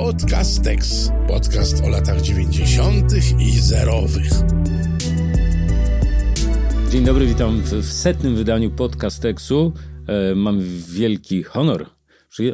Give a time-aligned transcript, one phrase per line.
[0.00, 1.10] Podcastex.
[1.28, 3.12] Podcast o latach 90.
[3.38, 4.30] i zerowych.
[6.90, 9.72] Dzień dobry, witam w setnym wydaniu Podcastexu.
[10.06, 10.60] E, mam
[10.94, 11.86] wielki honor,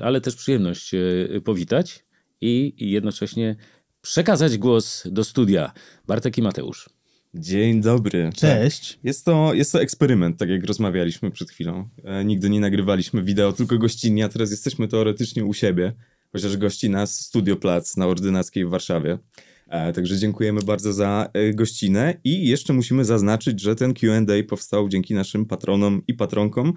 [0.02, 1.00] ale też przyjemność e,
[1.44, 2.04] powitać
[2.40, 3.56] i jednocześnie
[4.00, 5.72] przekazać głos do studia.
[6.06, 6.90] Bartek i Mateusz.
[7.34, 8.30] Dzień dobry.
[8.36, 8.92] Cześć.
[8.92, 9.04] Tak.
[9.04, 11.88] Jest, to, jest to eksperyment, tak jak rozmawialiśmy przed chwilą.
[12.04, 15.92] E, nigdy nie nagrywaliśmy wideo, tylko gościnnie, a teraz jesteśmy teoretycznie u siebie,
[16.36, 19.18] chociaż gości nas Studio Plac na Ordynackiej w Warszawie.
[19.68, 24.88] E, także dziękujemy bardzo za e, gościnę i jeszcze musimy zaznaczyć, że ten Q&A powstał
[24.88, 26.72] dzięki naszym patronom i patronkom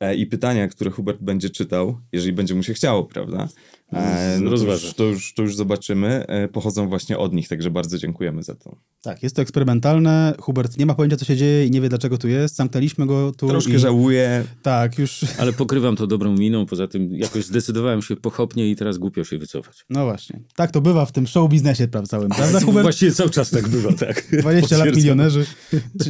[0.00, 3.48] e, i pytania, które Hubert będzie czytał, jeżeli będzie mu się chciało, prawda?
[3.92, 6.26] E, no to, już, to, już, to już zobaczymy.
[6.26, 8.76] E, pochodzą właśnie od nich, także bardzo dziękujemy za to.
[9.02, 10.34] Tak, jest to eksperymentalne.
[10.40, 12.56] Hubert nie ma pojęcia, co się dzieje i nie wie, dlaczego tu jest.
[12.56, 13.48] Zamknęliśmy go tu.
[13.48, 13.78] Troszkę i...
[13.78, 14.44] żałuję.
[14.62, 15.24] Tak, już.
[15.38, 19.38] Ale pokrywam to dobrą miną, poza tym jakoś zdecydowałem się pochopnie i teraz głupio się
[19.38, 19.84] wycofać.
[19.90, 20.40] No właśnie.
[20.56, 22.82] Tak to bywa w tym show biznesie całym, prawda Hubert?
[22.82, 24.26] Właściwie cały czas tak bywa, tak.
[24.40, 25.46] 20 lat milionerzy.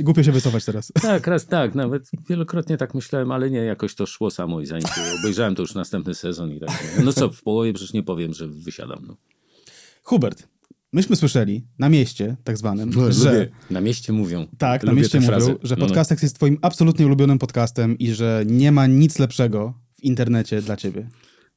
[0.00, 0.92] Głupio się wycofać teraz.
[1.08, 4.86] Tak, raz tak, nawet wielokrotnie tak myślałem, ale nie, jakoś to szło samo i zanim
[5.20, 6.70] obejrzałem to już następny sezon i tak.
[7.04, 9.04] No co, w połowie przecież nie powiem, że wysiadam.
[9.06, 9.16] No.
[10.02, 10.48] Hubert,
[10.92, 13.32] myśmy słyszeli na mieście, tak zwanym, no, że...
[13.32, 13.48] Lubię.
[13.70, 14.46] Na mieście mówią.
[14.58, 15.56] Tak, na mieście mówią, frazy.
[15.62, 16.24] że Podcastek no, no.
[16.24, 21.08] jest twoim absolutnie ulubionym podcastem i że nie ma nic lepszego w internecie dla ciebie.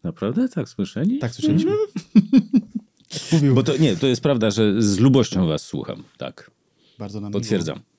[0.03, 0.49] Naprawdę?
[0.49, 1.19] Tak słyszeli?
[1.19, 1.71] Tak słyszeliśmy.
[3.31, 3.55] Mówił.
[3.55, 6.51] Bo to nie, to jest prawda, że z lubością was słucham, tak.
[6.99, 7.75] Bardzo nam Potwierdzam.
[7.75, 7.91] Miło.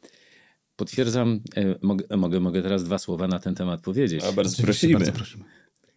[0.77, 4.25] Potwierdzam, e, mogę, mogę, mogę teraz dwa słowa na ten temat powiedzieć.
[4.25, 4.95] A bardzo prosimy.
[4.95, 5.45] Bardzo prosimy.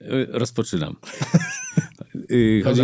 [0.01, 0.95] E, rozpoczynam.
[2.31, 2.81] Y, chodzi,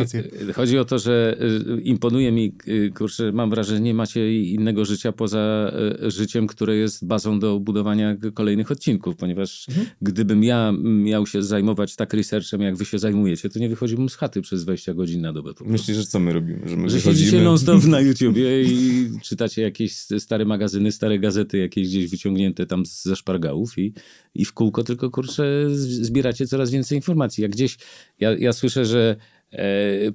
[0.55, 1.37] chodzi, o to, że
[1.77, 5.71] y, imponuje mi, y, kurczę, mam wrażenie, nie macie innego życia poza
[6.07, 9.87] życiem, które jest bazą do budowania kolejnych odcinków, ponieważ mhm.
[10.01, 14.15] gdybym ja miał się zajmować tak researchem, jak wy się zajmujecie, to nie wychodziłbym z
[14.15, 15.53] chaty przez 20 godzin na dobę.
[15.65, 16.69] Myślisz, że co my robimy?
[16.69, 21.87] Że, my że siedzicie non-stop na YouTubie i czytacie jakieś stare magazyny, stare gazety, jakieś
[21.87, 23.93] gdzieś wyciągnięte tam ze szpargałów i,
[24.35, 27.41] i w kółko tylko, kurczę, zbieracie coraz więcej informacji.
[27.41, 27.77] Jak gdzieś,
[28.19, 29.15] ja, ja słyszę, że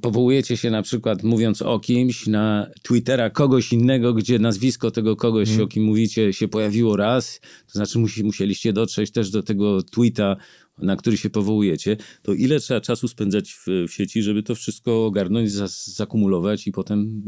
[0.00, 5.48] powołujecie się na przykład, mówiąc o kimś, na Twittera kogoś innego, gdzie nazwisko tego kogoś,
[5.48, 5.64] hmm.
[5.64, 10.36] o kim mówicie, się pojawiło raz, to znaczy musi, musieliście dotrzeć też do tego tweeta
[10.78, 15.06] na który się powołujecie, to ile trzeba czasu spędzać w, w sieci, żeby to wszystko
[15.06, 17.22] ogarnąć, zas, zakumulować i potem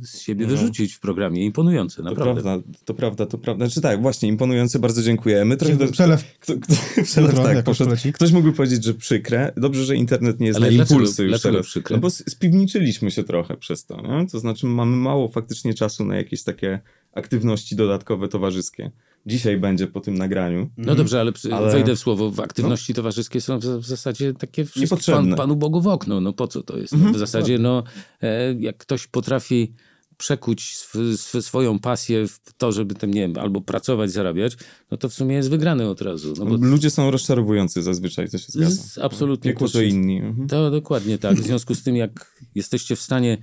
[0.00, 0.50] yy, z siebie no.
[0.50, 1.44] wyrzucić w programie.
[1.44, 2.34] Imponujące, naprawdę.
[2.34, 3.66] To prawda, to prawda, to prawda.
[3.66, 5.56] Znaczy tak, właśnie, imponujące, bardzo dziękujemy.
[5.56, 6.24] Trochę do, przelew.
[6.40, 7.90] Kto, kto, przelew, tak, poszedł.
[8.14, 9.52] Ktoś mógłby powiedzieć, że przykre.
[9.56, 11.66] Dobrze, że internet nie jest Ale na dlaczego, impulsy już teraz.
[11.66, 11.96] Przykre?
[11.96, 14.00] No bo spiwniczyliśmy się trochę przez to.
[14.00, 14.26] Nie?
[14.26, 16.80] To znaczy mamy mało faktycznie czasu na jakieś takie
[17.12, 18.90] aktywności dodatkowe, towarzyskie
[19.26, 20.70] dzisiaj będzie po tym nagraniu.
[20.76, 21.72] No dobrze, ale, ale...
[21.72, 22.30] wejdę w słowo.
[22.30, 22.96] W aktywności no.
[22.96, 24.64] towarzyskie są w, w zasadzie takie
[25.06, 26.20] pan, Panu Bogu w okno.
[26.20, 26.92] No po co to jest?
[26.92, 27.14] No, mhm.
[27.14, 27.82] w zasadzie no,
[28.22, 29.72] e, jak ktoś potrafi
[30.20, 34.56] przekuć sw sw swoją pasję w to, żeby tam, nie wiem, albo pracować, zarabiać,
[34.90, 36.34] no to w sumie jest wygrany od razu.
[36.38, 36.56] No bo...
[36.56, 38.82] Ludzie są rozczarowujący zazwyczaj, to się zgadza.
[38.82, 39.50] Z, absolutnie.
[39.50, 40.18] Piekło to inni.
[40.18, 40.48] Mhm.
[40.48, 41.36] To dokładnie tak.
[41.36, 43.38] W związku z tym, jak jesteście w stanie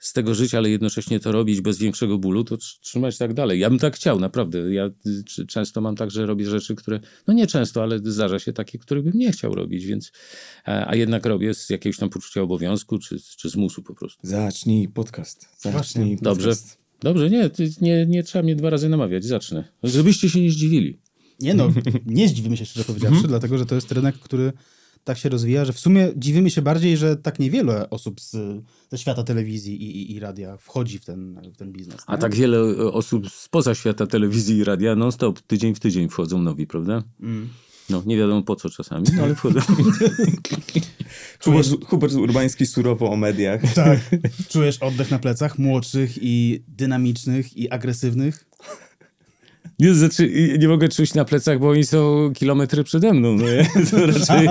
[0.00, 3.60] z tego żyć, ale jednocześnie to robić bez większego bólu, to trzymać tak dalej.
[3.60, 4.74] Ja bym tak chciał, naprawdę.
[4.74, 4.90] Ja
[5.48, 9.02] często mam tak, że robię rzeczy, które, no nie często, ale zdarza się takie, które
[9.02, 10.12] bym nie chciał robić, więc,
[10.64, 14.26] a, jednak robię z jakiegoś tam poczucia obowiązku, czy, czy zmusu po prostu.
[14.26, 15.48] Zacznij podcast.
[15.58, 16.22] Zacznij podcast.
[16.22, 16.80] Dobrze.
[17.02, 17.50] Dobrze, nie,
[17.80, 19.64] nie, nie trzeba mnie dwa razy namawiać, zacznę.
[19.82, 20.98] Żebyście się nie zdziwili.
[21.40, 21.72] Nie no,
[22.06, 23.28] nie zdziwimy się szczerze powiedziawszy, mhm.
[23.28, 24.52] dlatego, że to jest rynek, który
[25.04, 28.36] tak się rozwija, że w sumie dziwimy się bardziej, że tak niewiele osób z,
[28.90, 31.96] ze świata telewizji i, i, i radia wchodzi w ten, w ten biznes.
[31.96, 32.14] Nie?
[32.14, 32.60] A tak wiele
[32.92, 37.02] osób spoza świata telewizji i radia non-stop, tydzień w tydzień wchodzą nowi, prawda?
[37.20, 37.48] Mm.
[37.90, 39.60] No, nie wiadomo po co czasami, no ale wchodzą.
[41.40, 41.68] Czujesz...
[41.86, 43.74] Hubert Urbański surowo o mediach.
[43.74, 44.00] Tak.
[44.52, 48.49] Czujesz oddech na plecach młodszych i dynamicznych i agresywnych?
[49.80, 53.36] Nie, znaczy, nie mogę czuć na plecach, bo oni są kilometry przede mną.
[53.36, 53.44] No,
[53.90, 54.48] to, raczej,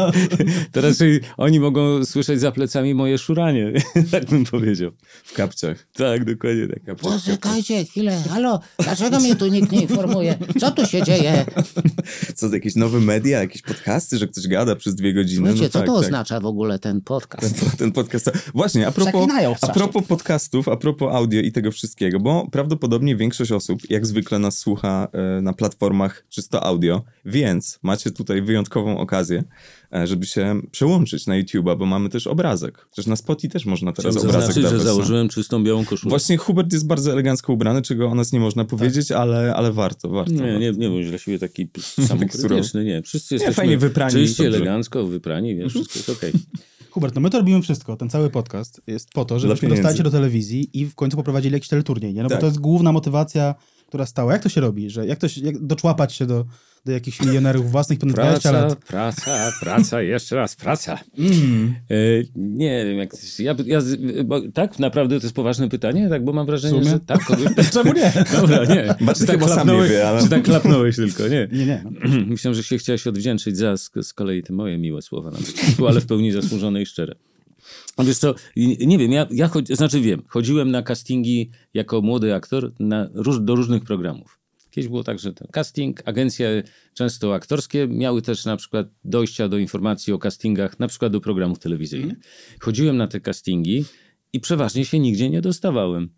[0.72, 3.74] to raczej oni mogą słyszeć za plecami moje szuranie,
[4.12, 4.92] tak bym powiedział.
[5.24, 5.88] W kapciach.
[5.94, 6.84] Tak, dokładnie tak.
[6.84, 10.38] Kapciach, Poczekajcie chwilę, halo, dlaczego mnie tu nikt nie informuje?
[10.60, 11.46] Co tu się dzieje?
[12.36, 15.50] Co, jakieś nowe media, jakieś podcasty, że ktoś gada przez dwie godziny?
[15.50, 16.06] Słuchajcie, no, co tak, to tak.
[16.06, 17.60] oznacza w ogóle ten podcast?
[17.60, 18.32] Ten, ten podcast.
[18.54, 19.30] Właśnie, a propos,
[19.62, 24.40] a propos podcastów, a propos audio i tego wszystkiego, bo prawdopodobnie większość osób, jak zwykle
[24.40, 29.44] nas słucha E, na platformach czysto audio, więc macie tutaj wyjątkową okazję,
[29.94, 32.86] e, żeby się przełączyć na YouTube'a, bo mamy też obrazek.
[32.92, 34.80] Przecież na Spotify też można teraz Chciałem obrazek zaznaczyć, dawać.
[34.80, 36.10] że założyłem czystą białą koszulę.
[36.10, 39.18] Właśnie Hubert jest bardzo elegancko ubrany, czego o nas nie można powiedzieć, tak.
[39.18, 40.32] ale, ale warto, warto.
[40.32, 40.60] Nie, warto.
[40.60, 41.68] nie, nie bądź dla siebie taki
[42.08, 43.02] samokrytyczny, nie.
[43.02, 44.14] Wszyscy nie, jesteśmy fajnie wyprani.
[44.14, 46.30] Czyście, elegancko wyprani, wiesz, wszystko jest okej.
[46.30, 46.42] Okay.
[46.90, 47.96] Hubert, no my to robimy wszystko.
[47.96, 51.54] Ten cały podcast jest po to, żebyśmy dostali się do telewizji i w końcu poprowadzili
[51.54, 52.24] jakiś teleturniej, nie?
[52.24, 52.38] No Tak.
[52.38, 53.56] bo to jest główna motywacja,
[53.90, 54.34] która stała.
[54.34, 54.90] Jak to się robi?
[54.90, 56.46] Że jak to się, jak doczłapać się do,
[56.86, 58.80] do jakichś milionerów własnych ponad 20 Praca, lat?
[58.86, 61.00] praca, praca, jeszcze raz praca.
[61.18, 61.76] Mm.
[61.90, 61.96] E,
[62.36, 63.12] nie wiem, jak...
[63.40, 63.80] Ja, ja,
[64.26, 64.80] bo, tak?
[64.80, 66.10] Naprawdę to jest poważne pytanie?
[66.10, 67.20] Tak, bo mam wrażenie, że tak.
[67.74, 68.14] Czemu nie?
[68.34, 68.96] Dobra, nie.
[69.06, 71.48] Maciek Czy tak chyba sam nie klapnąłeś- wie, ale- Czy tak klapnąłeś tylko, nie.
[71.52, 71.84] Nie, nie.
[72.28, 75.88] Myślę, że się chciałeś odwdzięczyć za z, z kolei te moje miłe słowa na początku,
[75.88, 77.16] ale w pełni zasłużone i szczere.
[77.98, 78.36] A Wiesz co,
[78.80, 83.56] nie wiem, ja, ja chodzi, znaczy wiem, chodziłem na castingi jako młody aktor na, do
[83.56, 84.40] różnych programów.
[84.72, 86.64] Kiedyś było tak, że ten casting, agencje
[86.94, 91.60] często aktorskie miały też na przykład dojścia do informacji o castingach, na przykład do programów
[91.60, 92.18] telewizyjnych.
[92.60, 93.86] Chodziłem na te castingi
[94.34, 96.10] i przeważnie się nigdzie nie dostawałem.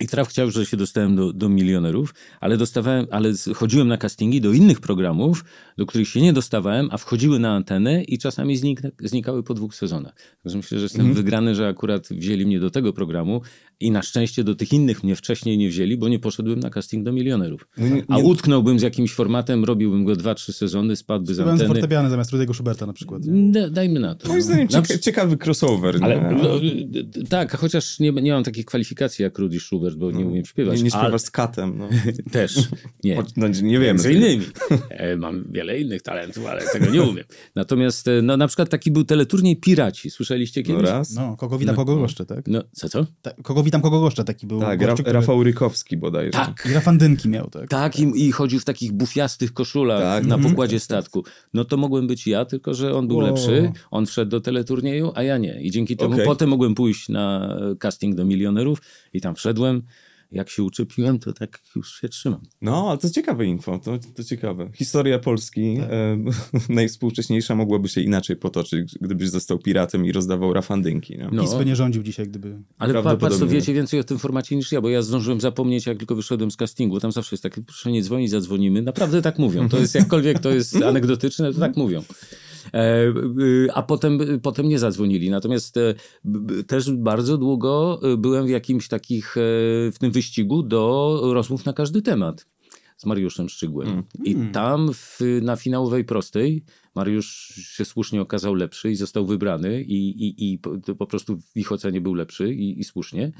[0.00, 4.40] I traf chciał, że się dostałem do, do milionerów, ale dostawałem, ale chodziłem na castingi
[4.40, 5.44] do innych programów,
[5.76, 9.74] do których się nie dostawałem, a wchodziły na antenę i czasami znik, znikały po dwóch
[9.74, 10.14] sezonach.
[10.42, 13.40] Także myślę, że jestem wygrany, że akurat wzięli mnie do tego programu
[13.80, 17.04] i na szczęście do tych innych mnie wcześniej nie wzięli, bo nie poszedłem na casting
[17.04, 17.68] do milionerów.
[17.78, 21.36] No nie- A nie- utknąłbym z jakimś formatem, robiłbym go dwa, trzy sezony, spadłby z
[21.36, 21.68] Byłem z anteny.
[21.74, 23.22] fortepiany zamiast Rudiego Schuberta na przykład.
[23.50, 24.28] Da, dajmy na to.
[24.28, 24.44] Moim no.
[24.44, 24.68] zdaniem
[25.00, 25.98] ciekawy crossover.
[26.00, 26.42] ale nie?
[26.42, 26.48] no,
[27.28, 30.78] tak, chociaż nie, nie mam takich kwalifikacji jak Rudy Schubert, bo nie umiem śpiewać.
[30.78, 31.78] nie, nie ale- śpiewasz z katem.
[31.78, 31.88] No.
[32.32, 32.58] Też.
[33.04, 33.22] Nie.
[33.36, 33.84] No, nie wiemy.
[33.86, 34.44] Między innymi.
[34.90, 37.24] E, Mam wiele innych talentów, ale tego nie umiem.
[37.54, 40.10] Natomiast e, no, na przykład taki był teleturniej Piraci.
[40.10, 40.90] Słyszeliście No kiedyś?
[40.90, 41.14] raz.
[41.14, 42.48] No, kogo witam, kogo goszczę, tak?
[42.48, 43.06] No, co, co?
[43.22, 44.60] Ta, kogo witam, kogo goszczę, taki był.
[44.60, 46.30] Tak, gościu, który- Rafał Rykowski bodajże.
[46.30, 46.68] Tak.
[46.70, 47.68] I Rafandynki miał, tak?
[47.68, 50.26] Tak, i, i chodził w takich bufiastych koszulach Tak.
[50.26, 50.52] na Mhm.
[50.52, 51.24] pokładzie statku.
[51.54, 53.26] No to mogłem być ja, tylko że on był Wow.
[53.26, 55.60] lepszy, on wszedł do teleturnieju, a ja nie.
[55.62, 56.26] I dzięki temu Okej.
[56.26, 58.78] potem mogłem pójść na casting do milionerów
[59.12, 59.82] i tam wszedłem.
[60.32, 62.40] Jak się uczepiłem, to tak już się trzymam.
[62.62, 64.70] No, ale to ciekawe info, to, to ciekawe.
[64.74, 65.90] Historia Polski Tak.
[65.90, 66.18] e,
[66.74, 71.18] najwspółcześniejsza mogłaby się inaczej potoczyć, gdybyś został piratem i rozdawał rafandynki.
[71.18, 71.28] Nie?
[71.32, 71.42] No.
[71.42, 72.58] PiS by nie rządził dzisiaj, gdyby...
[72.78, 75.86] Ale pa, patrz, to wiecie więcej o tym formacie niż ja, bo ja zdążyłem zapomnieć,
[75.86, 77.00] jak tylko wyszedłem z castingu.
[77.00, 78.82] Tam zawsze jest takie, proszę nie dzwonić, zadzwonimy.
[78.82, 79.68] Naprawdę tak mówią.
[79.68, 82.02] To jest jakkolwiek to jest anegdotyczne, to tak mówią.
[82.72, 83.06] E,
[83.40, 85.30] y, a potem, potem nie zadzwonili.
[85.30, 85.94] Natomiast e,
[86.66, 89.34] też bardzo długo e, byłem w jakimś takich,
[89.92, 92.46] w tym wyścigu do rozmów na każdy temat
[92.96, 94.02] z Mariuszem Szczygłem.
[94.24, 96.64] I tam w, na finałowej prostej
[96.94, 101.56] Mariusz się słusznie okazał lepszy i został wybrany i, i, i po, po prostu w
[101.56, 103.32] ich ocenie był lepszy i, i słusznie.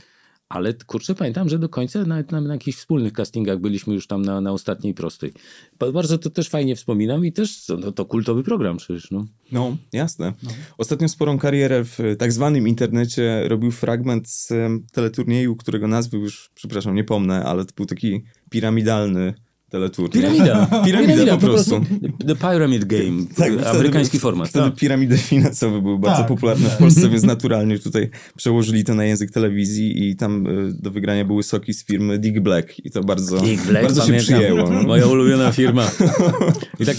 [0.49, 4.23] Ale kurczę, pamiętam, że do końca nawet na, na jakichś wspólnych castingach byliśmy już tam
[4.23, 5.33] na, na ostatniej prostej.
[5.79, 9.11] Ba- Bardzo to też fajnie wspominam i też to, no, to kultowy program przecież.
[9.11, 9.27] No.
[9.53, 10.33] No, jasne.
[10.79, 16.19] Ostatnio sporą karierę w e, tak zwanym internecie robił fragment z em, teleturnieju, którego nazwy
[16.19, 19.35] już, przepraszam, nie pomnę, ale to był taki piramidalny
[19.71, 20.23] teleturniej.
[20.23, 20.83] Piramida.
[20.85, 21.81] Piramida po prostu.
[22.27, 23.25] The Pyramid Game.
[23.37, 24.49] Tak, wtedy amerykański był- format.
[24.49, 24.75] Wtedy tak.
[24.79, 26.29] piramidy finansowe były bardzo Tak.
[26.29, 30.91] popularne w Polsce, więc naturalnie tutaj przełożyli to na język telewizji i tam y, do
[30.91, 34.71] wygrania były soki z firmy Dick Black i to bardzo, Dick Black, bardzo się przyjęło.
[34.71, 34.83] no.
[34.83, 35.91] Moja ulubiona firma.
[36.81, 36.97] I tak,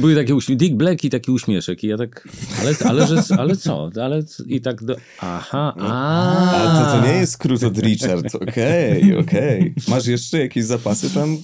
[0.00, 1.84] były takie uśmie- Dick Black i taki uśmieszek.
[1.84, 2.28] I ja tak,
[2.60, 3.90] ale, ale, że, ale co?
[4.02, 6.46] Ale, I tak do, aha, a.
[6.56, 9.74] A to, to nie jest skrót od Richard, okej, okej.
[9.88, 11.36] Masz jeszcze jakieś zapasy tam?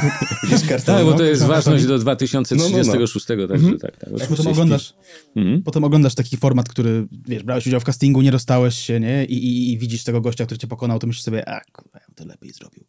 [0.50, 0.98] Jakieś kartony?
[0.98, 3.96] Tak, bo to jest no, ważność to- do 2036, także tak.
[3.96, 4.94] tak Jak potem oglądasz,
[5.36, 5.62] Mhm.
[5.62, 9.24] potem oglądasz taki format, który, wiesz, brałeś udział w castingu, nie dostałeś się, nie?
[9.24, 12.06] I, i, i widzisz tego gościa, który cię pokonał, to myślisz sobie, a kurwa, ja
[12.06, 12.84] bym to lepiej zrobił.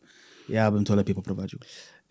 [0.50, 1.60] Ja bym to lepiej poprowadził.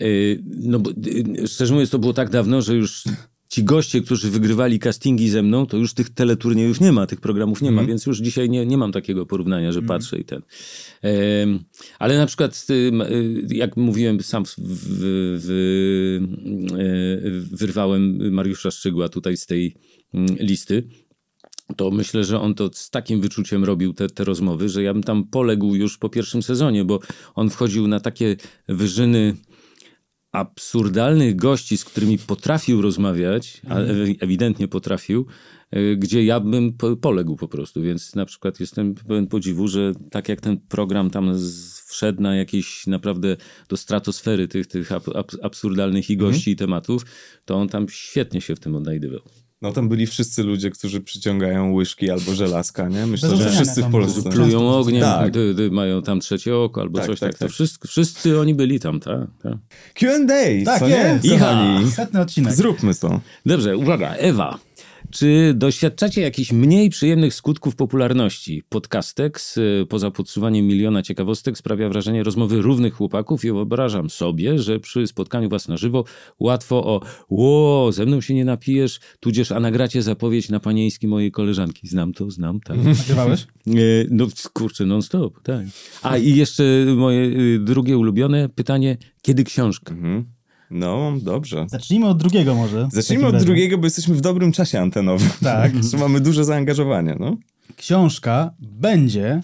[0.02, 3.04] Y, No bo y, szczerze mówiąc, to było tak dawno, że już
[3.52, 7.62] ci goście, którzy wygrywali castingi ze mną, to już tych teleturniejów nie ma, tych programów
[7.62, 10.42] nie ma, więc już dzisiaj nie, nie mam takiego porównania, że patrzę i ten.
[11.98, 14.58] Ale na przykład, y, y, jak mówiłem, sam w, w,
[15.44, 15.50] w,
[16.78, 19.74] y, wyrwałem Mariusza Szczygła tutaj z tej
[20.14, 20.88] mm, listy
[21.76, 25.02] to myślę, że on to z takim wyczuciem robił te, te rozmowy, że ja bym
[25.02, 27.00] tam poległ już po pierwszym sezonie, bo
[27.34, 28.36] on wchodził na takie
[28.68, 29.36] wyżyny
[30.32, 35.26] absurdalnych gości, z którymi potrafił rozmawiać, a ewi- ewidentnie potrafił,
[35.76, 37.82] y, gdzie ja bym po- poległ po prostu.
[37.82, 41.36] Więc na przykład jestem pełen podziwu, że tak jak ten program tam
[41.88, 43.36] wszedł na jakieś naprawdę
[43.68, 47.04] do stratosfery tych, tych ab, ab, absurdalnych i gości i tematów,
[47.44, 49.20] to on tam świetnie się w tym odnajdywał.
[49.62, 53.06] No tam byli wszyscy ludzie, którzy przyciągają łyżki albo żelazka, nie?
[53.06, 54.30] Myślę, Bez że wszyscy w Polsce.
[54.30, 55.32] Plują ogniem, Tak.
[55.34, 57.38] ty, ty, mają tam trzecie oko albo Tak, coś tak, tak.
[57.38, 57.52] To tak.
[57.54, 59.20] Wszyscy, wszyscy oni byli tam, tak.
[59.42, 59.52] tak.
[59.94, 61.24] Q&A, Tak co jest.
[61.24, 61.90] nie?
[61.90, 62.52] Setny odcinek.
[62.52, 63.20] zróbmy to.
[63.46, 64.58] Dobrze, uwaga, Ewa.
[65.12, 68.62] Czy doświadczacie jakichś mniej przyjemnych skutków popularności?
[68.68, 69.40] Podcastek,
[69.82, 75.06] y, poza podsuwaniem miliona ciekawostek, sprawia wrażenie rozmowy równych chłopaków i wyobrażam sobie, że przy
[75.06, 76.04] spotkaniu was na żywo
[76.40, 77.00] łatwo o
[77.30, 81.88] ło, ze mną się nie napijesz, tudzież a nagracie zapowiedź na panieński mojej koleżanki.
[81.88, 82.76] Znam to, znam, tak.
[82.84, 83.46] Nagrywałeś?
[83.66, 83.72] E,
[84.10, 85.66] No kurczę, non stop, tak.
[86.02, 86.62] A i jeszcze
[86.96, 89.94] moje y, drugie ulubione pytanie, kiedy książka?
[89.94, 90.24] Mhm.
[90.72, 91.66] No, dobrze.
[91.68, 92.88] Zacznijmy od drugiego może.
[92.92, 93.46] Zacznijmy od razie.
[93.46, 95.28] drugiego, bo jesteśmy w dobrym czasie antenowym.
[95.42, 95.72] Tak.
[96.00, 97.36] Mamy duże zaangażowanie, no.
[97.76, 99.40] Książka będzie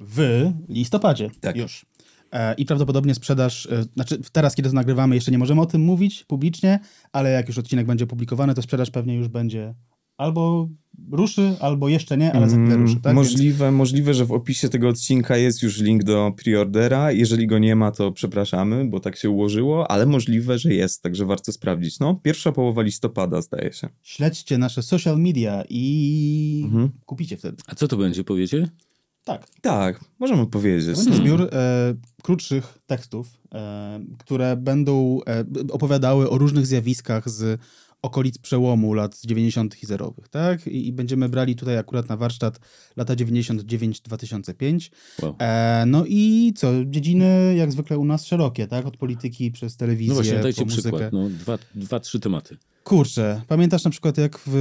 [0.00, 1.56] w listopadzie Tak.
[1.56, 1.86] już.
[2.32, 5.80] E, I prawdopodobnie sprzedaż, e, znaczy teraz, kiedy to nagrywamy, jeszcze nie możemy o tym
[5.82, 6.80] mówić publicznie,
[7.12, 9.74] ale jak już odcinek będzie opublikowany, to sprzedaż pewnie już będzie
[10.22, 10.68] albo
[11.12, 12.94] ruszy, albo jeszcze nie, ale za chwilę ruszy.
[12.94, 13.04] Tak?
[13.04, 17.12] Mm, możliwe, możliwe, że w opisie tego odcinka jest już link do preordera.
[17.12, 21.26] Jeżeli go nie ma, to przepraszamy, bo tak się ułożyło, ale możliwe, że jest, także
[21.26, 21.98] warto sprawdzić.
[22.00, 23.88] No, pierwsza połowa listopada, zdaje się.
[24.02, 26.90] Śledźcie nasze social media i Mhm.
[27.06, 27.56] kupicie wtedy.
[27.66, 28.68] A co to będzie, powiecie?
[29.24, 29.46] Tak.
[29.60, 30.96] Tak, możemy powiedzieć.
[30.98, 31.48] To będzie zbiór e,
[32.22, 37.60] krótszych tekstów, e, które będą e, opowiadały o różnych zjawiskach z
[38.02, 39.82] okolic przełomu lat 90.
[39.82, 40.66] i zerowych, tak?
[40.66, 42.60] I, I będziemy brali tutaj akurat na warsztat
[42.96, 44.90] lata 99-2005.
[45.22, 45.36] Wow.
[45.38, 46.72] E, no i co?
[46.84, 48.86] Dziedziny jak zwykle u nas szerokie, tak?
[48.86, 50.82] Od polityki przez telewizję No właśnie, dajcie po muzykę.
[50.82, 51.12] przykład.
[51.12, 52.56] No, dwa, dwa, trzy tematy.
[52.84, 54.54] Kurczę, pamiętasz na przykład jak w...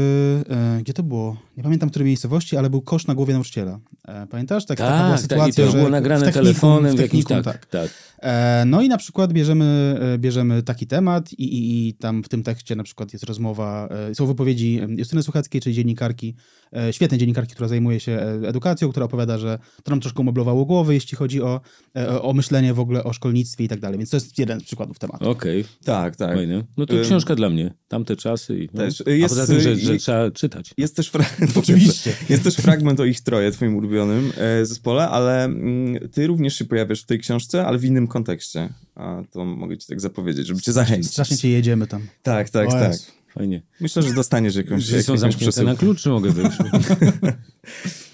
[0.50, 1.38] E, gdzie to było?
[1.58, 3.80] Nie pamiętam której miejscowości, ale był kosz na głowie nauczyciela.
[4.08, 4.66] E, pamiętasz?
[4.66, 6.98] Tak, taka była Tak, tak, i sytuacja, to że było w nagrane technikum- telefonem w
[6.98, 7.90] w jakimś, technikum, tak, tak.
[8.20, 12.30] E, No i na przykład bierzemy, e, bierzemy taki temat i, i, i tam w
[12.30, 16.36] tym tekście na przykład jest rozmowa, e, są wypowiedzi Justyny Słuchackiej, czyli dziennikarki,
[16.78, 18.12] e, świetnej dziennikarki, która zajmuje się
[18.48, 21.62] edukacją, która opowiada, że to nam troszkę umeblowało głowy, jeśli chodzi o,
[21.98, 23.98] e, o myślenie w ogóle o szkolnictwie i tak dalej.
[23.98, 25.30] Więc to jest jeden z przykładów tematu.
[25.30, 26.36] Okej, Tak, tak.
[26.36, 26.64] fajnie.
[26.78, 27.74] No to książka dla mnie.
[27.88, 28.58] Tamte czasy.
[28.60, 28.82] I, no.
[28.82, 29.04] Też.
[29.08, 30.74] A Jest, poza tym, że, y, że trzeba czytać.
[30.78, 31.26] Jest też, fra-
[31.60, 32.14] Oczywiście.
[32.30, 36.66] jest też fragment o ich troje, twoim ulubionym e, zespole, ale mm, ty również się
[36.66, 38.70] pojawiasz w tej książce, ale w innym kontekście.
[38.96, 41.12] A to mogę ci tak zapowiedzieć, żeby cię zachęcić.
[41.12, 42.02] Strasznie cię jedziemy tam.
[42.24, 42.94] Tak, tak, O tak.
[43.34, 43.62] Fajnie.
[43.82, 45.72] Myślę, że dostaniesz jakąś, Drzwi są zamknięte przesyłkę.
[45.72, 46.58] na klucz, czy mogę wyjść?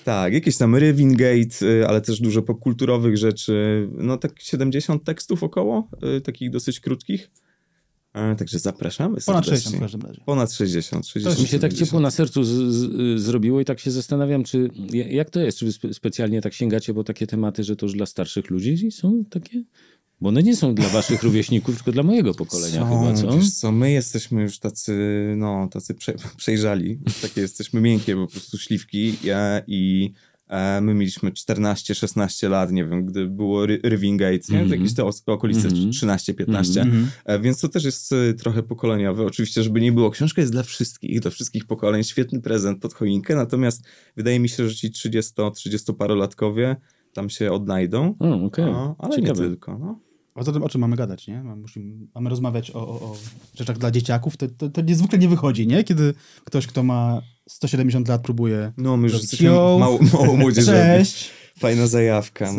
[0.03, 3.87] Tak, jakieś tam Rivingate, y, ale też dużo popkulturowych rzeczy.
[3.97, 7.29] No tak 70 tekstów około, y, takich dosyć krótkich.
[8.17, 9.71] E, Także zapraszamy Ponad serdecznie.
[9.71, 10.21] 60 w każdym razie.
[10.25, 11.07] Ponad 60.
[11.07, 11.87] 60 Mi się tak 70.
[11.87, 15.57] ciepło na sercu z, z, zrobiło i tak się zastanawiam, czy jak to jest?
[15.57, 18.91] Czy wy spe, specjalnie tak sięgacie po takie tematy, że to już dla starszych ludzi
[18.91, 19.63] są takie?
[20.21, 23.37] Bo one nie są dla waszych rówieśników, tylko dla mojego pokolenia Są, chyba, co?
[23.37, 24.93] Wiesz co, my jesteśmy już tacy,
[25.37, 26.99] no, tacy prze, przejrzali.
[27.21, 29.15] Takie jesteśmy miękkie, po prostu śliwki.
[29.23, 30.13] Ja, I
[30.81, 34.59] my mieliśmy 14-16 lat, nie wiem, gdy było Rivingate, nie?
[34.61, 34.69] Mhm.
[34.81, 35.89] Jakieś te okolice Mhm.
[35.91, 36.81] 13-15.
[36.81, 37.07] Mhm.
[37.25, 39.25] E, Więc to też jest e, trochę pokoleniowe.
[39.25, 42.03] Oczywiście, żeby nie było, książka jest dla wszystkich, dla wszystkich pokoleń.
[42.03, 43.83] Świetny prezent pod choinkę, natomiast
[44.15, 46.75] wydaje mi się, że ci 30-30-parolatkowie
[47.13, 48.15] tam się odnajdą.
[48.19, 48.65] O, okej.
[48.65, 49.43] A, ale Ciekawe.
[49.43, 49.77] nie tylko.
[49.77, 49.99] No.
[50.37, 51.43] Poza tym o czym mamy gadać, nie?
[51.43, 53.15] Mamy, musimy, mamy rozmawiać o, o, o
[53.55, 54.37] rzeczach dla dzieciaków.
[54.37, 55.83] To, to, to niezwykle nie wychodzi, nie?
[55.83, 56.13] Kiedy
[56.43, 58.71] ktoś, kto ma 170 lat próbuje...
[58.77, 60.77] No, my już jesteśmy mało, mało młodzieżowi.
[60.77, 61.29] Cześć!
[61.59, 62.51] Fajna zajawka.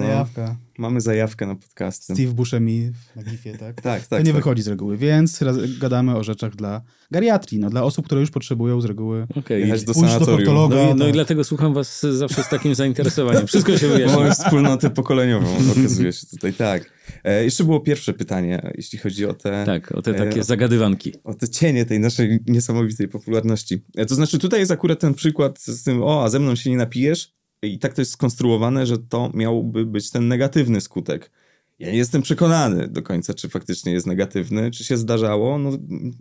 [0.46, 0.58] No.
[0.78, 2.14] Mamy zajawkę na podcasty.
[2.14, 3.80] Steve Buscemi na gifie, tak?
[3.80, 4.24] Tak, To tak.
[4.24, 4.36] nie tak.
[4.36, 8.30] wychodzi z reguły, więc raz, gadamy o rzeczach dla geriatrii, no, dla osób, które już
[8.30, 9.62] potrzebują z reguły Okej.
[9.62, 10.36] Jechać do pójść do sanatorium.
[10.38, 10.76] proktologa.
[10.76, 11.12] No, i, no i tak.
[11.12, 13.46] dlatego słucham was zawsze z takim zainteresowaniem.
[13.46, 14.16] Wszystko się wyjaśni.
[14.16, 15.46] Mamy wspólnotę pokoleniową,
[15.78, 16.92] okazuje się tutaj, tak.
[17.24, 21.12] E, jeszcze było pierwsze pytanie, jeśli chodzi o te, Tak, o te E, takie zagadywanki.
[21.24, 23.82] o te cienie tej naszej niesamowitej popularności.
[23.96, 26.70] E, to znaczy tutaj jest akurat ten przykład z tym, o, a ze mną się
[26.70, 31.30] nie napijesz i tak to jest skonstruowane, że to miałby być ten negatywny skutek.
[31.78, 35.58] Ja nie jestem przekonany do końca, czy faktycznie jest negatywny, czy się zdarzało.
[35.58, 35.70] No,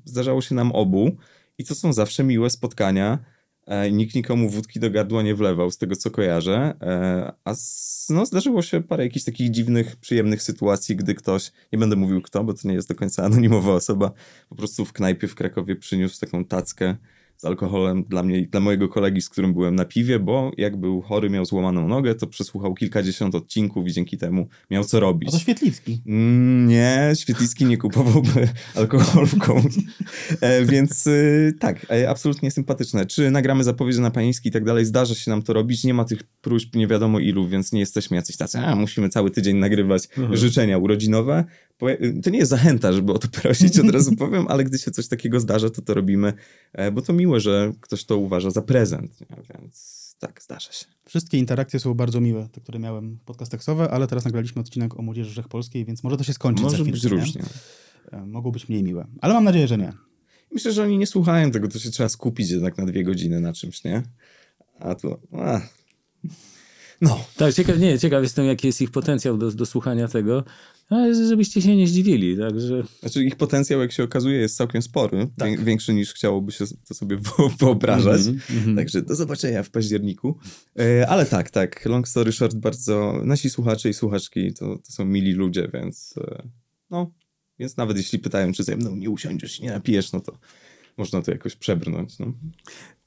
[0.06, 1.18] zdarzało się nam obu
[1.58, 3.20] i to są zawsze miłe spotkania.
[3.66, 6.74] E, nikt nikomu wódki do gardła nie wlewał, z tego co kojarzę.
[6.82, 11.80] E, a z, no, zdarzyło się parę jakichś takich dziwnych, przyjemnych sytuacji, gdy ktoś, nie
[11.80, 14.12] będę mówił kto, bo to nie jest do końca anonimowa osoba,
[14.50, 16.96] po prostu w knajpie w Krakowie przyniósł taką tackę
[17.38, 20.78] z alkoholem dla mnie i dla mojego kolegi, z którym byłem na piwie, bo jak
[20.78, 25.30] był chory, miał złamaną nogę, to przesłuchał kilkadziesiąt odcinków i dzięki temu miał co robić.
[25.30, 26.02] A to Świetlicki.
[26.08, 29.74] Mm, Nie, Świetlicki nie kupowałby alkoholu w komuś.
[30.42, 33.06] E, więc y, tak, e, absolutnie sympatyczne.
[33.06, 35.84] Czy nagramy zapowiedź na pański i tak dalej, zdarza się nam to robić.
[35.84, 39.32] Nie ma tych próśb nie wiadomo ilu, więc nie jesteśmy jacyś tacy, a musimy cały
[39.32, 41.46] tydzień nagrywać życzenia urodzinowe.
[42.24, 45.08] To nie jest zachęta, żeby o to prosić, od razu powiem, ale gdy się coś
[45.08, 46.34] takiego zdarza, to to robimy,
[46.74, 49.20] e, bo to miłe, że ktoś to uważa za prezent.
[49.54, 50.86] Więc tak, zdarza się.
[51.06, 55.02] Wszystkie interakcje są bardzo miłe, te, które miałem podcast tekstowe, ale teraz nagraliśmy odcinek o
[55.02, 56.92] młodzieży wszechpolskiej, więc może to się skończyć Może chwilę.
[56.92, 57.10] być nie?
[57.10, 57.42] różnie.
[58.12, 59.08] E, Mogą być mniej miłe.
[59.22, 59.94] Ale mam nadzieję, że nie.
[60.52, 63.54] Myślę, że oni nie słuchają tego, to się trzeba skupić jednak na dwie godziny na
[63.54, 64.04] czymś, nie?
[64.80, 65.20] A tu...
[65.32, 65.62] A.
[67.02, 67.26] No.
[67.38, 70.44] Tak, ciekaw, nie, ciekaw jestem, jaki jest ich potencjał do, do słuchania tego,
[70.90, 72.84] ale żebyście się nie zdziwili, także...
[73.00, 75.28] Znaczy ich potencjał, jak się okazuje, jest całkiem spory.
[75.38, 77.18] Wię- Większy niż chciałoby się to sobie
[77.60, 78.22] wyobrażać.
[78.76, 80.38] Także do zobaczenia w październiku.
[80.80, 81.86] E, ale tak, tak.
[81.86, 83.22] Long story short, bardzo...
[83.24, 86.16] Nasi słuchacze i słuchaczki to, to są mili ludzie, więc...
[86.18, 86.48] E,
[86.90, 87.12] no,
[87.60, 90.38] więc nawet jeśli pytają, czy ze mną nie usiądziesz, nie napijesz, no to
[90.98, 92.20] można to jakoś przebrnąć.
[92.20, 92.34] No.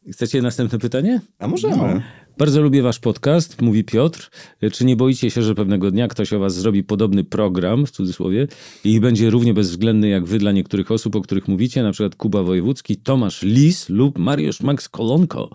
[0.09, 1.21] Chcecie następne pytanie?
[1.38, 1.76] A możemy.
[1.76, 2.00] No.
[2.38, 4.30] Bardzo lubię wasz podcast, mówi Piotr.
[4.73, 8.49] Czy nie boicie się, że pewnego dnia ktoś o was zrobi podobny program, w cudzysłowie,
[8.85, 12.42] i będzie równie bezwzględny jak wy dla niektórych osób, o których mówicie, na przykład Kuba
[12.42, 15.50] Wojewódzki, Tomasz Lis lub Mariusz Max Kolonko.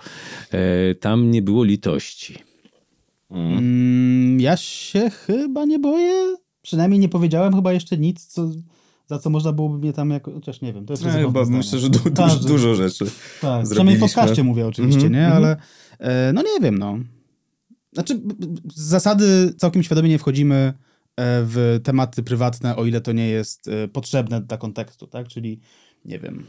[0.51, 2.37] E, tam nie było litości.
[3.31, 6.35] Mm, ja się chyba nie boję.
[6.61, 8.51] Przynajmniej nie powiedziałem chyba jeszcze nic, co,
[9.07, 10.31] za co można byłoby mnie tam jako...
[10.31, 13.05] Chociaż nie wiem, to jest Ja ryzykowne chyba myślę, że du- du- Każdy- dużo rzeczy.
[13.41, 15.25] Tak, przynajmniej w podcaście mówię oczywiście, Mhm, nie?
[15.25, 15.37] mhm.
[15.43, 15.57] Ale
[15.99, 16.97] e, no nie wiem, no.
[17.93, 18.21] Znaczy,
[18.75, 20.73] z zasady całkiem świadomie nie wchodzimy e,
[21.43, 25.27] w tematy prywatne, o ile to nie jest e, potrzebne dla kontekstu, tak?
[25.27, 25.59] Czyli,
[26.05, 26.45] nie wiem,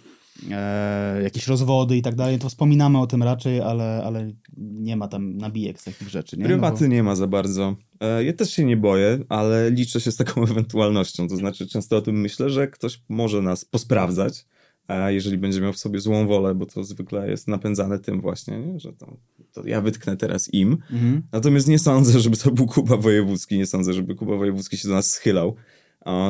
[0.51, 5.09] e, jakieś rozwody i tak dalej, to wspominamy o tym raczej, ale, ale nie ma
[5.09, 6.43] tam nabijek z takich rzeczy, nie?
[6.43, 7.77] No bo- Prywaty nie ma za bardzo.
[8.01, 11.29] E, Ja też się nie boję, ale liczę się z taką ewentualnością.
[11.29, 14.47] To znaczy, często o tym myślę, że ktoś może nas posprawdzać,
[14.89, 18.59] a jeżeli będzie miał w sobie złą wolę, bo to zwykle jest napędzane tym właśnie,
[18.59, 18.81] nie?
[18.81, 19.17] że to,
[19.53, 20.73] to ja wytknę teraz im.
[20.93, 21.23] Mhm.
[21.33, 24.95] Natomiast nie sądzę, żeby to był Kuba Wojewódzki, nie sądzę, żeby Kuba Wojewódzki się do
[24.95, 25.55] nas schylał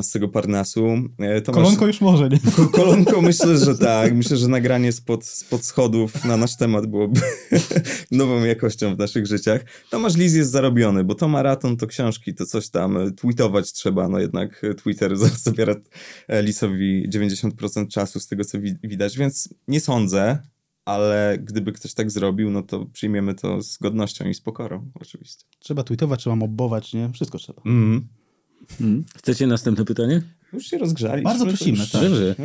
[0.02, 0.86] z tego Parnasu.
[1.18, 2.38] E, Tomasz- Kolonko już może, nie?
[2.56, 4.14] Ko- Kolonko myślę, że tak.
[4.14, 7.20] Myślę, że nagranie spod, spod schodów na nasz temat byłoby
[8.10, 9.64] nową jakością w naszych życiach.
[9.90, 12.96] Tomasz Liz jest zarobiony, bo to maraton, to książki, to coś tam.
[12.96, 15.74] e, Tweetować trzeba, no jednak e, Twitter za- zabiera
[16.42, 20.38] Lisowi 90% czasu z tego, co wi- widać, więc nie sądzę,
[20.84, 25.44] ale gdyby ktoś tak zrobił, no to przyjmiemy to z godnością i z pokorą, oczywiście.
[25.58, 27.10] Trzeba tweetować, trzeba mobbować, nie?
[27.12, 27.62] Wszystko trzeba.
[27.66, 28.08] Mhm.
[29.16, 30.22] Chcecie następne pytanie?
[30.52, 31.22] Już się rozgrzaliśmy.
[31.30, 32.02] Bardzo prosimy, już- tak.
[32.02, 32.34] Dobrze.
[32.38, 32.44] No.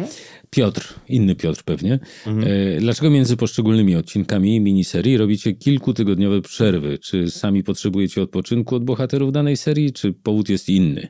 [0.49, 1.99] Piotr, inny Piotr pewnie.
[2.27, 2.47] Mhm.
[2.77, 6.99] E, Dlaczego między poszczególnymi odcinkami miniserii robicie kilkutygodniowe przerwy?
[6.99, 11.07] Czy sami potrzebujecie odpoczynku od bohaterów danej serii, czy powód jest inny?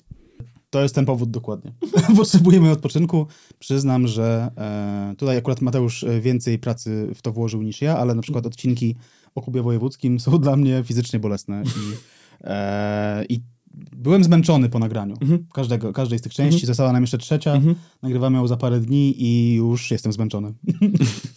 [0.70, 1.72] To jest ten powód dokładnie.
[2.18, 3.28] Potrzebujemy odpoczynku.
[3.60, 8.16] Przyznam, że e, tutaj akurat Mateusz e, więcej pracy w to włożył niż ja, ale
[8.16, 8.96] na przykład odcinki
[9.36, 11.96] o Kubie Wojewódzkim są dla mnie fizycznie bolesne i,
[12.44, 13.42] e, i
[13.74, 15.16] byłem zmęczony po nagraniu
[15.54, 16.66] każdego, każdej z tych części.
[16.66, 17.62] Została nam jeszcze trzecia.
[18.02, 20.54] Nagrywamy ją za parę dni i już jestem zmęczony.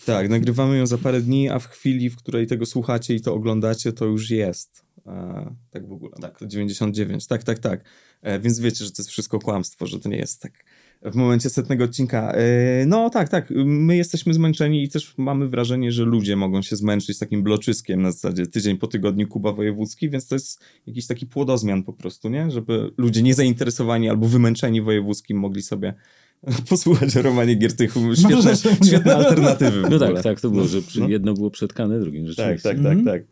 [0.07, 3.35] Tak, nagrywamy ją za parę dni, a w chwili, w której tego słuchacie i to
[3.35, 4.85] oglądacie, to już jest.
[5.07, 6.13] E, tak w ogóle.
[6.21, 6.39] Tak.
[6.39, 7.27] To 99.
[7.27, 7.85] Tak, tak, tak.
[8.23, 10.65] E, więc wiecie, że to jest wszystko kłamstwo, że to nie jest tak.
[11.05, 12.33] W momencie setnego odcinka.
[12.33, 13.51] E, no tak, tak.
[13.65, 18.13] My jesteśmy zmęczeni i też mamy wrażenie, że ludzie mogą się zmęczyć takim bloczyskiem na
[18.13, 22.51] zasadzie tydzień po tygodniu Kuba Wojewódzki, więc to jest jakiś taki płodozmian po prostu, nie?
[22.51, 25.95] Żeby ludzie niezainteresowani albo wymęczeni wojewódzkim mogli sobie
[26.71, 28.01] posłuchać o Romanie Giertychu.
[28.17, 28.87] Świetne, nie?
[28.87, 29.91] świetne alternatywy.
[29.91, 31.09] No tak, tak, to było, że przy, no.
[31.09, 32.69] jedno było przetkane, drugim Tak, rzeczywiście.
[32.69, 33.23] tak, tak, tak.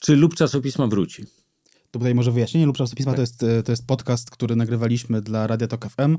[0.00, 1.24] Czy lub czasopisma wróci?
[1.90, 2.66] To tutaj może wyjaśnienie.
[2.66, 6.16] Lub czasopisma to, jest, e, to jest podcast, który nagrywaliśmy dla Radia Tok FM.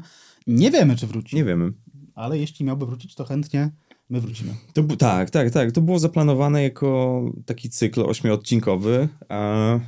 [0.47, 1.73] Nie wiemy, czy wróci, Nie wiemy.
[2.15, 3.71] ale jeśli miałby wrócić, to chętnie
[4.09, 4.53] my wrócimy.
[4.73, 5.71] To, tak, tak, tak.
[5.71, 9.79] To było zaplanowane jako taki cykl ośmiodcinkowy e,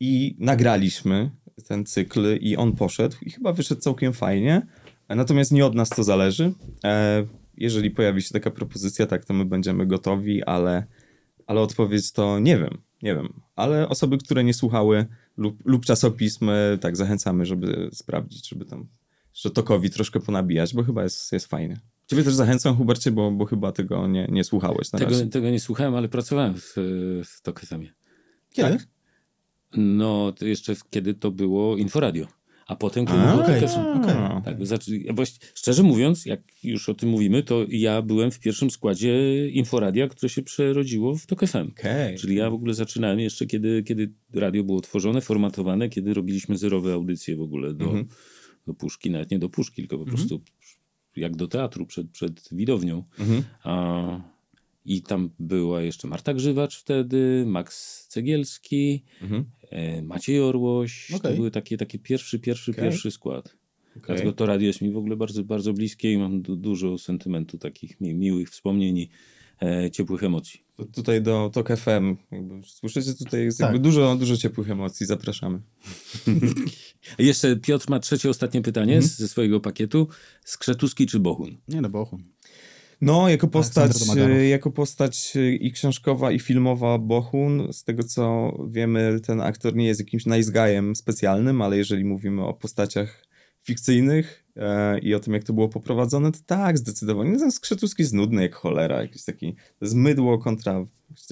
[0.00, 1.30] i nagraliśmy
[1.68, 4.66] ten cykl i on poszedł i chyba wyszedł całkiem fajnie.
[5.08, 6.52] Natomiast nie od nas to zależy.
[6.84, 7.24] E,
[7.56, 10.84] jeżeli pojawi się taka propozycja, tak, to my będziemy gotowi, ale,
[11.46, 13.40] ale odpowiedź to nie wiem, nie wiem.
[13.56, 18.86] Ale osoby, które nie słuchały lub, lub czasopism, tak, zachęcamy, żeby sprawdzić, żeby tam
[19.40, 21.80] jeszcze Tokowi troszkę ponabijać, bo chyba jest, jest fajnie.
[22.06, 25.26] Ciebie też zachęcam, Hubercie, bo, bo chyba tego nie, nie słuchałeś na Tego, razie.
[25.26, 26.74] tego nie słuchałem, ale pracowałem w,
[27.24, 27.92] w Tok FM-ie.
[28.52, 28.70] Kiedy?
[28.70, 28.86] Tak?
[29.76, 32.26] No, to jeszcze kiedy to było Inforadio.
[32.66, 34.00] A potem, kiedy było FM.
[34.02, 34.14] okej.
[34.44, 34.90] Tak, znaczy,
[35.54, 40.28] szczerze mówiąc, jak już o tym mówimy, to ja byłem w pierwszym składzie Inforadia, które
[40.30, 41.68] się przerodziło w Tok FM.
[41.78, 42.18] Okej.
[42.18, 46.92] Czyli ja w ogóle zaczynałem jeszcze, kiedy, kiedy radio było tworzone, formatowane, kiedy robiliśmy zerowe
[46.92, 48.06] audycje w ogóle do, Mhm.
[48.70, 50.40] Do puszki, nawet nie do puszki, tylko po prostu
[51.16, 53.04] jak do teatru przed, przed widownią.
[53.18, 53.42] Mhm.
[53.64, 54.20] A,
[54.84, 59.44] I tam była jeszcze Marta Grzywacz wtedy, Max Cegielski, Mhm.
[59.70, 61.08] e, Maciej Orłoś.
[61.10, 61.36] To Okej.
[61.36, 62.84] były takie, takie pierwszy, pierwszy, Okej.
[62.84, 63.56] pierwszy skład.
[64.06, 67.58] Dlatego to radio jest mi w ogóle bardzo, bardzo bliskie i mam du- dużo sentymentu,
[67.58, 69.08] takich mi, miłych wspomnień i
[69.62, 70.60] e, ciepłych emocji.
[70.76, 72.16] To tutaj do Tok FM.
[72.32, 73.72] Jakby, słyszycie, tutaj jest Tak.
[73.72, 75.06] jakby dużo, dużo ciepłych emocji.
[75.06, 75.60] Zapraszamy.
[77.18, 79.10] Jeszcze Piotr ma trzecie, ostatnie pytanie Mhm.
[79.10, 80.08] z- ze swojego pakietu.
[80.44, 81.56] Skrzetuski czy Bohun?
[81.68, 82.22] Nie no, Bochum.
[83.00, 88.52] No, jako postać, e, jako postać e, i książkowa, i filmowa Bohun, z tego co
[88.70, 93.24] wiemy, ten aktor nie jest jakimś nice guyem specjalnym, ale jeżeli mówimy o postaciach
[93.62, 97.30] fikcyjnych e, i o tym, jak to było poprowadzone, to tak, zdecydowanie.
[97.30, 100.86] No, ten Skrzetuski jest nudny jak cholera, jakiś taki, to jest mydło kontra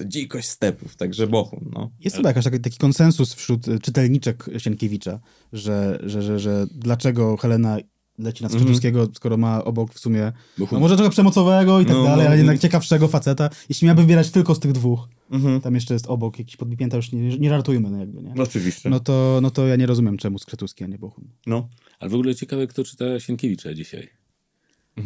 [0.05, 1.91] dzikość stepów, także Bohun, no.
[1.99, 5.19] Jest chyba jakaś taki, taki konsensus wśród y, czytelniczek Sienkiewicza,
[5.53, 7.77] że, że, że, że dlaczego Helena
[8.17, 10.31] leci na Skrzytuskiego, skoro ma obok w sumie
[10.71, 12.35] no może trochę przemocowego i tak No, dalej, no, ale no.
[12.35, 13.49] jednak ciekawszego faceta.
[13.69, 15.61] Jeśli miałby wybierać tylko z tych dwóch, Mhm.
[15.61, 18.33] tam jeszcze jest obok jakiś podbipięta, już nie, nie żartujmy, no jakby, nie?
[18.43, 18.89] Oczywiście.
[18.89, 21.27] No to, no to ja nie rozumiem, czemu Skrzytuski, a nie Bohun.
[21.47, 21.69] No.
[21.99, 24.07] Ale w ogóle ciekawe, kto czyta Sienkiewicza dzisiaj.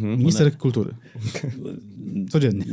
[0.00, 0.94] Minister kultury.
[2.30, 2.64] Codziennie.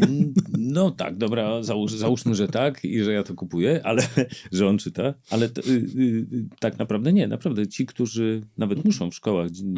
[0.57, 4.07] No tak, dobra, załóż, załóżmy, że tak i że ja to kupuję, ale
[4.51, 6.25] że on czyta, ale to, y, y,
[6.59, 7.27] tak naprawdę nie.
[7.27, 9.73] Naprawdę ci, którzy nawet muszą w szkołach, dzi-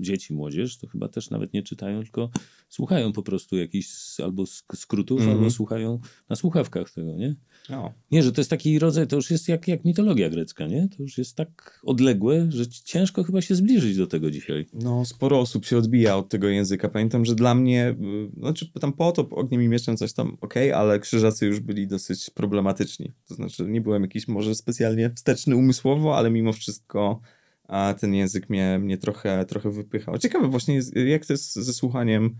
[0.00, 2.30] dzieci, młodzież, to chyba też nawet nie czytają, tylko
[2.68, 7.34] słuchają po prostu jakichś albo sk- skrótów, albo słuchają na słuchawkach tego, nie?
[7.70, 7.92] No.
[8.10, 10.88] Nie, że to jest taki rodzaj, to już jest jak, jak mitologia grecka, nie?
[10.96, 14.66] To już jest tak odległe, że ciężko chyba się zbliżyć do tego dzisiaj.
[14.72, 16.88] No, sporo osób się odbija od tego języka.
[16.88, 17.96] Pamiętam, że dla mnie,
[18.36, 22.30] y, znaczy tam potop, ogniem i mieczem coś tam okej, ale krzyżacy już byli dosyć
[22.30, 23.12] problematyczni.
[23.28, 27.20] To znaczy, nie byłem jakiś może specjalnie wsteczny umysłowo, ale mimo wszystko
[27.68, 30.18] a ten język mnie, mnie trochę, trochę wypychał.
[30.18, 32.36] Ciekawe właśnie, jak to jest ze słuchaniem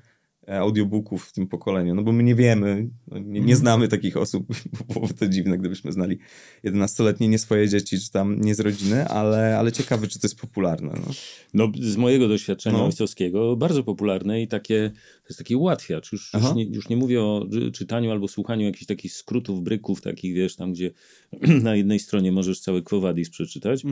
[0.48, 4.46] audiobooków w tym pokoleniu, no bo my nie wiemy, no, nie, nie znamy takich osób,
[4.94, 6.18] bo to dziwne, gdybyśmy znali
[6.64, 10.40] 11-letnie nie swoje dzieci, czy tam nie z rodziny, ale, ale ciekawe, czy to jest
[10.40, 10.92] popularne.
[11.06, 11.12] No.
[11.54, 12.84] No, z mojego doświadczenia No.
[12.84, 14.90] ojcowskiego bardzo popularne i takie,
[15.22, 16.12] to jest taki ułatwiacz.
[16.12, 20.34] Już, już, nie, już nie mówię o czytaniu albo słuchaniu jakichś takich skrótów, bryków, takich
[20.34, 20.90] wiesz, tam gdzie
[21.62, 23.84] na jednej stronie możesz cały Quo przeczytać,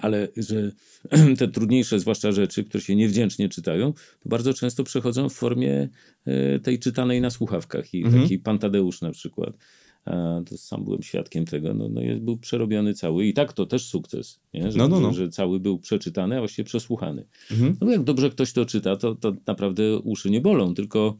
[0.00, 0.72] ale że
[1.38, 5.88] te trudniejsze, zwłaszcza rzeczy, które się niewdzięcznie czytają, to bardzo często przechodzą w formie
[6.26, 7.94] e, tej czytanej na słuchawkach.
[7.94, 9.56] I taki Pan Tadeusz na przykład.
[10.46, 11.74] To sam byłem świadkiem tego.
[11.74, 13.26] No, no jest, był przerobiony cały.
[13.26, 14.40] I tak to też sukces.
[14.54, 14.72] Nie?
[14.72, 15.12] Że, No, no, no.
[15.12, 17.26] Że, że cały był przeczytany, a właściwie przesłuchany.
[17.50, 17.76] Mhm.
[17.80, 20.74] No jak dobrze ktoś to czyta, to, to naprawdę uszy nie bolą.
[20.74, 21.18] Tylko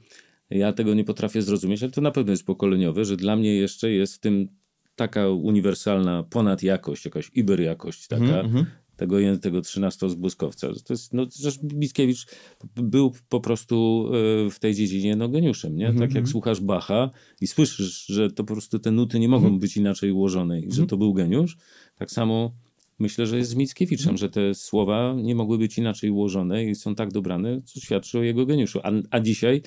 [0.50, 3.90] ja tego nie potrafię zrozumieć, ale to na pewno jest pokoleniowe, że dla mnie jeszcze
[3.90, 4.48] jest w tym
[4.96, 8.66] taka uniwersalna ponadjakość, jakaś iberjakość taka, mhm.
[8.96, 10.68] tego, tego 13 z Błyskowca.
[10.84, 11.26] To jest, no,
[11.74, 12.26] Mickiewicz
[12.76, 14.06] był po prostu
[14.46, 15.94] e, w tej dziedzinie no, geniuszem, nie?
[15.94, 19.76] Tak jak słuchasz Bacha i słyszysz, że to po prostu te nuty nie mogą być
[19.76, 21.56] inaczej ułożone i że to był geniusz,
[21.96, 22.52] tak samo
[22.98, 26.94] myślę, że jest z Mickiewiczem, że te słowa nie mogły być inaczej ułożone i są
[26.94, 28.80] tak dobrane, co świadczy o jego geniuszu.
[28.82, 29.62] A, a dzisiaj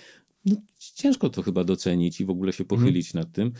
[0.45, 0.55] no,
[0.93, 3.51] ciężko to chyba docenić i w ogóle się pochylić nad tym.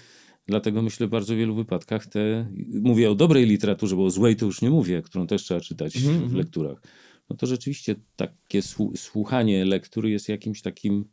[0.47, 4.45] Dlatego myślę w bardzo wielu wypadkach te, mówię o dobrej literaturze, bo o złej to
[4.45, 6.81] już nie mówię, którą też trzeba czytać w lekturach.
[7.29, 11.05] No to rzeczywiście takie słu- słuchanie lektury jest jakimś takim,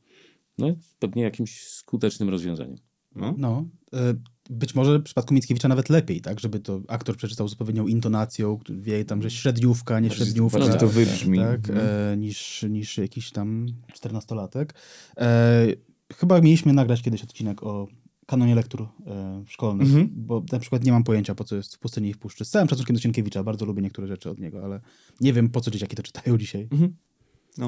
[0.58, 0.68] no
[0.98, 2.76] pewnie jakimś skutecznym rozwiązaniem.
[3.16, 3.34] No.
[3.38, 4.14] No, e,
[4.50, 8.58] być może w przypadku Mickiewicza nawet lepiej, tak, żeby to aktor przeczytał z odpowiednią intonacją,
[8.70, 10.58] wie tam, że średniówka, nie średniówka.
[10.58, 11.38] bardziej to wybrzmi.
[11.38, 11.78] Tak, Mhm.
[12.12, 14.74] e, niż, niż jakiś tam czternastolatek.
[15.16, 15.66] E,
[16.14, 17.88] chyba mieliśmy nagrać kiedyś odcinek o
[18.26, 20.08] kanonie lektur e, szkolnych, Mhm.
[20.12, 22.44] bo na przykład nie mam pojęcia, po co jest w pustyni i w puszczy.
[22.44, 24.80] Z całym szacunkiem do Sienkiewicza, bardzo lubię niektóre rzeczy od niego, ale
[25.20, 26.68] nie wiem, po co dzieciaki to czytają dzisiaj.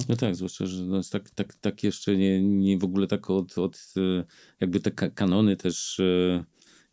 [0.09, 3.31] No tak, zwłaszcza, że no jest tak, tak, tak jeszcze nie, nie w ogóle tak
[3.31, 4.25] od, od e,
[4.61, 6.45] jakby te ka- kanony też, e,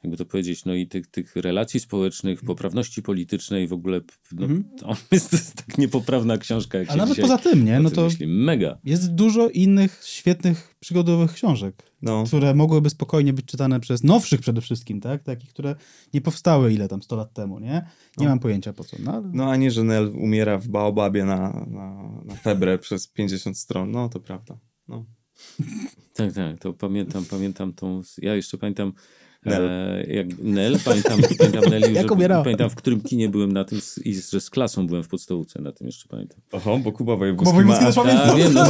[0.03, 4.95] jakby to powiedzieć, no i tych, tych relacji społecznych, poprawności politycznej w ogóle, no, to
[5.11, 7.79] jest, to jest tak niepoprawna książka, jak A się nawet poza tym, nie?
[7.79, 8.27] No to myśli.
[8.27, 8.77] Mega.
[8.83, 11.83] jest dużo innych świetnych przygodowych książek.
[12.01, 12.23] No.
[12.23, 15.23] które mogłyby spokojnie być czytane przez nowszych przede wszystkim, tak?
[15.23, 15.75] Takich, które
[16.13, 17.85] nie powstały ile tam 100 lat temu, nie?
[18.17, 18.97] Nie mam pojęcia po co.
[18.99, 19.29] No, ale...
[19.33, 23.91] No a nie, że Nel umiera w Baobabie na, na, na febrę przez 50 stron.
[23.91, 24.57] No to prawda.
[24.87, 25.05] No.
[26.13, 28.93] Tak, tak, to pamiętam, pamiętam tą, ja jeszcze pamiętam
[29.45, 29.67] Nel.
[29.69, 33.79] E, jak Nel, pamiętam, pamiętam Neli, Jak że, pamiętam w którym kinie byłem na tym
[34.05, 36.37] i że z klasą byłem w podstałówce, na tym jeszcze pamiętam.
[36.51, 37.95] Oho, bo Kuba Kuba Wojewódzki też
[38.37, 38.65] wiem, no,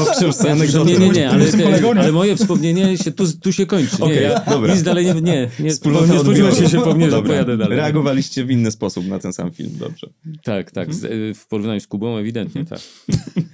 [0.52, 0.92] anegdotę.
[0.92, 2.02] nie, nie, nie, ale, nie?
[2.02, 3.98] ale moje wspomnienie się tu, tu się kończy.
[4.02, 4.74] Nie, ja dobra.
[4.74, 7.78] nic dalej nie, nie, nie, nie spodziewałem się, się pewnie, że pojadę dalej.
[7.78, 10.10] Reagowaliście w inny sposób na ten sam film, dobrze.
[10.44, 12.80] Tak, tak, z, y, w porównaniu z Kubą ewidentnie, Mhm.
[12.82, 12.90] tak.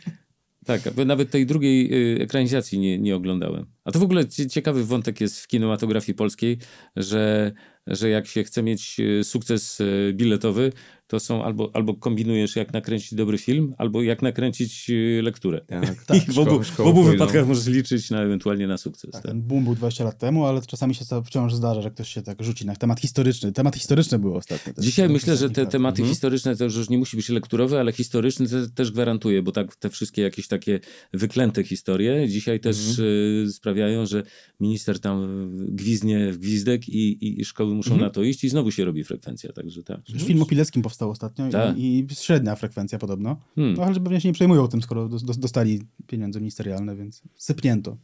[0.70, 3.66] Tak, a nawet tej drugiej y, ekranizacji nie, nie oglądałem.
[3.86, 6.58] A to w ogóle cie- ciekawy wątek jest w kinematografii polskiej,
[6.96, 7.52] że,
[7.88, 10.72] że jak się chce mieć y, sukces y, biletowy,
[11.10, 15.62] to są albo, albo kombinujesz jak nakręcić dobry film, albo jak nakręcić y, lekturę.
[16.06, 19.12] Tak, I w obu, w obu wypadkach możesz liczyć na ewentualnie na sukces.
[19.12, 19.32] Tak, Tak.
[19.32, 22.22] ten boom był 20 lat temu, ale czasami się to wciąż zdarza, że ktoś się
[22.22, 23.52] tak rzuci na temat historyczny.
[23.52, 24.74] Temat historyczny był ostatnio.
[24.74, 24.86] też.
[24.86, 28.70] Dzisiaj myślę, że te tematy historyczne to już nie musi być lekturowe, ale historyczny te,
[28.70, 30.80] też gwarantuje, bo tak te wszystkie jakieś takie
[31.14, 34.24] wyklęte historie dzisiaj też y, sprawiają, że
[34.60, 38.86] minister tam gwizdnie w gwizdek i, i szkoły muszą na to iść i znowu się
[38.86, 40.00] robi frekwencja, także tak.
[40.20, 41.78] Film o Pileckim powstał ostatnio Tak.
[41.78, 43.38] i, i średnia frekwencja podobno.
[43.56, 43.74] Hmm.
[43.78, 47.22] No ale że pewnie się nie przejmują tym, skoro dos- dos- dostali pieniądze ministerialne, więc
[47.36, 47.98] sypnięto.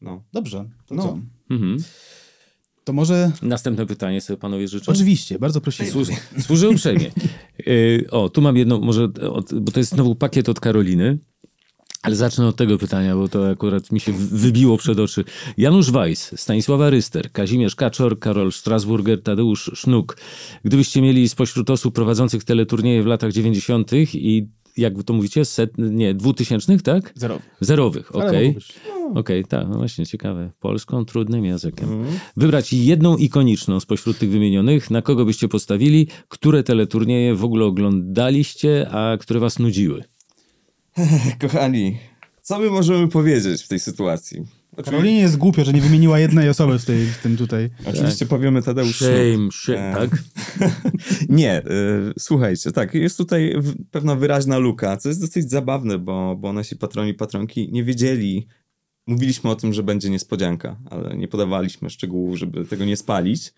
[0.00, 0.22] No.
[0.32, 1.02] Dobrze, to No.
[1.02, 1.18] co?
[1.50, 1.76] Mhm.
[2.84, 3.32] To może...
[3.42, 4.92] Następne pytanie sobie panowie życzę.
[4.92, 5.90] Oczywiście, bardzo prosimy.
[5.90, 7.10] Służy, służy uprzejmie.
[7.68, 11.18] Y, o, tu mam jedno, może, od, bo to jest znowu pakiet od Karoliny,
[12.04, 15.24] ale zacznę od tego pytania, bo to akurat mi się wybiło przed oczy.
[15.56, 20.16] Janusz Weiss, Stanisława Ryster, Kazimierz Kaczor, Karol Strasburger, Tadeusz Sznuk.
[20.64, 23.92] Gdybyście mieli spośród osób prowadzących teleturnieje w latach 90.
[24.14, 27.12] i jak to mówicie, set, nie, dwutysięcznych, tak?
[27.14, 27.42] Zerowy.
[27.60, 28.46] Zerowych, Ale okej.
[28.46, 28.74] mogło być.
[29.14, 30.50] Okej, tak, no właśnie, ciekawe.
[30.60, 32.04] Polską trudnym językiem.
[32.36, 38.88] Wybrać jedną ikoniczną spośród tych wymienionych, na kogo byście postawili, które teleturnieje w ogóle oglądaliście,
[38.90, 40.04] a które was nudziły.
[41.40, 41.98] Kochani,
[42.42, 44.44] co my możemy powiedzieć w tej sytuacji?
[44.76, 47.70] Oczywi- Karolinie jest głupio, że nie wymieniła jednej osoby w, tej, w tym tutaj.
[47.86, 48.96] Oczywiście powiemy Tadeusz.
[48.96, 50.10] Shame, shame, E, tak?
[51.28, 51.62] Nie, y,
[52.18, 53.54] słuchajcie, tak, jest tutaj
[53.90, 58.46] pewna wyraźna luka, co jest dosyć zabawne, bo, bo nasi patroni, patronki nie wiedzieli,
[59.06, 63.52] mówiliśmy o tym, że będzie niespodzianka, ale nie podawaliśmy szczegółów, żeby tego nie spalić.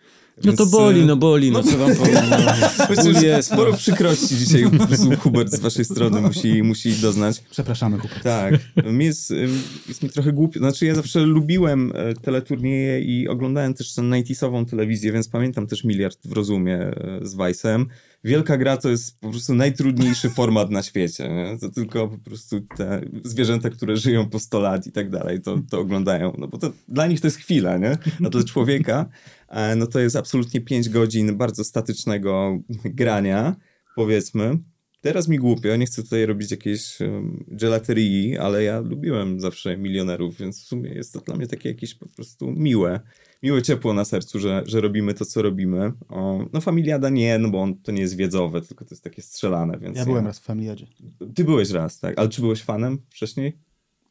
[0.45, 2.25] No to Więc, boli, y, no boli, no co wam powiem.
[2.31, 3.21] No.
[3.27, 7.43] Jest, sporo przykrości dzisiaj po prostu Hubert z waszej strony musi, musi doznać.
[7.51, 8.23] Przepraszamy, Hubert.
[8.23, 8.55] Tak,
[8.93, 10.59] mi jest, ym, jest mi trochę głupio.
[10.59, 15.85] Znaczy ja zawsze lubiłem e, teleturnieje i oglądałem też tę 90 telewizję, więc pamiętam też
[15.85, 17.87] Miliard w Rozumie e, z Weissem.
[18.25, 21.29] Wielka gra to jest po prostu najtrudniejszy format na świecie.
[21.29, 21.59] Nie?
[21.59, 25.59] To tylko po prostu te zwierzęta, które żyją po 100 lat i tak dalej, to,
[25.71, 26.33] to oglądają.
[26.39, 27.99] No bo to dla nich to jest chwila, nie?
[28.27, 29.36] A dla człowieka e,
[29.77, 33.57] no to jest absolutnie 5 godzin bardzo statycznego grania,
[33.97, 34.59] powiedzmy.
[35.01, 40.39] Teraz mi głupio, nie chcę tutaj robić jakiejś um, gelaterii, ale ja lubiłem zawsze milionerów,
[40.39, 43.01] więc w sumie jest to dla mnie takie jakieś po prostu miłe.
[43.43, 45.93] Miłe ciepło na sercu, że, że robimy to, co robimy.
[46.09, 49.23] O, no Familiada nie, no bo on, to nie jest wiedzowe, tylko to jest takie
[49.23, 49.99] strzelane, więc...
[49.99, 50.87] Ja byłem raz w Familiadzie.
[51.35, 52.19] Ty byłeś raz, tak?
[52.19, 53.59] Ale czy byłeś fanem wcześniej?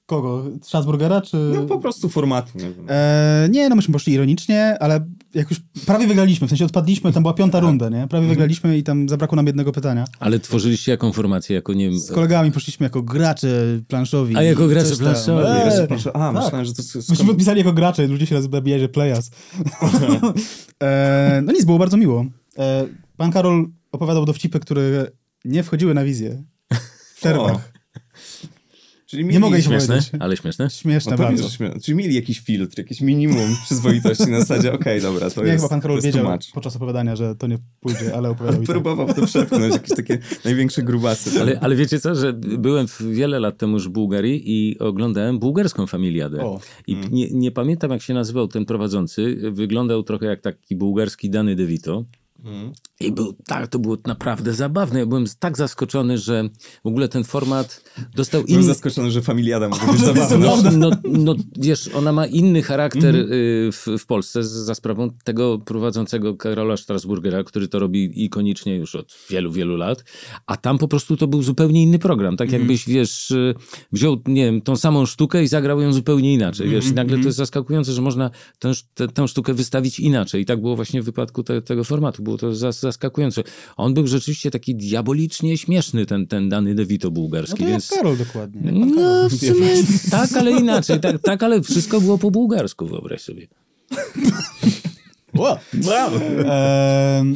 [0.05, 0.43] Kogo?
[0.61, 1.37] Strasburgera, czy...
[1.55, 2.85] No po prostu formatu, nie wiem.
[2.89, 7.23] E, nie, no myśmy poszli ironicznie, ale jak już prawie wygraliśmy, w sensie odpadliśmy, tam
[7.23, 8.07] była piąta runda, nie?
[8.07, 10.05] Prawie wygraliśmy i tam zabrakło nam jednego pytania.
[10.19, 11.55] Ale tworzyliście jaką formację?
[11.55, 13.47] Jako, nie wiem, Z kolegami poszliśmy jako gracze
[13.87, 14.37] planszowi.
[14.37, 15.47] A, jako gracze planszowi.
[15.47, 16.15] E, proszę.
[16.15, 16.43] A, tak.
[16.43, 16.81] myślałem, że to...
[16.81, 19.31] jest- Myśmy podpisali jako gracze, ludzie się nazywają że Playas.
[20.83, 22.25] e, no nic, było bardzo miło.
[22.57, 22.85] E,
[23.17, 25.07] pan Karol opowiadał dowcipy, które
[25.45, 26.43] nie wchodziły na wizję.
[27.13, 27.74] W przerwach.
[29.15, 30.11] Czyli Nie mieli- mogę ich śmieszne, powiedzieć.
[30.19, 30.69] ale śmieszne.
[30.69, 31.43] Śmieszne No bardzo.
[31.43, 35.47] że śmie- Czyli mieli jakiś filtr, jakieś minimum przyzwoitości na zasadzie, okej, dobra, to Nie,
[35.47, 36.51] jest chyba pan Karol wiedział tłumacz.
[36.51, 38.69] podczas opowiadania, że to nie pójdzie, ale opowiadał tak.
[38.69, 41.41] Próbował to przepchnąć, jakieś takie największe grubasy.
[41.41, 45.87] Ale, ale wiecie co, że byłem wiele lat temu już w Bułgarii i oglądałem bułgarską
[45.87, 46.43] familiadę.
[46.45, 46.59] O.
[46.87, 49.37] I nie, nie pamiętam, jak się nazywał ten prowadzący.
[49.51, 52.05] Wyglądał trochę jak taki bułgarski Dany DeVito.
[52.99, 54.99] I był, tak, to było naprawdę zabawne.
[54.99, 56.49] Ja byłem tak zaskoczony, że
[56.83, 57.83] w ogóle ten format
[58.15, 58.73] dostał Byłem inny...
[58.73, 60.71] zaskoczony, że familiada może być zabawna.
[60.71, 60.89] No, no,
[61.25, 66.77] no wiesz, ona ma inny charakter y, w, w Polsce za sprawą tego prowadzącego Karola
[66.77, 70.03] Strasburgera, który to robi ikonicznie już od wielu, wielu lat.
[70.45, 72.37] A tam po prostu to był zupełnie inny program.
[72.37, 73.55] Tak jakbyś, wiesz, y,
[73.91, 76.69] wziął, nie wiem, tą samą sztukę i zagrał ją zupełnie inaczej.
[76.69, 78.29] Wiesz, i nagle to jest zaskakujące, że można
[78.59, 80.41] tę, tę, tę sztukę wystawić inaczej.
[80.41, 82.23] I tak było właśnie w wypadku te, tego formatu.
[82.23, 83.43] Było to zas, zaskakujące.
[83.77, 87.63] On był rzeczywiście taki diabolicznie śmieszny, ten, ten dany DeVito No bułgarski.
[87.63, 87.91] to więc...
[87.91, 88.61] jak Karol dokładnie.
[88.65, 89.29] jak No, Karol.
[89.29, 89.69] w sumie
[90.11, 90.99] tak, ale inaczej.
[90.99, 93.47] Tak, tak, ale wszystko było po bułgarsku, wyobraź sobie.
[95.35, 96.11] Wow.
[96.45, 97.35] Em,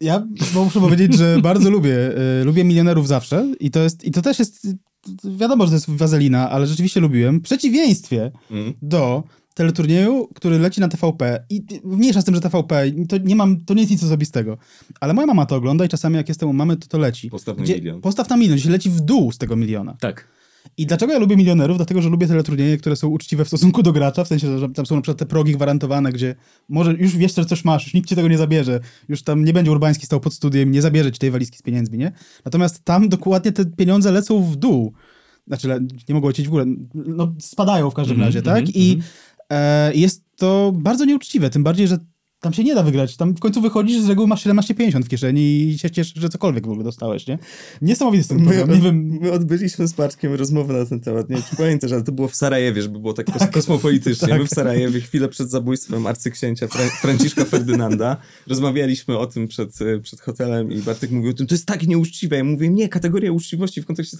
[0.00, 1.96] ja muszę powiedzieć, że bardzo lubię,
[2.40, 4.66] e, lubię milionerów zawsze i to jest, i to też jest,
[5.24, 7.38] wiadomo, że to jest wazelina, ale rzeczywiście lubiłem.
[7.38, 8.72] W przeciwieństwie Mm.
[8.82, 9.22] do
[9.60, 13.74] teleturnieju, który leci na TVP i mniejsza z tym, że TVP, to nie mam, to
[13.74, 14.58] nie jest nic osobistego,
[15.00, 17.30] ale moja mama to ogląda i czasami jak jestem u mamy, to to leci.
[17.30, 18.00] Postaw na Gdzie- milion.
[18.00, 19.96] Postaw na milion, się leci w dół z tego miliona.
[20.00, 20.28] Tak.
[20.76, 21.76] I dlaczego ja lubię milionerów?
[21.76, 24.86] Dlatego, że lubię teleturnieje, które są uczciwe w stosunku do gracza, w sensie, że tam
[24.86, 26.34] są na przykład te progi gwarantowane, gdzie
[26.68, 29.52] może już wiesz, że coś masz, już nikt ci tego nie zabierze, już tam nie
[29.52, 32.12] będzie Urbański stał pod studiem, nie zabierze ci tej walizki z pieniędzmi, nie?
[32.44, 34.92] Natomiast tam dokładnie te pieniądze lecą w dół.
[35.46, 35.68] Znaczy,
[36.08, 38.76] nie mogą lecieć w górę, no spadają w każdym razie, tak?
[38.76, 39.02] I e,
[39.94, 41.98] jest to bardzo nieuczciwe, tym bardziej, że
[42.40, 43.16] Tam się nie da wygrać.
[43.16, 46.66] Tam w końcu wychodzisz, z reguły masz 17,50 w kieszeni i się cieszysz, że cokolwiek
[46.66, 47.38] w ogóle dostałeś, nie?
[47.82, 48.70] Niesamowity jest ten program.
[48.70, 51.30] Nie wiem, My odbyliśmy z Paczkiem rozmowę na ten temat.
[51.30, 54.28] Nie wiem, czy pamiętasz, ale to było w Sarajewie, żeby było tak kos- kosmopolitycznie.
[54.28, 54.38] Tak.
[54.38, 59.98] My w Sarajewie, chwilę przed zabójstwem arcyksięcia Fra- Franciszka Ferdynanda, rozmawialiśmy o tym przed, e,
[60.00, 62.36] przed hotelem i Bartek mówił o tym, to jest tak nieuczciwe.
[62.36, 64.16] Ja mówię, nie, kategoria uczciwości w kontekście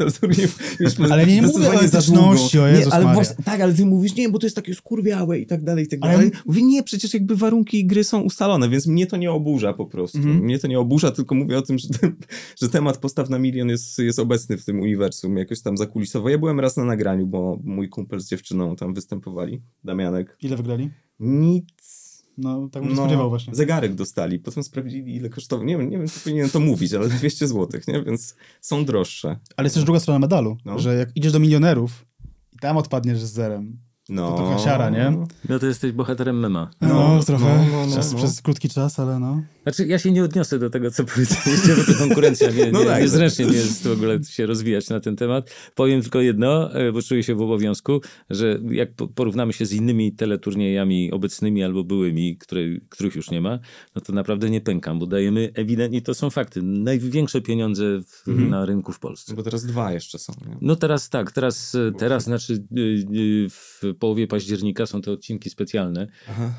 [0.78, 4.14] mieliśmy Ale nie mówię o etyczności, o Jezus nie, ale właśnie, Tak, ale ty mówisz,
[4.14, 6.30] nie, bo to jest takie skurwiałe i tak dalej, i tak Ale dalej.
[6.35, 9.87] ja- Mówię, nie, przecież jakby warunki gry są ustalone, więc mnie to nie oburza po
[9.87, 10.18] prostu.
[10.18, 10.37] Mhm.
[10.38, 12.16] Mnie to nie oburza, tylko mówię o tym, że, ten,
[12.62, 16.29] że temat postaw na milion jest, jest obecny w tym uniwersum, jakoś tam zakulisowo.
[16.29, 20.37] Ja byłem raz na nagraniu, bo mój kumpel z dziewczyną tam występowali, Damianek.
[20.42, 20.90] ile wygrali?
[21.20, 22.11] Nic.
[22.38, 23.55] No, tak bym się spodziewał właśnie.
[23.55, 25.66] Zegarek dostali, potem sprawdzili ile kosztował.
[25.66, 28.03] Nie wiem, nie wiem, czy powinienem to mówić, ale 200 zł, nie?
[28.03, 29.37] Więc są droższe.
[29.57, 30.79] Ale jest też druga strona medalu, No.
[30.79, 32.07] że jak idziesz do milionerów
[32.53, 33.79] i tam odpadniesz z zerem,
[34.11, 34.31] No.
[34.31, 35.12] To trochę siara, nie?
[35.49, 36.70] No to jesteś bohaterem mema.
[36.81, 38.18] no, No, trochę, no, no, no, przez, no.
[38.18, 39.42] przez krótki czas, ale no.
[39.62, 42.87] Znaczy, ja się nie odniosę do tego, co powiedzieliście, bo to konkurencja nie, No nie,
[42.87, 45.51] tak, niezręcznie nie jest w ogóle się rozwijać na ten temat.
[45.75, 49.73] Powiem tylko jedno, e, bo czuję się w obowiązku, że jak po- porównamy się z
[49.73, 53.59] innymi teleturniejami obecnymi albo byłymi, które, których już nie ma,
[53.94, 58.51] no to naprawdę nie pękam, bo dajemy ewidentnie, to są fakty, największe pieniądze w, Mhm.
[58.51, 59.35] na rynku w Polsce.
[59.35, 60.57] Bo teraz dwa jeszcze są, nie?
[60.61, 66.07] No teraz tak, teraz, e, teraz znaczy y, w połowie października są te odcinki specjalne,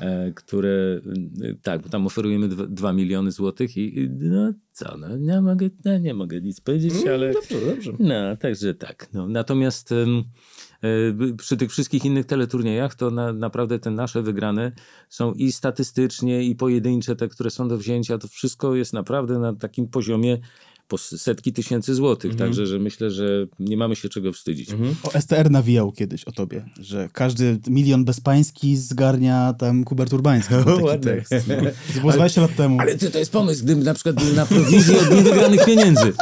[0.00, 1.00] e, które,
[1.42, 5.68] y, tak, bo tam oferujemy 2 miliony złotych i i no co, no nie mogę,
[5.84, 7.92] no, nie mogę nic powiedzieć, ale Dobrze, dobrze.
[7.98, 9.08] no, także tak.
[9.12, 9.28] No.
[9.28, 10.06] Natomiast e,
[11.36, 14.72] przy tych wszystkich innych teleturniejach to na, naprawdę te nasze wygrane
[15.08, 19.54] są i statystycznie, i pojedyncze, te, które są do wzięcia, to wszystko jest naprawdę na
[19.54, 20.38] takim poziomie
[20.92, 24.68] po setki tysięcy złotych, także że myślę, że nie mamy się czego wstydzić.
[25.02, 30.54] O STR nawijał kiedyś o tobie, że każdy milion bezpański zgarnia tam Hubert Urbański.
[30.54, 31.12] Był taki ładne.
[31.12, 31.32] tekst.
[31.48, 31.54] No.
[31.94, 32.80] To było z 20 lat temu.
[32.80, 36.12] Ale to, to jest pomysł, gdybym na przykład był na prowizji od niewygranych pieniędzy.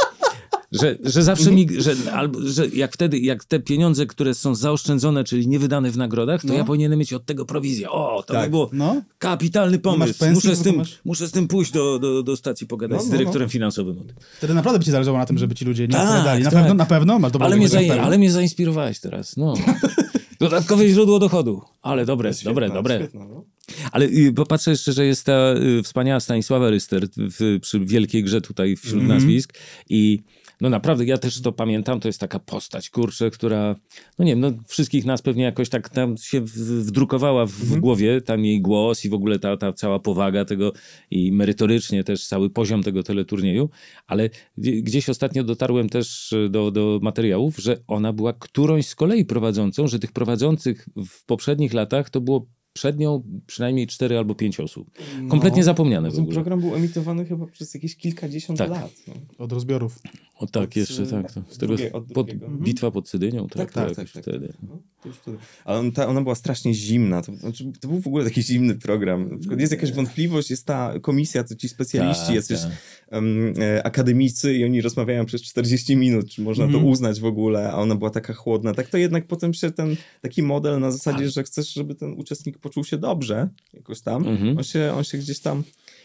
[0.72, 5.24] Że, że zawsze mi, że, albo, że jak wtedy, jak te pieniądze, które są zaoszczędzone,
[5.24, 6.54] czyli niewydane w nagrodach, to No.
[6.54, 7.90] ja powinienem mieć od tego prowizję.
[7.90, 8.44] O, to Tak.
[8.44, 9.02] by było No.
[9.18, 10.18] kapitalny pomysł.
[10.18, 13.04] pensji, muszę, z tym, masz- muszę z tym pójść do, do, do stacji pogadać No,
[13.04, 13.96] z no, dyrektorem finansowym.
[14.38, 16.44] Wtedy naprawdę by ci zależało na tym, żeby ci ludzie nie Tak, odpowiadali.
[16.44, 16.58] Na tak.
[16.60, 19.54] pewno, na pewno masz dobrą Ale mnie, ale mnie zainspirowałeś teraz, no.
[20.40, 21.62] Dodatkowe źródło dochodu.
[21.82, 22.96] Ale dobre, dobre, Świetna, dobre.
[22.98, 23.44] świetna, no.
[23.92, 28.40] Ale y, popatrzę jeszcze, że jest ta y, wspaniała Stanisława Ryster w, przy wielkiej grze
[28.40, 29.54] tutaj wśród nazwisk
[29.88, 30.22] i
[30.60, 33.76] no naprawdę, ja też to pamiętam, to jest taka postać, kurczę, która,
[34.18, 38.20] no nie wiem, no wszystkich nas pewnie jakoś tak tam się wdrukowała w, w głowie,
[38.20, 40.72] tam jej głos i w ogóle ta, ta cała powaga tego
[41.10, 43.70] i merytorycznie też cały poziom tego teleturnieju,
[44.06, 48.94] ale gdzie- gdzieś ostatnio dotarłem też y, do, do materiałów, że ona była którąś z
[48.94, 54.34] kolei prowadzącą, że tych prowadzących w poprzednich latach to było przed nią przynajmniej cztery albo
[54.34, 54.90] pięć osób.
[55.28, 56.34] Kompletnie No, zapomniane w Ten ogóle.
[56.34, 58.70] program był emitowany chyba przez jakieś kilkadziesiąt Tak.
[58.70, 58.90] lat.
[59.08, 59.14] No.
[59.38, 59.98] Od rozbiorów.
[60.38, 61.32] O tak, Od, jeszcze y, tak.
[61.32, 62.48] To, z tego, drugiej- od pod, drugiego.
[62.48, 64.22] bitwa pod Cydynią, tak, Tak, tak, tak, tak.
[64.22, 64.52] wtedy.
[64.62, 65.38] No, to już wtedy.
[65.64, 67.22] Ale on, ta, ona była strasznie zimna.
[67.22, 69.30] To, znaczy, to był w ogóle taki zimny program.
[69.30, 72.70] Na przykład jest jakaś wątpliwość, jest ta komisja, to ci specjaliści, Tak, jacyś tak.
[73.10, 76.84] em, e, akademicy i oni rozmawiają przez 40 minut, czy można Mhm.
[76.84, 78.74] to uznać w ogóle, a ona była taka chłodna.
[78.74, 82.58] Tak to jednak potem się ten taki model na zasadzie, że chcesz, żeby ten uczestnik
[82.60, 84.58] poczuł się dobrze, jakoś tam, Mhm.
[84.58, 85.62] on, się, on się gdzieś tam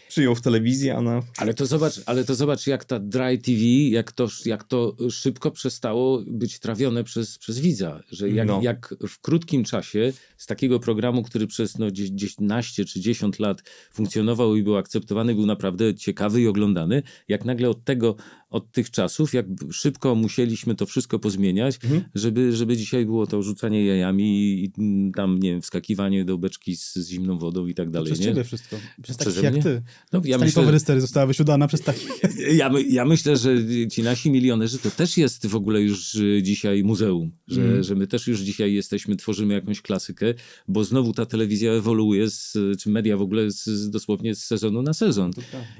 [0.09, 1.21] przyjął w telewizji, a ona...
[1.37, 5.51] Ale to zobacz, ale to zobacz jak ta Dry TV, jak to, jak to szybko
[5.51, 8.03] przestało być trawione przez, przez widza.
[8.11, 8.59] Że jak, No.
[8.63, 13.39] jak w krótkim czasie z takiego programu, który przez no, gdzieś, gdzieś naście czy 10
[13.39, 13.63] lat
[13.93, 18.15] funkcjonował i był akceptowany, był naprawdę ciekawy i oglądany, jak nagle od tego,
[18.49, 22.03] od tych czasów, jak szybko musieliśmy to wszystko pozmieniać, Mhm.
[22.15, 24.71] żeby, żeby dzisiaj było to rzucanie jajami i
[25.15, 28.05] tam, nie wiem, wskakiwanie do beczki z, z zimną wodą i tak dalej.
[28.05, 28.25] Przez nie?
[28.25, 28.75] ciebie wszystko.
[29.01, 29.81] Przez Przeze takich jak ty.
[30.13, 32.09] No, ja myślę, Rystery została wysiudana przez takich.
[32.59, 33.51] ja, my, ja myślę, że
[33.91, 37.83] ci nasi milionerzy to też jest w ogóle już y, dzisiaj muzeum, że, Mm.
[37.83, 40.33] że my też już dzisiaj jesteśmy, tworzymy jakąś klasykę,
[40.67, 44.93] bo znowu ta telewizja ewoluuje, z, czy media w ogóle z, dosłownie z sezonu na
[44.93, 45.31] sezon.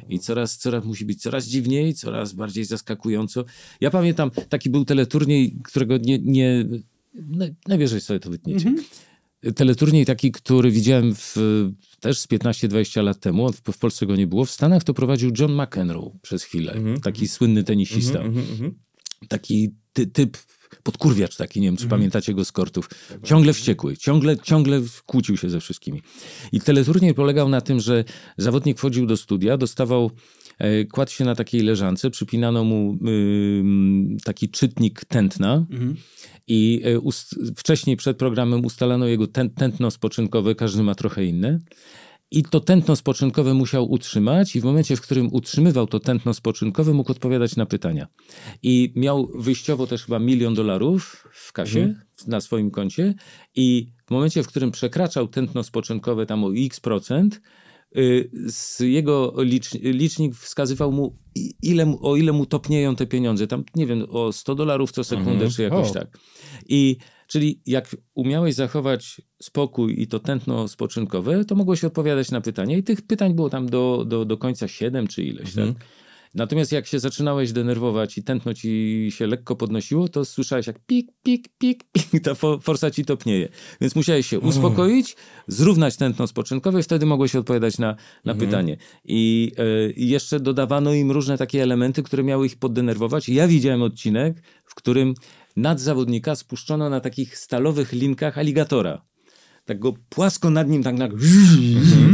[0.10, 3.45] I coraz, coraz musi być coraz dziwniej, coraz bardziej zaskakująco.
[3.82, 6.65] Ja pamiętam, taki był teleturniej, którego nie, nie
[7.67, 8.67] najwyżej sobie to wytniecie.
[8.69, 8.86] Mhm.
[9.55, 11.36] Teleturniej taki, który widziałem w,
[11.99, 14.45] też z 15-20 lat temu, w, Polsce go nie było.
[14.45, 16.73] W Stanach to prowadził John McEnroe przez chwilę.
[16.73, 17.01] Mhm.
[17.01, 18.19] Taki słynny tenisista.
[18.19, 18.75] Mhm, mhm.
[19.27, 20.38] Taki ty, typ
[20.84, 21.99] podkurwiacz taki, nie wiem, czy Mhm.
[21.99, 22.89] pamiętacie go z kortów.
[23.23, 26.01] Ciągle wściekły, ciągle, ciągle kłócił się ze wszystkimi.
[26.51, 28.03] I teleturniej polegał na tym, że
[28.38, 30.12] zawodnik wchodził do studia, dostawał,
[30.91, 32.97] kładł się na takiej leżance, przypinano mu
[34.23, 35.65] taki czytnik tętna
[36.47, 36.99] i e,
[37.57, 41.60] wcześniej przed programem ustalano jego tę- tętno spoczynkowe, każdy ma trochę inne.
[42.31, 46.93] I to tętno spoczynkowe musiał utrzymać, i w momencie, w którym utrzymywał to tętno spoczynkowe,
[46.93, 48.08] mógł odpowiadać na pytania.
[48.63, 51.79] I miał wyjściowo też chyba milion dolarów w kasie
[52.27, 53.13] na swoim koncie,
[53.56, 57.41] i w momencie, w którym przekraczał tętno spoczynkowe tam o x procent,
[58.48, 61.17] z jego licz, licznik wskazywał mu,
[61.62, 63.48] ile, o ile mu topnieją te pieniądze.
[63.48, 65.93] Tam, nie wiem, o 100 dolarów co sekundę, czy jakoś O.
[65.93, 66.19] tak.
[66.67, 72.77] I czyli jak umiałeś zachować spokój i to tętno spoczynkowe, to mogłeś odpowiadać na pytania.
[72.77, 75.56] I tych pytań było tam do, do, do końca 7 czy ileś.
[75.56, 75.85] Tak?
[76.36, 81.12] Natomiast jak się zaczynałeś denerwować i tętno ci się lekko podnosiło, to słyszałeś jak pik,
[81.23, 83.50] pik, pik, pik, ta fo- forsa ci topnieje.
[83.81, 85.15] Więc musiałeś się uspokoić,
[85.48, 88.77] zrównać tętno spoczynkowe i wtedy mogłeś odpowiadać na, na pytanie.
[89.06, 89.52] I
[89.96, 93.29] i jeszcze dodawano im różne takie elementy, które miały ich poddenerwować.
[93.29, 95.13] Ja widziałem odcinek, w którym
[95.56, 99.06] nad zawodnika spuszczono na takich stalowych linkach aligatora.
[99.65, 101.11] Tak go płasko nad nim, tak, tak,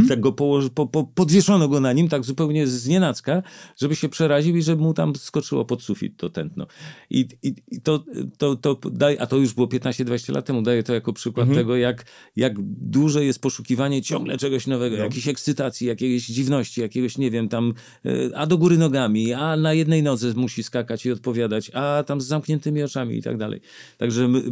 [0.08, 3.42] tak go położy, po, po, podwieszono go na nim, tak zupełnie z nienacka,
[3.76, 6.66] żeby się przeraził i żeby mu tam skoczyło pod sufit to tętno.
[7.10, 8.04] I, i, i to,
[8.38, 11.76] to, to daj, a to już było 15-20 lat temu, daję to jako przykład tego,
[11.76, 12.04] jak,
[12.36, 17.74] jak duże jest poszukiwanie ciągle czegoś nowego, jakiejś ekscytacji, jakiejś dziwności, jakiegoś, nie wiem, tam,
[18.04, 22.20] e, a do góry nogami, a na jednej nodze musi skakać i odpowiadać, a tam
[22.20, 23.60] z zamkniętymi oczami i tak dalej.
[23.98, 24.42] Także my,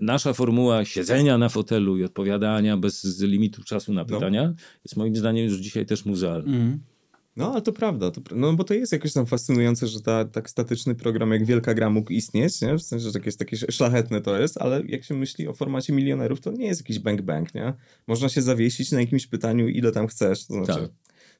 [0.00, 2.25] nasza formuła siedzenia na fotelu i odpowiadania
[2.76, 4.54] bez limitu czasu na pytania
[4.84, 6.52] jest moim zdaniem już dzisiaj też muzealna.
[7.36, 8.10] No, ale to prawda.
[8.10, 11.74] To, no, bo to jest jakoś tam fascynujące, że ta, tak statyczny program jak Wielka
[11.74, 12.74] Gra mógł istnieć, nie?
[12.74, 16.40] W sensie, że jakieś takie szlachetne to jest, ale jak się myśli o formacie milionerów,
[16.40, 17.72] to nie jest jakiś bang-bang, nie?
[18.06, 20.80] Można się zawiesić na jakimś pytaniu, ile tam chcesz, to znaczy...
[20.80, 20.90] Tak.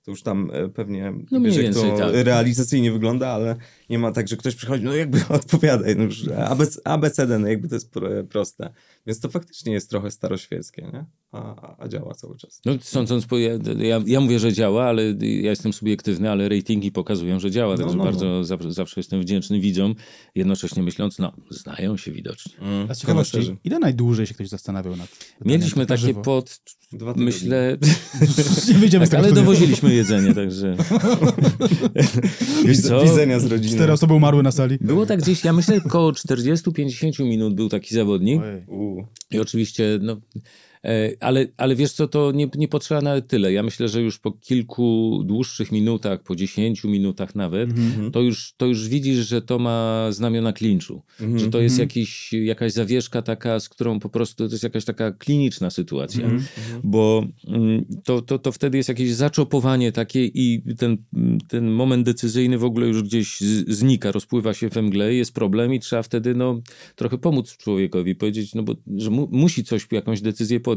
[0.06, 2.14] To już tam e, pewnie No wiesz, jak to tak.
[2.14, 3.56] realizacyjnie wygląda, ale
[3.90, 7.68] nie ma tak, że ktoś przychodzi, no jakby odpowiadaj, no już ABC, ABCD, no jakby
[7.68, 8.70] to jest pro, proste.
[9.06, 11.04] Więc to faktycznie jest trochę staroświeckie, nie?
[11.32, 12.60] A, a, działa cały czas.
[12.64, 16.92] No, sądząc po, ja, ja, ja mówię, że działa, ale ja jestem subiektywny, ale ratingi
[16.92, 18.04] pokazują, że działa, także no, no.
[18.04, 19.94] bardzo zawsze, zawsze jestem wdzięczny widzom,
[20.34, 22.54] jednocześnie myśląc, no, znają się widocznie.
[22.88, 23.56] A z ciekawości, koneserzy.
[23.64, 25.08] ile najdłużej się ktoś zastanawiał nad
[25.44, 26.22] Mieliśmy na takie żywo?
[26.22, 26.60] pod,
[27.16, 27.78] myślę,
[28.92, 30.76] Nie tak, ale dowoziliśmy jedzenie, także...
[32.66, 33.04] Wiesz co?
[33.04, 33.74] Widzenia z rodziny.
[33.74, 34.78] Cztery osoby umarły na sali.
[34.80, 38.42] Było tak gdzieś, ja myślę, około 40-50 minut był taki zawodnik.
[38.42, 38.64] Ojej.
[39.30, 40.16] I oczywiście, no,
[41.20, 43.52] ale, ale wiesz co, to nie, nie potrzeba nawet tyle.
[43.52, 47.70] Ja myślę, że już po kilku dłuższych minutach, po 10 minutach nawet,
[48.12, 51.02] to, już, to już widzisz, że to ma znamiona klinczu.
[51.36, 55.12] Że to jest jakiś, jakaś zawieszka taka, z którą po prostu to jest jakaś taka
[55.12, 56.28] kliniczna sytuacja.
[56.84, 60.96] Bo mm, to, to, to wtedy jest jakieś zaczopowanie takie i ten,
[61.48, 65.74] ten moment decyzyjny w ogóle już gdzieś z, znika, rozpływa się we mgle, jest problem
[65.74, 66.60] i trzeba wtedy no,
[66.94, 70.75] trochę pomóc człowiekowi, powiedzieć, no bo, że mu, musi coś, jakąś decyzję podjąć.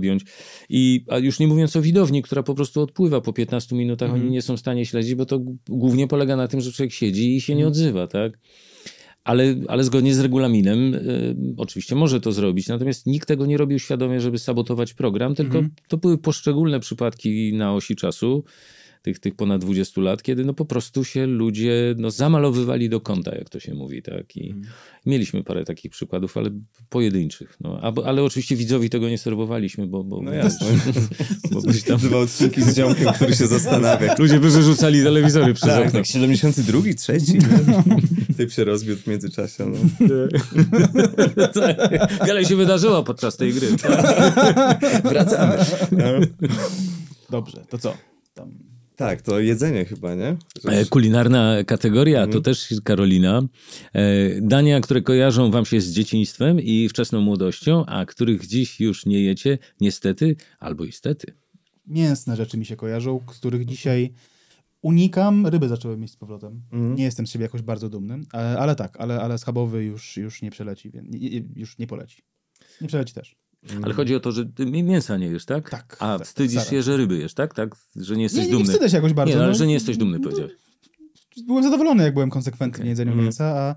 [0.69, 4.31] I, a już nie mówiąc o widowni, która po prostu odpływa po 15 minutach, oni
[4.31, 5.39] nie są w stanie śledzić, bo to
[5.69, 8.39] głównie polega na tym, że człowiek siedzi i się nie odzywa, tak?
[9.23, 13.79] Ale, ale zgodnie z regulaminem y, oczywiście może to zrobić, natomiast nikt tego nie robił
[13.79, 18.43] świadomie, żeby sabotować program, tylko to były poszczególne przypadki na osi czasu,
[19.01, 23.35] tych, tych ponad 20 lat, kiedy no po prostu się ludzie no, zamalowywali do kąta,
[23.35, 24.37] jak to się mówi, tak?
[24.37, 24.55] I
[25.05, 26.49] mieliśmy parę takich przykładów, ale
[26.89, 27.57] pojedynczych.
[27.61, 30.67] No, a, ale oczywiście widzowi tego nie serwowaliśmy, bo, bo, No jasne.
[31.51, 31.97] bo byś tam...
[31.99, 34.15] Dwa odcinki z ziomkiem, który się zastanawia.
[34.19, 35.99] Ludzie by wyrzucali telewizory przez Tak, okno.
[35.99, 37.37] tak, 72, trzeci.
[38.37, 39.65] Typ się rozwiódł w międzyczasie.
[39.65, 39.77] No.
[41.53, 41.77] Tak.
[42.27, 43.67] Wiele się wydarzyło podczas tej gry.
[45.03, 45.57] Wracamy.
[47.29, 47.93] Dobrze, to co?
[48.99, 50.37] Tak, to jedzenie chyba, nie?
[50.65, 53.41] E, Kulinarna kategoria to też Karolina.
[53.93, 59.05] E, Dania, które kojarzą wam się z dzieciństwem i wczesną młodością, a których dziś już
[59.05, 61.33] nie jecie, niestety albo istety.
[61.87, 64.13] Mięsne rzeczy mi się kojarzą, z których dzisiaj
[64.81, 65.47] unikam.
[65.47, 66.61] Ryby zacząłem mieć z powrotem.
[66.71, 66.95] Mhm.
[66.95, 70.41] Nie jestem z siebie jakoś bardzo dumny, ale, ale tak, ale, ale schabowy już, już
[70.41, 71.07] nie przeleci, więc
[71.55, 72.23] już nie poleci.
[72.81, 73.35] Nie przeleci też.
[73.83, 75.69] Ale chodzi o to, że ty mi- mięsa nie jesz, tak?
[75.69, 77.53] Tak, A tak, wstydzisz staram się, że ryby jesz, tak?
[77.53, 77.75] tak?
[77.95, 78.63] Że nie jesteś Nie, nie, dumny.
[78.67, 79.31] nie wstydzę się jakoś bardzo.
[79.33, 79.57] Nie, no, ale no.
[79.57, 80.51] że nie jesteś dumny, powiedziałeś.
[81.47, 82.85] byłem zadowolony, jak byłem konsekwentny Okej.
[82.85, 83.25] w jedzeniu Mhm.
[83.25, 83.75] mięsa, a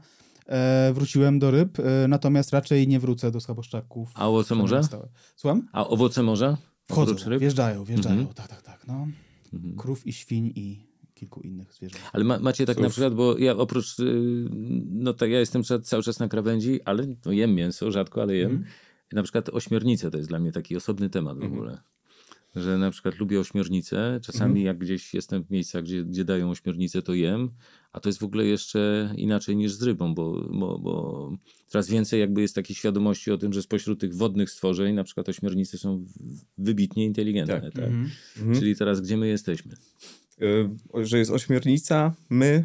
[0.53, 4.11] e, wróciłem do ryb, e, natomiast raczej nie wrócę do schaboszczaków.
[4.15, 4.81] A owoce morza?
[4.81, 4.89] Na.
[5.37, 5.69] Słucham?
[5.73, 6.57] A owoce morza?
[6.85, 8.35] Wchodzą, wjeżdżają, wjeżdżają, Mhm.
[8.35, 9.07] tak, tak, tak, no.
[9.55, 9.77] Mhm.
[9.77, 12.03] Krów i świń i kilku innych zwierząt.
[12.13, 12.93] Ale ma, macie tak na Cóż.
[12.93, 14.05] przykład, bo ja oprócz, y,
[14.91, 18.35] no tak ja jestem ca- cały czas na krawędzi, ale no jem mięso, rzadko, ale
[18.37, 18.65] jem.
[19.13, 19.17] Mhm.
[19.17, 21.79] Na przykład ośmiornice to jest dla mnie taki osobny temat w ogóle.
[22.57, 24.67] Że na przykład lubię ośmiornicę, czasami Mhm.
[24.67, 27.51] jak gdzieś jestem w miejscach, gdzie, gdzie dają ośmiornicę, to jem,
[27.93, 31.37] A to jest w ogóle jeszcze inaczej niż z rybą, bo, bo, bo
[31.67, 35.29] coraz więcej jakby jest takiej świadomości o tym, że spośród tych wodnych stworzeń na przykład
[35.29, 36.05] ośmiornice są
[36.59, 37.61] wybitnie inteligentne.
[37.61, 37.73] Tak.
[37.73, 37.85] Tak.
[37.85, 38.55] Mhm.
[38.55, 39.77] Czyli teraz gdzie my jesteśmy?
[40.43, 40.69] Y,
[41.07, 42.65] że jest ośmiornica, my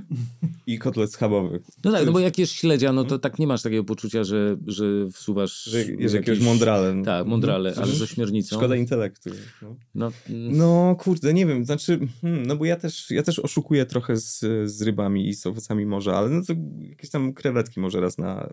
[0.68, 1.60] i kotlet schabowy.
[1.84, 4.58] No tak, no bo jak jesz śledzia, no to tak nie masz takiego poczucia, że,
[4.68, 5.64] że wsuwasz...
[5.64, 7.04] Że jest jakieś- jakiegoś mądrale.
[7.06, 8.56] Tak, mądrale, ale z ośmiornicą.
[8.56, 9.30] Szkoda intelektu.
[9.62, 9.76] No.
[9.96, 13.86] No, mm, No kurde, nie wiem, znaczy, hmm, no bo ja też, ja też oszukuję
[13.86, 16.54] trochę z, z rybami i z owocami morza, ale no to
[16.90, 18.50] jakieś tam krewetki może raz na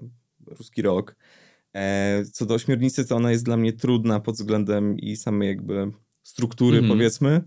[0.46, 1.16] ruski rok.
[1.74, 5.90] E, co do ośmiornicy, to ona jest dla mnie trudna pod względem i samej jakby
[6.22, 6.98] struktury, Mhm.
[6.98, 7.40] powiedzmy.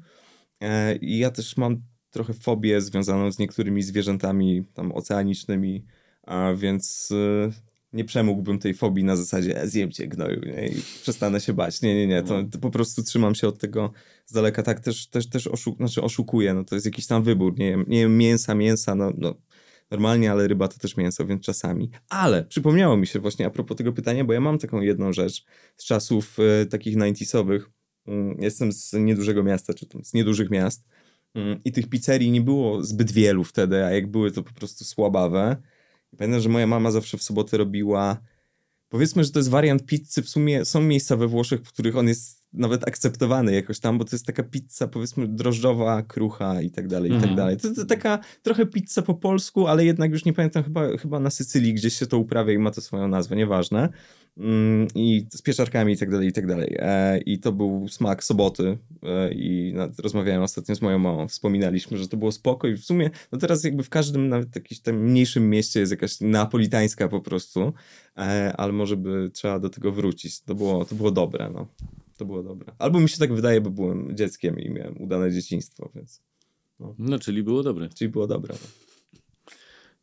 [0.62, 5.86] E, I ja też mam trochę fobię związaną z niektórymi zwierzętami tam oceanicznymi,
[6.24, 7.52] a więc e,
[7.94, 10.68] nie przemógłbym tej fobii na zasadzie e, zjem cię gnoju nie?
[10.68, 11.82] i przestanę się bać.
[11.82, 13.92] Nie, nie, nie, to, to po prostu trzymam się od tego
[14.26, 14.64] z daleka.
[14.64, 17.60] Tak też, też, też oszuk znaczy oszukuję, no to jest jakiś tam wybór.
[17.60, 19.36] Nie wiem, nie wiem mięsa, mięsa, no, no
[19.92, 21.90] normalnie, ale ryba to też mięso, więc czasami.
[22.10, 25.46] Ale przypomniało mi się właśnie a propos tego pytania, bo ja mam taką jedną rzecz
[25.78, 27.62] z czasów e, takich 90sowych.
[28.08, 30.84] Mm, Jestem z niedużego miasta, czy tam z niedużych miast.
[31.36, 34.86] Mm, I tych pizzerii nie było zbyt wielu wtedy, a jak były, to po prostu
[34.86, 35.58] słabawe.
[36.14, 38.18] I Pamiętam, że moja mama zawsze w sobotę robiła.
[38.90, 40.22] Powiedzmy, że to jest wariant pizzy.
[40.22, 44.06] W sumie są miejsca we Włoszech, w których on jest nawet akceptowany jakoś tam, bo
[44.06, 47.36] to jest taka pizza, powiedzmy, drożdżowa, krucha i tak dalej, i tak Mhm.
[47.36, 47.58] dalej.
[47.58, 51.30] To, to taka trochę pizza po polsku, ale jednak już nie pamiętam, chyba, chyba na
[51.30, 53.90] Sycylii gdzieś się to uprawia i ma to swoją nazwę, nieważne.
[54.40, 56.76] Mm, I z pieczarkami i tak dalej, i tak dalej.
[56.80, 62.08] E, I to był smak soboty e, i rozmawiałem ostatnio z moją mamą, wspominaliśmy, że
[62.08, 65.50] to było spoko i w sumie, no teraz jakby w każdym nawet jakimś tam mniejszym
[65.50, 67.74] mieście jest jakaś napolitańska po prostu,
[68.18, 70.42] e, ale może by trzeba do tego wrócić.
[70.42, 71.68] To było, to było dobre, no.
[72.18, 72.74] To było dobre.
[72.80, 76.22] Albo mi się tak wydaje, bo byłem dzieckiem i miałem udane dzieciństwo, więc...
[77.00, 77.90] no, czyli było dobre.
[77.90, 78.56] Czyli było dobre.
[78.62, 78.87] No.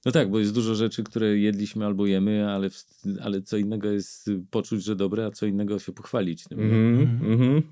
[0.05, 2.85] No tak, bo jest dużo rzeczy, które jedliśmy albo jemy, ale, w,
[3.23, 6.61] ale co innego jest poczuć, że dobre, a co innego się pochwalić tym.
[6.61, 7.63] Mhm, mhm.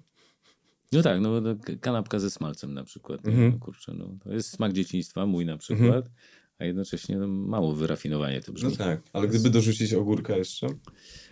[0.92, 3.26] No tak, no no, kanapka ze smalcem na przykład.
[3.26, 3.52] Mhm.
[3.52, 6.10] No, kurczę, no, to jest smak dzieciństwa, mój na przykład,
[6.58, 8.70] a jednocześnie no, mało wyrafinowanie to brzmi.
[8.70, 10.66] No tak, ale gdyby dorzucić ogórka jeszcze,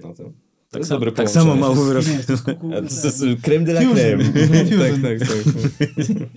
[0.00, 0.32] no to...
[0.70, 3.96] Tak, sam, dobre tak samo mało jest creme de la Fusion.
[3.96, 4.24] creme.
[4.24, 5.02] Fusion.
[5.02, 6.28] tak, tak, tak.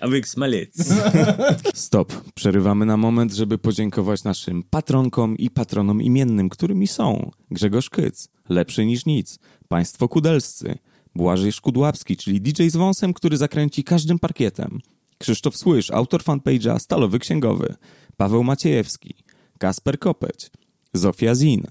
[0.00, 0.92] Avec smalec.
[1.74, 2.12] Stop.
[2.34, 8.86] Przerywamy na moment, żeby podziękować naszym patronkom i patronom imiennym, którymi są Grzegorz Kyc, Lepszy
[8.86, 10.78] niż nic, Państwo Kudelscy,
[11.14, 14.78] Błażej Szkudłapski, czyli DJ z wąsem, który zakręci każdym parkietem,
[15.18, 17.74] Krzysztof Słysz, autor fanpage'a Stalowy Księgowy,
[18.16, 19.14] Paweł Maciejewski,
[19.58, 20.50] Kasper Kopeć,
[20.92, 21.62] Zofia Zin,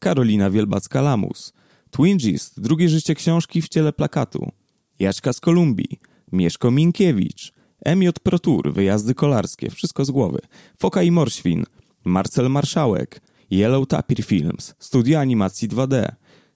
[0.00, 1.52] Karolina Wielbacka-Lamus,
[1.90, 4.52] Twingist, drugie życie książki w ciele plakatu,
[4.98, 6.00] Jaćka z Kolumbii,
[6.32, 7.52] Mieszko Minkiewicz,
[7.96, 10.38] MJ Protur, wyjazdy kolarskie, wszystko z głowy,
[10.78, 11.64] Foka i Morświn,
[12.04, 13.20] Marcel Marszałek,
[13.50, 16.12] Yellow Tapir Films, studio animacji 2D,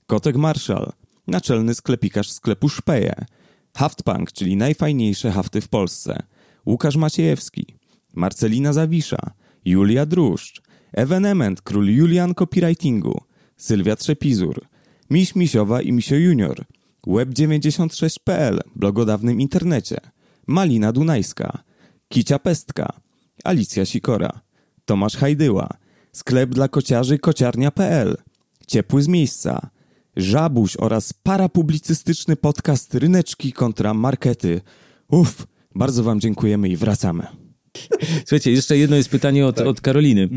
[0.07, 0.93] Kotek Marszal,
[1.26, 3.14] naczelny sklepikarz sklepu Szpeje,
[3.76, 6.22] Haftpunk, czyli najfajniejsze hafty w Polsce,
[6.66, 7.66] Łukasz Maciejewski,
[8.14, 9.30] Marcelina Zawisza,
[9.64, 10.62] Julia Druszcz,
[10.93, 13.20] Evenement, król Julian copywritingu,
[13.61, 14.66] Sylwia Trzepizur,
[15.11, 16.64] Miś Misiowa i Misio Junior,
[17.06, 19.96] Web96.pl, blog o dawnym internecie,
[20.46, 21.62] Malina Dunajska,
[22.08, 22.92] Kicia Pestka,
[23.44, 24.40] Alicja Sikora,
[24.84, 25.68] Tomasz Hajdyła,
[26.12, 28.16] sklep dla kociarzy kociarnia.pl,
[28.66, 29.70] Ciepły z miejsca,
[30.16, 34.61] Żabuś oraz parapublicystyczny podcast Ryneczki kontra Markety.
[35.08, 37.39] Uff, bardzo wam dziękujemy i wracamy.
[38.18, 40.29] Słuchajcie, jeszcze jedno jest pytanie od, od Karoliny.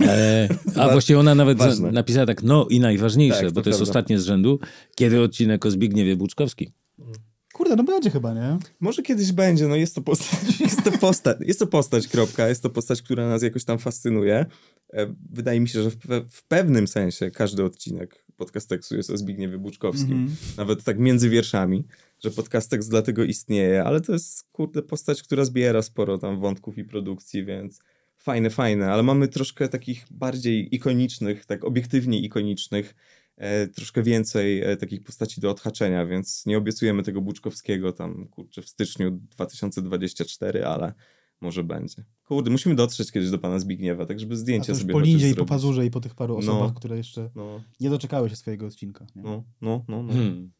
[0.00, 3.70] E, a właściwie ona nawet za, napisała tak, no i najważniejsze, Tak, to bo to
[3.70, 3.90] jest prawda.
[3.90, 4.58] ostatnie z rzędu.
[4.94, 6.72] Kiedy odcinek o Zbigniewie Buczkowski?
[7.52, 8.58] Kurde, no będzie chyba, nie?
[8.80, 12.62] Może kiedyś będzie, no jest to postać, jest to postać, jest to postać, kropka, jest
[12.62, 14.46] to postać, która nas jakoś tam fascynuje.
[14.92, 15.96] E, Wydaje mi się, że w,
[16.30, 20.36] w pewnym sensie każdy odcinek podcasteksu jest o Zbigniewie Buczkowskim.
[20.56, 21.84] Nawet tak między wierszami,
[22.24, 26.84] że podcastekst dlatego istnieje, ale to jest, kurde, postać, która zbiera sporo tam wątków i
[26.84, 27.80] produkcji, więc
[28.16, 32.94] fajne, fajne, ale mamy troszkę takich bardziej ikonicznych, tak obiektywnie ikonicznych,
[33.36, 38.62] e, troszkę więcej e, takich postaci do odhaczenia, więc nie obiecujemy tego Buczkowskiego tam, kurczę,
[38.62, 40.92] w styczniu 2024, ale
[41.40, 42.04] może będzie.
[42.24, 45.00] Kurde, musimy dotrzeć kiedyś do pana Zbigniewa, tak żeby A zdjęcie to już sobie po
[45.00, 45.44] Lindzie i po.
[45.44, 46.38] Pazurze i po tych paru No.
[46.38, 49.06] osobach, które jeszcze No, nie doczekały się swojego odcinka.
[49.16, 49.22] Nie?
[49.22, 50.02] no, no, no.
[50.02, 50.12] no.
[50.12, 50.52] Hmm.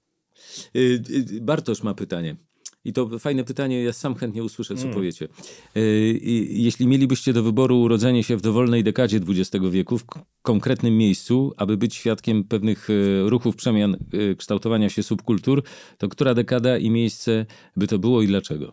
[0.76, 2.37] Y, y, Bartosz ma pytanie.
[2.84, 4.95] I to fajne pytanie, ja sam chętnie usłyszę, co Mm.
[4.95, 5.28] powiecie.
[5.76, 6.20] Y,
[6.51, 10.05] Jeśli mielibyście do wyboru urodzenie się w dowolnej dekadzie XX wieku, w
[10.43, 12.89] konkretnym miejscu, aby być świadkiem pewnych
[13.26, 13.97] ruchów, przemian,
[14.39, 15.62] kształtowania się subkultur,
[15.99, 18.70] to która dekada i miejsce by to było i dlaczego?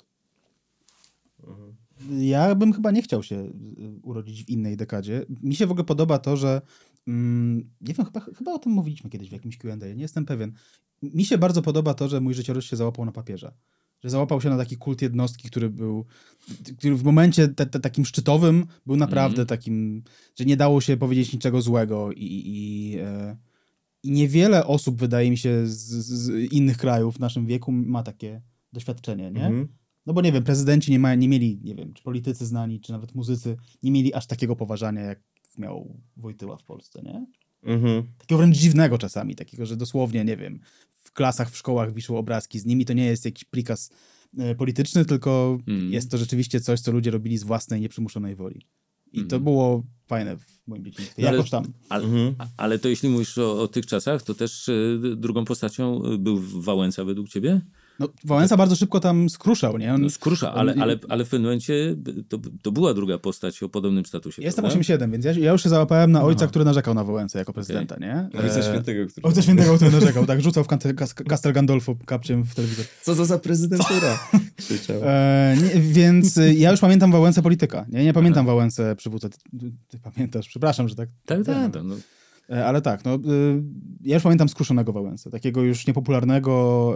[2.20, 3.52] Ja bym chyba nie chciał się
[4.04, 5.26] urodzić w innej dekadzie.
[5.44, 6.62] Mi się w ogóle podoba to, że
[7.82, 10.54] nie wiem, chyba, chyba o tym mówiliśmy kiedyś w jakimś Q&A, nie jestem pewien.
[11.02, 13.54] Mi się bardzo podoba to, że mój życiorys się załapał na papieża.
[14.04, 16.06] Że załapał się na taki kult jednostki, który był,
[16.78, 19.48] który w momencie te, te, takim szczytowym był naprawdę Mhm.
[19.48, 20.04] takim,
[20.36, 23.38] że nie dało się powiedzieć niczego złego i, i, e,
[24.04, 28.42] i niewiele osób, wydaje mi się, z, z innych krajów w naszym wieku ma takie
[28.74, 29.46] doświadczenie, nie?
[29.46, 29.68] Mhm.
[30.06, 32.92] No bo nie wiem, prezydenci nie, mają, nie mieli, nie wiem, czy politycy znani, czy
[32.92, 35.24] nawet muzycy, nie mieli aż takiego poważania, jak
[35.58, 37.26] miał Wojtyła w Polsce, nie?
[37.64, 38.04] Mhm.
[38.18, 40.60] Takiego wręcz dziwnego czasami, takiego, że dosłownie, nie wiem,
[41.04, 43.90] w klasach, w szkołach wiszą obrazki z nimi, to nie jest jakiś prikaz
[44.38, 45.94] e, polityczny, tylko Mm.
[45.94, 48.62] jest to rzeczywiście coś, co ludzie robili z własnej, nieprzymuszonej woli.
[49.14, 51.22] I to było fajne w moim dzieciństwie.
[51.22, 51.64] No ale- Jakoś tam.
[51.90, 52.36] Ale, Mhm.
[52.58, 56.40] ale to jeśli mówisz o, o tych czasach, to też y, drugą postacią y, był
[56.40, 57.62] Wałęsa według ciebie?
[58.00, 59.94] No, Wałęsa bardzo szybko tam skruszał, nie?
[59.94, 61.96] On, No, skrusza, ale, on- ale, ale w pewnym momencie
[62.30, 64.42] to, to była druga postać o podobnym statusie.
[64.42, 64.80] Jestem prawda?
[64.82, 67.96] 8-7, więc ja, ja już się załapałem na ojca, który narzekał na Wałęsę jako prezydenta,
[68.02, 68.30] nie?
[68.40, 69.28] Ojca E, Świętego, który...
[69.28, 70.68] Ojca Świętego, który narzekał, tak, rzucał w
[71.30, 72.86] Castel Gandolfo kapciem w telewizor.
[73.02, 74.20] Co to za prezydentura?
[74.58, 75.02] Krzyczał.
[75.04, 79.30] E, nie, więc y, ja już pamiętam Wałęsę polityka, nie, nie pamiętam Wałęsę przywódcę.
[79.30, 81.10] Ty, ty, ty pamiętasz, przepraszam, że tak.
[81.26, 81.74] Tak, tak.
[81.74, 81.96] tak, no.
[82.50, 83.64] E, ale tak, no, y,
[84.02, 86.96] ja już pamiętam skruszonego Wałęsę, takiego już niepopularnego,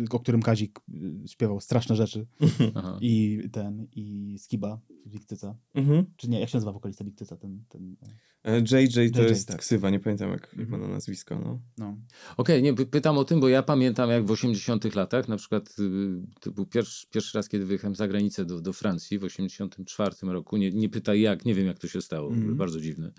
[0.00, 0.80] y, o którym Kazik
[1.24, 2.26] y, śpiewał straszne rzeczy
[2.74, 2.98] Aha.
[3.00, 6.04] i ten, i Skiba, Bikcyca, Mhm.
[6.16, 8.06] czy nie, jak się nazywa wokalista Bikcyca, ten, ten e,
[8.44, 9.56] E, JJ to JJ, jest tak.
[9.58, 10.70] ksywa, nie pamiętam jak, jak Mhm.
[10.80, 11.60] ma na nazwisko, no.
[11.78, 11.96] no.
[12.36, 15.76] Okej, nie, py- pytam o tym, bo ja pamiętam jak w 80 latach, na przykład
[15.78, 20.14] y, to był pierwszy, pierwszy raz, kiedy wyjechałem za granicę do, do Francji w 84
[20.22, 20.56] roku.
[20.56, 22.56] Nie, nie pytaj jak, nie wiem jak to się stało, Mhm.
[22.56, 23.10] bardzo dziwne.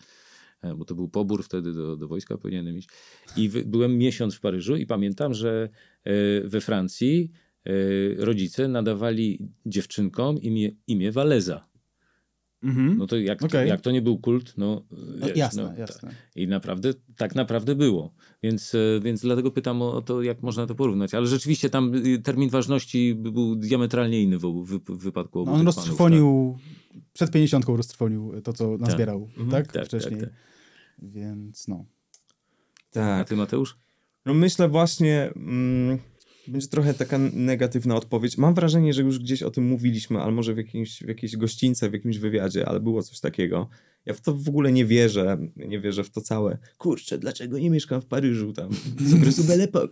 [0.62, 2.90] E, Bo to był pobór wtedy do, do wojska, powinienem iść.
[3.38, 5.70] I wy, byłem miesiąc w Paryżu i pamiętam, że
[6.04, 6.12] e,
[6.48, 7.32] we Francji
[7.66, 7.72] e,
[8.26, 11.68] rodzice nadawali dziewczynkom imię, imię Waleza.
[12.64, 12.98] Mhm.
[12.98, 13.70] No to jak, Okej.
[13.70, 16.12] jak to nie był kult, no, No, wiesz, jasne, no, jasne.
[16.36, 18.14] i naprawdę, tak naprawdę było.
[18.44, 21.14] Więc, e, więc dlatego pytam o to, jak można to porównać.
[21.14, 25.40] Ale rzeczywiście tam y, termin ważności by- był diametralnie inny w, obu- w, w wypadku
[25.40, 26.58] obu No, on roztrwonił,
[27.14, 29.50] przed 50 roztrwonił to, co nazbierał, Mhm.
[29.50, 29.72] tak?
[29.72, 30.20] Tak, Wcześniej.
[30.20, 30.40] tak, tak.
[31.02, 31.76] Więc no.
[31.76, 31.88] panów.
[32.92, 33.30] A Tak.
[33.30, 33.78] ty, Mateusz?
[34.26, 35.98] No myślę właśnie, mm,
[36.52, 38.38] będzie trochę taka negatywna odpowiedź.
[38.38, 41.90] Mam wrażenie, że już gdzieś o tym mówiliśmy, ale może w, jakimś, w jakiejś gościńce,
[41.90, 43.70] w jakimś wywiadzie, ale było coś takiego.
[44.06, 46.58] Ja w to w ogóle nie wierzę, nie wierzę w to całe.
[46.78, 48.70] Kurczę, dlaczego nie mieszkam w Paryżu tam?
[49.00, 49.88] Z okresu Belle to-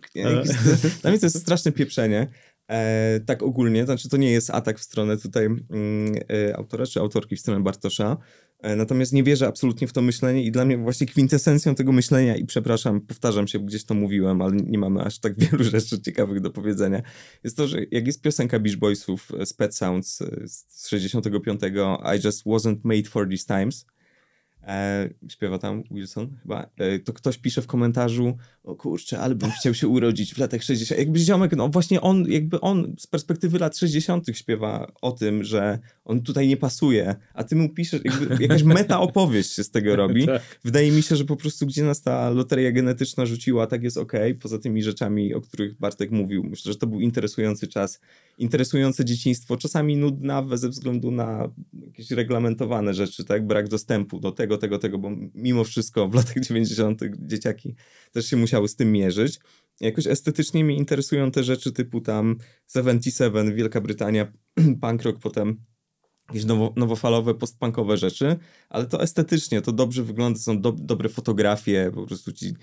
[1.02, 2.28] Dla mnie to jest straszne pieprzenie.
[2.72, 7.36] E, tak ogólnie, znaczy to nie jest atak w stronę tutaj e, autora czy autorki
[7.36, 8.18] w stronę Bartosza.
[8.66, 12.36] E, Natomiast nie wierzę absolutnie w to myślenie i dla mnie właśnie kwintesencją tego myślenia,
[12.36, 16.42] i przepraszam, powtarzam się, gdzieś to mówiłem, ale nie mamy aż tak wielu rzeczy ciekawych
[16.42, 17.02] do powiedzenia,
[17.44, 21.62] jest to, że jak jest piosenka Beach Boysów e, z Pet Sounds e, z 65
[21.64, 23.86] I just wasn't made for these times,
[24.68, 29.52] e, śpiewa tam Wilson chyba, e, to ktoś pisze w komentarzu, o kurczę, ale bym
[29.52, 31.00] chciał się urodzić w latach 60.
[31.00, 34.26] Jakby ziomek, no właśnie on, jakby on z perspektywy lat 60.
[34.34, 39.00] śpiewa o tym, że on tutaj nie pasuje, a ty mu piszesz, jakby jakaś meta
[39.00, 40.26] opowieść się z tego robi.
[40.26, 40.42] Tak.
[40.64, 44.36] Wydaje mi się, że po prostu gdzie nas ta loteria genetyczna rzuciła, tak jest okej,
[44.36, 46.44] poza tymi rzeczami, o których Bartek mówił.
[46.44, 48.00] Myślę, że to był interesujący czas,
[48.38, 51.50] interesujące dzieciństwo, czasami nudnawe ze względu na
[51.86, 53.48] jakieś reglamentowane rzeczy, tak?
[53.48, 57.02] Brak dostępu do tego, tego, tego, bo mimo wszystko w latach 90.
[57.20, 57.76] dzieciaki
[58.12, 59.40] też się musiały z tym mierzyć.
[59.82, 62.38] Jakoś estetycznie mnie interesują te rzeczy typu tam
[62.74, 64.32] 77, Wielka Brytania,
[64.82, 65.58] punk rock, potem
[66.30, 68.36] jakieś nowo, nowofalowe, postpunkowe rzeczy,
[68.70, 72.54] ale to estetycznie, to dobrze wygląda, są do, dobre fotografie, po prostu ci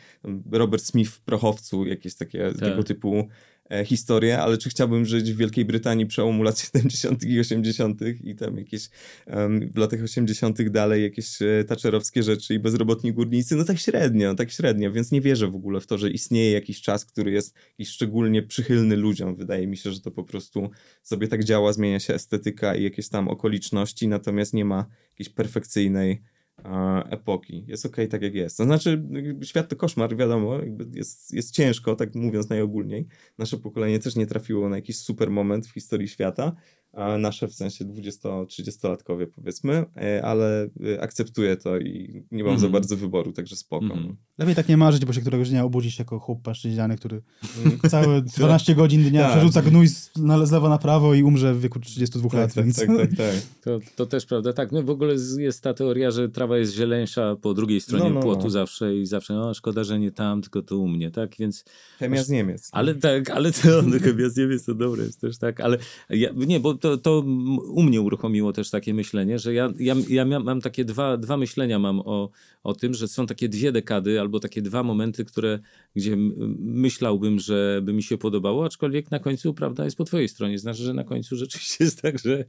[0.53, 3.29] Robert Smith w prochowcu, jakieś takie tego typu
[3.73, 7.25] e, historie, ale czy chciałbym żyć w Wielkiej Brytanii przełomu lat 70.
[7.25, 8.01] i 80.
[8.25, 8.89] i tam jakieś
[9.27, 10.69] em, w latach 80.
[10.71, 15.21] dalej jakieś e, tacierowskie rzeczy i bezrobotni górnicy, no tak średnio, tak średnio, więc nie
[15.21, 19.37] wierzę w ogóle w to, że istnieje jakiś czas, który jest jakiś szczególnie przychylny ludziom.
[19.37, 20.71] Wydaje mi się, że to po prostu
[21.03, 26.23] sobie tak działa, zmienia się estetyka i jakieś tam okoliczności, natomiast nie ma jakiejś perfekcyjnej
[27.11, 27.65] epoki.
[27.67, 28.57] Jest okej tak jak jest.
[28.57, 29.03] To znaczy,
[29.43, 30.59] świat to koszmar, wiadomo,
[30.95, 33.07] jest, jest ciężko, tak mówiąc najogólniej.
[33.39, 36.57] Nasze pokolenie też nie trafiło na jakiś super moment w historii świata,
[37.19, 42.73] nasze w sensie 20-30-latkowie powiedzmy, e, ale e, akceptuję to i nie mam za Mhm.
[42.73, 43.85] bardzo wyboru, także spoko.
[43.85, 44.17] Mhm.
[44.39, 47.23] Lepiej tak nie marzyć, bo się któregoś dnia obudzisz jako chłop paszczyźniany, który
[47.91, 49.31] całe 12 godzin dnia Tak.
[49.33, 52.55] przerzuca gnój z, na, z lewa na prawo i umrze w wieku 32 Tak, lat.
[52.55, 52.77] tak, więc...
[52.79, 53.35] tak, tak, tak.
[53.65, 54.53] To, to też prawda.
[54.53, 58.11] Tak, no w ogóle jest ta teoria, że trawa jest zieleńsza po drugiej stronie No,
[58.15, 58.51] no, płotu no.
[58.51, 61.37] zawsze i zawsze, no szkoda, że nie tam, tylko to u mnie, tak?
[61.39, 61.65] Więc
[61.99, 62.69] Chemia z Niemiec.
[62.73, 65.79] Ale tak, ale to no, chyba z Niemiec to dobre jest też, tak, ale
[66.11, 67.19] ja, nie, bo to, to
[67.67, 71.79] u mnie uruchomiło też takie myślenie, że ja, ja, ja mam takie dwa, dwa myślenia
[71.79, 72.31] mam o,
[72.63, 75.59] o tym, że są takie dwie dekady albo takie dwa momenty, które,
[75.97, 76.17] gdzie
[76.59, 80.59] myślałbym, że by mi się podobało, aczkolwiek na końcu prawda jest po twojej stronie.
[80.59, 82.45] Znaczy, że na końcu rzeczywiście jest tak, że,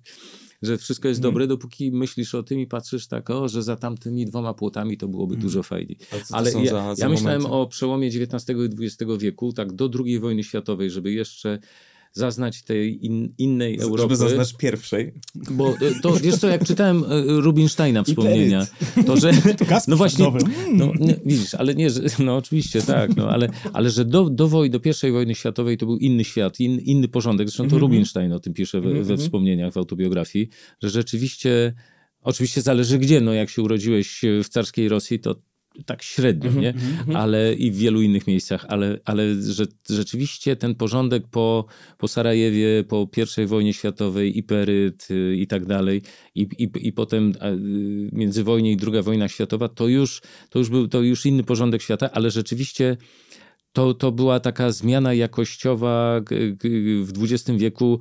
[0.61, 4.25] że wszystko jest dobre, dopóki myślisz o tym i patrzysz tak, o, że za tamtymi
[4.25, 5.97] dwoma płotami to byłoby dużo fajniej.
[6.31, 10.19] Ale ja, za- za ja myślałem o przełomie XIX i XX wieku, tak do II
[10.19, 11.59] wojny światowej, żeby jeszcze
[12.13, 14.01] zaznać tej in, innej Europy.
[14.01, 15.13] Żeby zaznać pierwszej.
[15.51, 18.67] Bo y, to, wiesz co, jak czytałem y, Rubinsteina wspomnienia,
[19.05, 19.31] to że...
[19.87, 20.31] No właśnie,
[20.73, 20.91] no,
[21.25, 24.79] widzisz, ale nie, że, no oczywiście tak, no, ale, ale że do, do, woj, do
[24.79, 27.49] pierwszej wojny światowej to był inny świat, in, inny porządek.
[27.49, 30.49] Zresztą to Rubinstein o tym pisze we, we wspomnieniach, w autobiografii,
[30.83, 31.73] że rzeczywiście,
[32.21, 35.35] oczywiście zależy gdzie, no jak się urodziłeś w carskiej Rosji, to
[35.85, 36.73] tak średnio, nie?
[37.13, 41.65] Ale i w wielu innych miejscach, ale, ale że rzeczywiście ten porządek po,
[41.97, 46.01] po Sarajewie, po pierwszej wojnie światowej i Peryt y, i tak dalej
[46.35, 50.87] i, i, i potem y, międzywojnie i druga wojna światowa, to już, to już był
[50.87, 52.97] to już inny porządek świata, ale rzeczywiście
[53.73, 56.21] to, to była taka zmiana jakościowa
[57.03, 57.99] w XX wieku,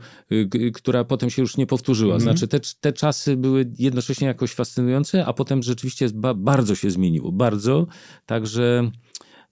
[0.74, 2.20] która potem się już nie powtórzyła.
[2.20, 7.32] Znaczy te, te czasy były jednocześnie jakoś fascynujące, a potem rzeczywiście ba, bardzo się zmieniło.
[7.32, 7.86] Bardzo.
[8.26, 8.90] Także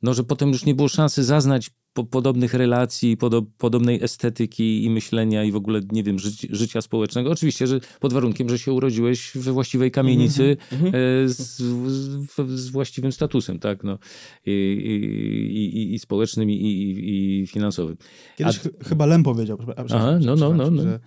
[0.03, 1.71] no, że potem już nie było szansy zaznać
[2.05, 6.81] po, podobnych relacji, podo, podobnej estetyki i myślenia i w ogóle, nie wiem, życi, życia
[6.83, 7.31] społecznego.
[7.31, 13.13] Oczywiście, że pod warunkiem, że się urodziłeś we właściwej kamienicy e, z, z, z właściwym
[13.13, 13.99] statusem, tak, no.
[14.47, 17.97] I, i, i, i społecznym, i, i, finansowym.
[18.39, 20.83] Kiedyś ch- chyba Lem powiedział, a, Aha, no, no, no, no.
[20.83, 21.01] że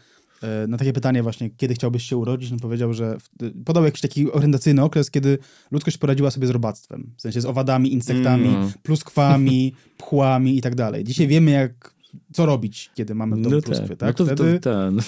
[0.68, 3.18] na takie pytanie właśnie, kiedy chciałbyś się urodzić, on powiedział, że
[3.66, 5.38] podał jakiś taki orientacyjny okres, kiedy
[5.72, 7.12] ludzkość poradziła sobie z robactwem.
[7.18, 8.72] W sensie z owadami, insektami, Mm.
[8.84, 11.04] pluskwami, pchłami i tak dalej.
[11.04, 11.94] Dzisiaj wiemy, jak,
[12.34, 14.08] co robić, kiedy mamy w domu pluskwy, tak?
[14.10, 15.02] No to, Wtedy to, ta, no.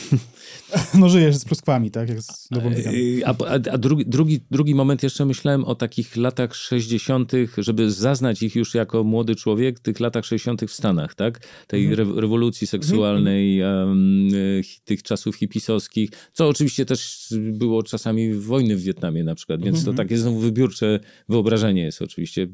[0.99, 2.09] no, żyjesz z pluskwami, tak?
[2.09, 6.17] Jak z nową Yy, A, a, a drugi, drugi, drugi moment jeszcze myślałem o takich
[6.17, 10.61] latach 60., żeby zaznać ich już jako młody człowiek, tych latach 60.
[10.67, 11.39] w Stanach, tak?
[11.67, 18.33] Tej re, rewolucji seksualnej, em, y, hi- tych czasów hipisowskich, co oczywiście też było czasami
[18.33, 20.99] wojny w Wietnamie na przykład, więc to takie znowu wybiórcze
[21.29, 22.47] wyobrażenie jest oczywiście,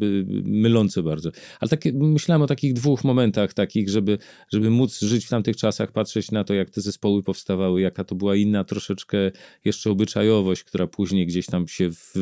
[0.43, 1.31] mylące bardzo.
[1.59, 4.17] Ale takie, myślałem o takich dwóch momentach takich, żeby,
[4.53, 8.15] żeby móc żyć w tamtych czasach, patrzeć na to, jak te zespoły powstawały, jaka to
[8.15, 9.17] była inna troszeczkę
[9.65, 12.13] jeszcze obyczajowość, która później gdzieś tam się w,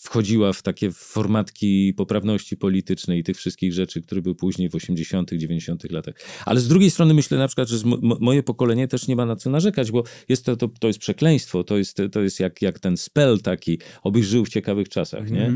[0.00, 5.30] wchodziła w takie formatki poprawności politycznej i tych wszystkich rzeczy, które były później w 80.,
[5.32, 5.90] 90.
[5.90, 6.14] latach.
[6.46, 7.76] Ale z drugiej strony myślę na przykład, że
[8.20, 11.64] moje pokolenie też nie ma na co narzekać, bo jest to, to, to jest przekleństwo,
[11.64, 15.46] to jest, to jest jak, jak ten spell taki, obyś żył w ciekawych czasach, nie?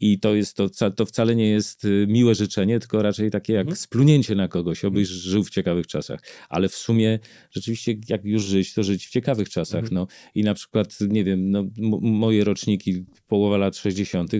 [0.00, 3.78] I to jest to, to wcale nie jest y, miłe życzenie, tylko raczej takie jak
[3.78, 6.20] splunięcie na kogoś, obyś żył w ciekawych czasach.
[6.48, 7.18] Ale w sumie
[7.50, 10.06] rzeczywiście jak już żyć, to żyć w ciekawych czasach, no.
[10.34, 13.89] I na przykład, nie wiem, no, m- moje roczniki, połowa lat 60.,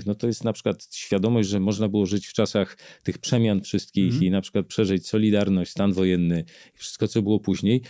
[0.07, 4.23] no to jest na przykład świadomość, że można było żyć w czasach tych przemian wszystkich
[4.23, 6.45] i na przykład przeżyć Solidarność, stan wojenny
[6.75, 7.83] i wszystko, co było później,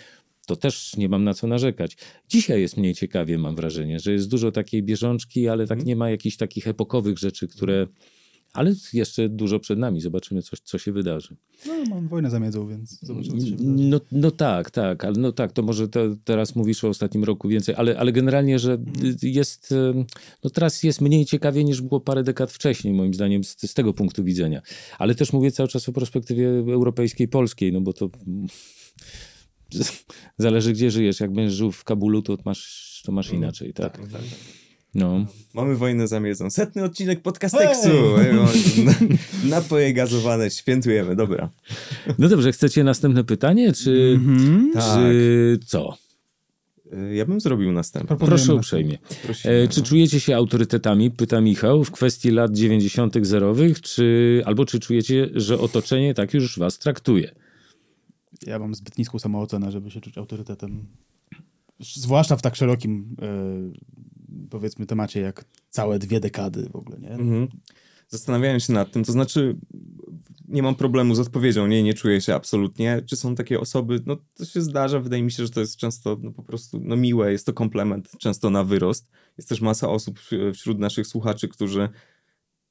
[0.46, 1.96] to też nie mam na co narzekać.
[2.28, 6.10] Dzisiaj jest mniej ciekawie, mam wrażenie, że jest dużo takiej bieżączki, ale tak nie ma
[6.10, 7.86] jakichś takich epokowych rzeczy, które...
[8.52, 10.00] Ale jeszcze dużo przed nami.
[10.00, 11.36] Zobaczymy, co, co się wydarzy.
[11.66, 13.88] No, mam wojnę za miedzą, więc zobaczymy, co się wydarzy.
[13.88, 17.48] No, no tak, tak, ale no tak, to może te, teraz mówisz o ostatnim roku
[17.48, 18.74] więcej, ale, ale generalnie, że
[19.22, 19.74] y, jest,
[20.44, 23.94] no teraz jest mniej ciekawie niż było parę dekad wcześniej, moim zdaniem, z, z tego
[23.94, 24.62] punktu widzenia.
[24.98, 28.46] Ale też mówię cały czas o perspektywie europejskiej, polskiej, no bo to mm,
[30.38, 31.20] zależy gdzie żyjesz.
[31.20, 34.00] Jak będziesz żył w Kabulu, to masz, to masz inaczej, tak?
[34.94, 35.26] No.
[35.54, 36.50] Mamy wojnę za miedzą.
[36.50, 37.88] Setny odcinek podcasteksu.
[38.84, 38.94] Na-
[39.56, 41.50] Napoje gazowane, świętujemy, dobra.
[42.18, 44.20] no dobrze, chcecie następne pytanie, czy,
[44.74, 44.82] Tak.
[44.84, 45.96] czy co?
[46.92, 47.72] Y, Ja bym zrobił.
[47.92, 48.98] Proponujemy Proszę uprzejmie.
[49.22, 49.54] Prosimy.
[49.54, 53.26] E, czy czujecie się autorytetami, pyta Michał, w kwestii lat 90.
[53.26, 57.30] zerowych, czy, albo czy czujecie, że otoczenie tak już was traktuje?
[58.46, 60.86] Ja mam zbyt niską samoocenę, żeby się czuć autorytetem.
[61.80, 63.26] Zwłaszcza w tak szerokim, e,
[64.50, 67.10] powiedzmy, temacie jak całe dwie dekady w ogóle, nie?
[67.10, 67.48] Mhm.
[68.08, 69.56] Zastanawiałem się nad tym, to znaczy
[70.48, 73.02] nie mam problemu z odpowiedzią, nie, nie czuję się absolutnie.
[73.06, 76.18] Czy są takie osoby, no to się zdarza, wydaje mi się, że to jest często
[76.22, 79.10] no, po prostu no, miłe, jest to komplement, często na wyrost.
[79.38, 81.88] Jest też masa osób wś- wśród naszych słuchaczy, którzy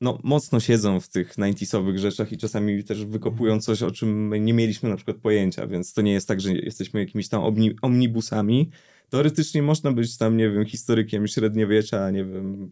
[0.02, 4.40] no, mocno siedzą w tych 90sowych rzeczach i czasami też wykopują coś, o czym my
[4.40, 7.76] nie mieliśmy na przykład pojęcia, więc to nie jest tak, że jesteśmy jakimiś tam omni-
[7.82, 8.70] omnibusami.
[9.10, 12.70] Teoretycznie można być tam, nie wiem, historykiem średniowiecza, nie wiem,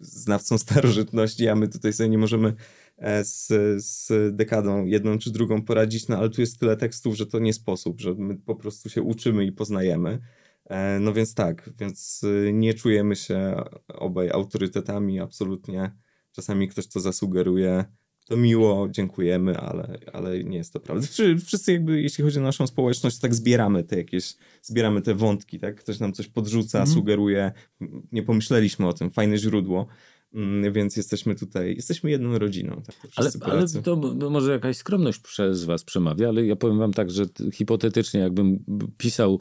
[0.00, 2.54] znawcą starożytności, a my tutaj sobie nie możemy
[2.98, 3.48] e, z,
[3.84, 7.52] z dekadą jedną czy drugą poradzić, no ale tu jest tyle tekstów, że to nie
[7.52, 10.18] sposób, że my po prostu się uczymy i poznajemy.
[10.64, 13.56] E, no więc tak, więc y, nie czujemy się
[13.88, 15.96] obaj autorytetami absolutnie.
[16.32, 17.84] Czasami ktoś to zasugeruje,
[18.30, 21.06] to miło, dziękujemy, ale, ale nie jest to prawda.
[21.06, 25.58] Wszy- Wszyscy jakby, jeśli chodzi o naszą społeczność, tak zbieramy te jakieś, zbieramy te wątki,
[25.58, 25.76] tak?
[25.80, 29.86] Ktoś nam coś podrzuca, sugeruje, m, nie pomyśleliśmy o tym, fajne źródło,
[30.34, 32.82] Mm, więc jesteśmy tutaj, jesteśmy jedną rodziną.
[32.86, 32.96] Tak?
[33.16, 33.96] Ale, ale to
[34.30, 38.64] może jakaś skromność przez was przemawia, ale ja powiem wam tak, że hipotetycznie jakbym
[38.98, 39.40] pisał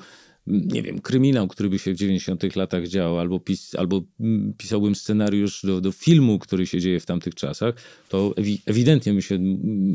[0.50, 4.96] nie wiem, kryminał, który by się w 90 latach działo, albo, pis, albo mm, pisałbym
[4.96, 7.76] scenariusz do, do filmu, który się dzieje w tamtych czasach,
[8.10, 9.40] to ewi ewidentnie bym się,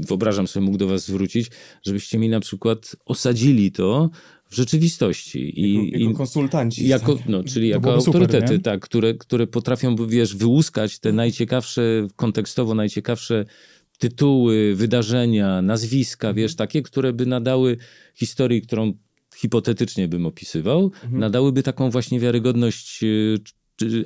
[0.09, 1.51] wyobrażam sobie, mógł do was zwrócić,
[1.83, 4.11] żebyście mi na przykład osadzili to
[4.51, 5.61] w rzeczywistości.
[5.61, 6.89] I, jako, jako i, konsultanci.
[6.89, 7.29] jako, tak?
[7.29, 8.59] no, czyli To jako super, autorytety, nie?
[8.61, 13.45] tak, które, które potrafią, wiesz, wyłuskać te najciekawsze, kontekstowo najciekawsze
[13.99, 16.37] tytuły, wydarzenia, nazwiska, Mhm.
[16.37, 17.77] wiesz, takie, które by nadały
[18.15, 18.93] historii, którą
[19.37, 21.19] hipotetycznie bym opisywał, Mhm.
[21.21, 23.39] nadałyby taką właśnie wiarygodność y,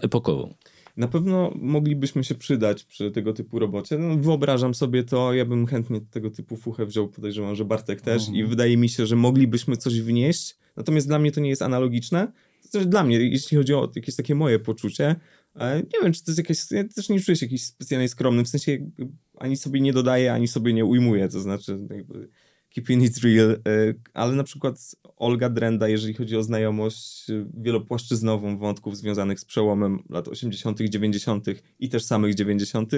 [0.00, 0.54] epokową.
[0.96, 3.98] Na pewno moglibyśmy się przydać przy tego typu robocie.
[3.98, 8.28] No, wyobrażam sobie to, ja bym chętnie tego typu fuchę wziął, podejrzewam, że Bartek też
[8.32, 12.32] i wydaje mi się, że moglibyśmy coś wnieść, natomiast dla mnie to nie jest analogiczne.
[12.62, 15.16] To też dla mnie, jeśli chodzi o jakieś takie moje poczucie,
[15.56, 18.44] e, nie wiem, czy to jest jakaś, ja też nie czuję się jakiś specjalnie skromny,
[18.44, 18.78] w sensie
[19.36, 22.28] ani sobie nie dodaję, ani sobie nie ujmuję, to znaczy jakby
[22.78, 23.58] keeping it real, e,
[24.14, 29.98] ale na przykład Olga Drenda, jeżeli chodzi o znajomość e, wielopłaszczyznową wątków związanych z przełomem
[30.10, 31.46] lat 80., 90.
[31.80, 32.92] i też samych 90.,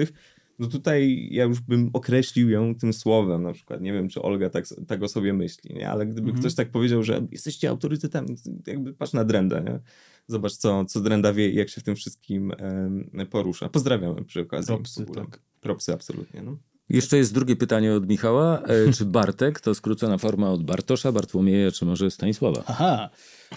[0.59, 3.81] no tutaj ja już bym określił ją tym słowem, na przykład.
[3.81, 5.89] Nie wiem, czy Olga tak, tak o sobie myśli, nie?
[5.89, 9.79] ale gdyby ktoś tak powiedział, że jesteście autorytetami, to jakby patrz na Drendę, nie?
[10.27, 13.69] Zobacz, co, co Drenda wie i jak się w tym wszystkim em, porusza.
[13.69, 14.67] Pozdrawiamy przy okazji.
[14.67, 15.39] Propsy, tak.
[15.61, 16.41] Propsy, absolutnie.
[16.41, 16.57] No.
[16.93, 18.61] Jeszcze jest drugie pytanie od Michała.
[18.61, 22.63] E, czy Bartek to skrócona forma od Bartosza, Bartłomieja, czy może Stanisława?
[22.67, 23.09] Aha,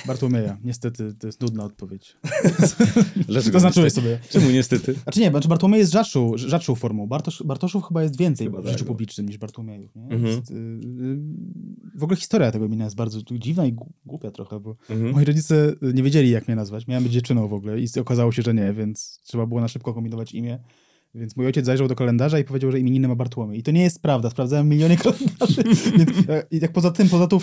[0.07, 0.59] Bartłomieja.
[0.65, 2.17] Niestety to jest nudna odpowiedź.
[3.29, 4.19] Dlaczego Zaznaczyłeś sobie.
[4.31, 4.95] Czemu niestety?
[4.95, 7.07] Znaczy nie, znaczy Bartłomiej jest rzadszą, rzadszą formą.
[7.07, 8.89] Bartosz, Bartoszów chyba jest więcej Chyba w tak, życiu no.
[8.89, 9.97] publicznym niż Bartłomiejów.
[9.97, 10.27] Mhm.
[10.27, 11.19] Jest, y, y,
[11.95, 13.77] w ogóle historia tego imienia jest bardzo dziwna i
[14.07, 15.13] głupia trochę, bo Mhm.
[15.13, 16.87] moi rodzice nie wiedzieli, jak mnie nazwać.
[16.87, 19.95] Miałem być dziewczyną w ogóle i okazało się, że nie, więc trzeba było na szybko
[19.95, 20.59] kombinować imię.
[21.15, 23.59] Więc mój ojciec zajrzał do kalendarza i powiedział, że imieniny ma Bartłomiej.
[23.59, 24.31] I to nie jest prawda.
[24.31, 25.63] Sprawdzałem milionie kalendarzy.
[25.99, 27.39] Więc, e, I tak poza tym, poza tą,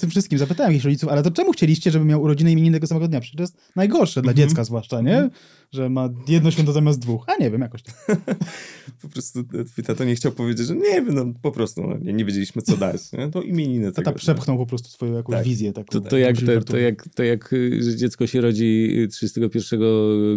[0.00, 3.08] tym wszystkim zapytałem ich rodziców, ale to czemu chcieliście, żeby miał urodziny imieniny tego samego
[3.08, 3.20] dnia?
[3.20, 5.30] Przecież to jest najgorsze dla dziecka zwłaszcza, nie?
[5.72, 7.24] Że ma jedno święto zamiast dwóch.
[7.26, 7.96] A nie wiem, jakoś tak.
[9.02, 12.12] Po prostu twój tato nie chciał powiedzieć, że nie wiem, no po prostu no, nie,
[12.12, 13.12] nie wiedzieliśmy co dać.
[13.12, 13.28] Nie?
[13.28, 14.04] To imieniny tego.
[14.04, 15.44] Tata przepchnął po prostu swoją jakąś Tak.
[15.44, 15.72] wizję.
[15.72, 18.96] Taką, To, to, jak, Musi to, to, jak, to jak, y, że dziecko się rodzi
[19.10, 19.80] 31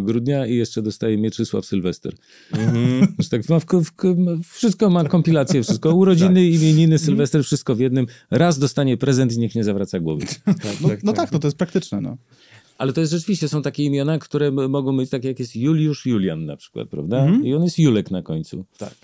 [0.06, 2.14] grudnia i jeszcze dostaje Mieczysław Sylwester.
[2.52, 3.08] Mhm.
[3.30, 3.92] Tak, ma w, w,
[4.54, 5.96] wszystko ma kompilację, wszystko.
[5.96, 8.06] Urodziny, imieniny, Sylwester, wszystko w jednym.
[8.32, 10.26] Raz dostanie prezent i niech nie zawraca głowy.
[10.82, 12.02] No, no tak, no to jest praktyczne.
[12.02, 12.18] No.
[12.80, 16.46] Ale to jest rzeczywiście, są takie imiona, które mogą być takie jak jest Juliusz Julian
[16.46, 17.32] na przykład, prawda?
[17.44, 18.66] I on jest Julek na końcu.
[18.78, 18.96] Tak.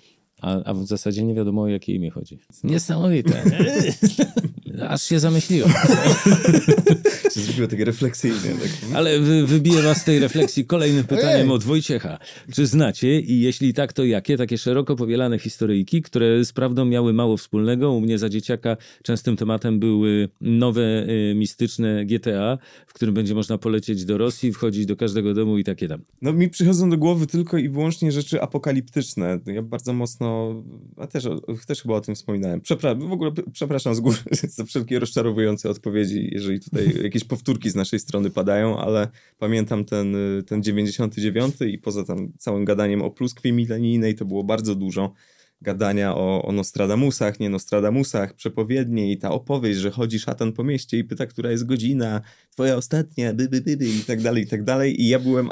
[0.42, 2.40] A, a w zasadzie nie wiadomo o jakie imię chodzi.
[2.64, 3.44] Niesamowite.
[4.90, 5.70] Aż się zamyśliłem.
[7.34, 8.36] Się zrobiło takie refleksyjne.
[8.62, 8.96] Tak.
[8.96, 11.52] Ale wy, wybiję was z tej refleksji kolejnym pytaniem Ojej.
[11.52, 12.20] od Wojciecha.
[12.54, 17.14] Czy znacie i jeśli tak, to jakie takie szeroko powielane historyjki, które z prawdą miały
[17.14, 17.92] mało wspólnego?
[17.92, 22.58] U mnie za dzieciaka częstym tematem były nowe, y, mistyczne GTA,
[22.96, 26.02] którym będzie można polecieć do Rosji, wchodzić do każdego domu i takie tam.
[26.22, 29.40] No mi przychodzą do głowy tylko i wyłącznie rzeczy apokaliptyczne.
[29.46, 30.56] Ja bardzo mocno,
[30.98, 31.28] a też,
[31.68, 32.62] też chyba o tym wspominałem.
[32.62, 34.18] Przepra w ogóle przepraszam z góry
[34.56, 39.08] za wszelkie rozczarowujące odpowiedzi, jeżeli tutaj jakieś powtórki z naszej strony padają, ale
[39.40, 40.16] pamiętam ten,
[40.48, 45.14] ten 99 i poza tam całym gadaniem o pluskwie milenijnej to było bardzo dużo
[45.62, 50.98] gadania o, o Nostradamusach, nie Nostradamusach, przepowiednie i ta opowieść, że chodzi szatan po mieście
[50.98, 54.48] i pyta, która jest godzina, twoja ostatnia, by, by, by, by i tak dalej, i
[54.48, 55.02] tak dalej.
[55.02, 55.50] I ja byłem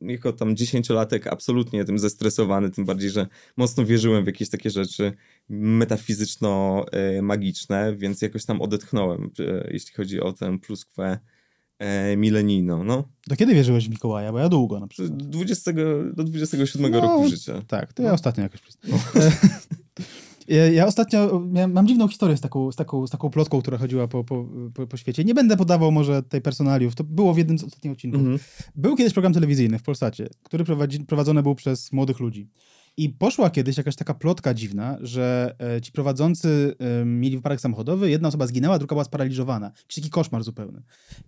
[0.00, 3.26] jako tam dziesięciolatek absolutnie tym zestresowany, tym bardziej, że
[3.56, 5.12] mocno wierzyłem w jakieś takie rzeczy
[5.48, 11.18] metafizyczno-magiczne, więc jakoś tam odetchnąłem, e, jeśli chodzi o tę pluskwę
[11.80, 12.84] e, milenijną.
[12.84, 14.32] No, Do kiedy wierzyłeś w Mikołaja?
[14.32, 15.16] Bo ja długo na przykład.
[15.16, 15.72] 20,
[16.14, 17.62] do 27 No, roku życia.
[17.66, 18.60] Tak, to ja ostatnio jakoś.
[20.48, 23.78] Ja, ja ostatnio miałem, mam dziwną historię z taką, z, taką, z taką plotką, która
[23.78, 25.24] chodziła po, po, po, po świecie.
[25.24, 28.20] Nie będę podawał może tej personaliów, to było w jednym z ostatnich odcinków.
[28.20, 28.38] Mhm.
[28.76, 32.48] Był kiedyś program telewizyjny w Polsacie, który prowadzi, prowadzony był przez młodych ludzi.
[33.00, 36.74] I poszła kiedyś jakaś taka plotka dziwna, że e, ci prowadzący
[37.04, 39.66] mieli wypadek samochodowy, jedna osoba zginęła, druga była sparaliżowana.
[39.66, 40.82] Jakiś taki koszmar zupełny.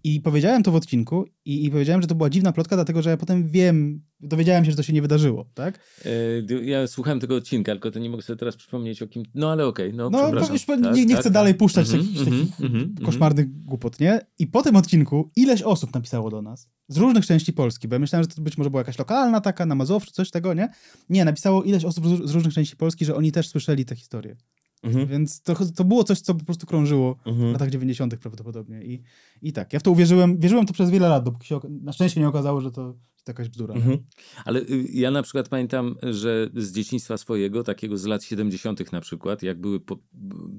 [0.04, 3.10] I powiedziałem to w odcinku i, i powiedziałem, że to była dziwna plotka, dlatego że
[3.10, 5.78] ja potem wiem, dowiedziałem się, że to się nie wydarzyło, tak?
[6.04, 9.22] E, Ja słuchałem tego odcinka, tylko to nie mogę sobie teraz przypomnieć o kim.
[9.34, 10.52] No ale okej, no, No, przepraszam.
[10.52, 11.32] już Tak, nie, nie tak, chcę tak.
[11.32, 13.06] dalej puszczać takich, mhm, takich mhm, mhm.
[13.06, 14.20] koszmarnych głupot, nie?
[14.38, 17.98] I po tym odcinku ileś osób napisało do nas z różnych części Polski, bo ja
[17.98, 20.68] myślałem, że to być może była jakaś lokalna taka, na Mazowszu, coś tego, nie?
[21.08, 24.36] Nie, napisało ileś osób z, z różnych części Polski, że oni też słyszeli tę historię.
[24.82, 25.06] Mhm.
[25.06, 27.52] Więc to, to było coś, co po prostu krążyło w Mhm.
[27.52, 28.16] latach 90.
[28.16, 28.84] prawdopodobnie.
[28.84, 29.02] I,
[29.42, 32.20] I tak, ja w to uwierzyłem, wierzyłem to przez wiele lat, dopóki się na szczęście
[32.20, 33.74] nie okazało, że to, że to jakaś bzdura.
[33.74, 33.98] Mhm.
[34.44, 38.92] Ale y, ja na przykład pamiętam, że z dzieciństwa swojego, takiego z lat 70.
[38.92, 39.98] na przykład, jak były po,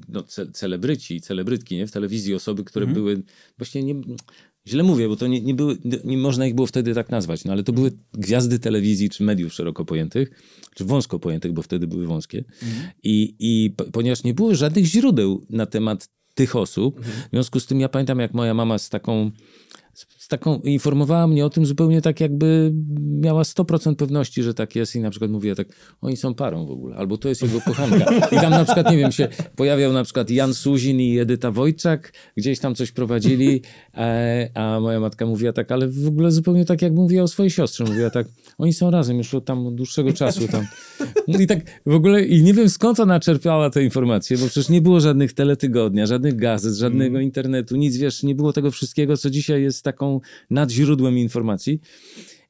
[0.09, 1.87] no, ce, celebryci, celebrytki nie?
[1.87, 2.93] w telewizji, osoby, które Mhm.
[3.03, 3.23] były,
[3.57, 3.95] właśnie nie,
[4.67, 7.51] źle mówię, bo to nie, nie były, nie, można ich było wtedy tak nazwać, no
[7.53, 10.31] ale to były gwiazdy telewizji czy mediów szeroko pojętych,
[10.75, 12.43] czy wąsko pojętych, bo wtedy były wąskie.
[13.03, 17.65] I, i po- ponieważ nie było żadnych źródeł na temat tych osób, w związku z
[17.65, 19.31] tym ja pamiętam, jak moja mama z taką
[19.93, 24.95] z taką informowała mnie o tym zupełnie tak, jakby miała 100% pewności, że tak jest
[24.95, 25.67] i na przykład mówiła tak,
[26.01, 28.05] oni są parą w ogóle, albo to jest jego kochanka.
[28.31, 32.13] I tam na przykład, nie wiem, się pojawiał na przykład Jan Suzin i Edyta Wojczak,
[32.37, 33.61] gdzieś tam coś prowadzili,
[33.93, 37.49] e, a moja matka mówiła tak, ale w ogóle zupełnie tak, jak mówiła o swojej
[37.49, 37.83] siostrze.
[37.83, 38.27] Mówiła tak,
[38.63, 40.67] oni są razem już od tam dłuższego czasu tam.
[41.27, 44.69] No I tak w ogóle, i nie wiem skąd ona czerpała te informacje, bo przecież
[44.69, 49.29] nie było żadnych teletygodnia, żadnych gazet, żadnego internetu, nic, wiesz, nie było tego wszystkiego, co
[49.29, 51.79] dzisiaj jest taką nadźródłem informacji.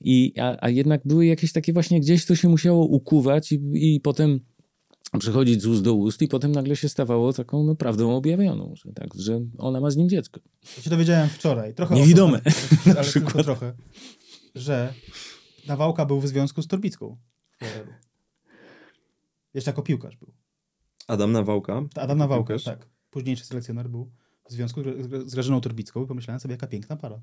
[0.01, 3.99] I, a, a jednak były jakieś takie właśnie gdzieś to się musiało ukuwać i, i
[3.99, 4.39] potem
[5.19, 8.93] przechodzić z ust do ust i potem nagle się stawało taką no, prawdą objawioną, że,
[8.93, 10.39] tak, że ona ma z nim dziecko.
[10.77, 12.41] Ja się dowiedziałem wczoraj, trochę Niewidome.
[12.97, 13.73] ale tylko trochę,
[14.55, 14.93] że
[15.67, 17.17] Nawałka był w związku z Torbicką.
[19.53, 20.33] Jeszcze jako piłkarz był.
[21.07, 21.81] Adam Nawałka.
[21.95, 22.63] Adam Nawałka, Piłkarz.
[22.63, 22.87] tak.
[23.09, 24.11] Późniejszy selekcjoner był
[24.49, 24.81] w związku
[25.25, 27.21] z, Grażyną Torbicką i pomyślałem sobie, jaka piękna para.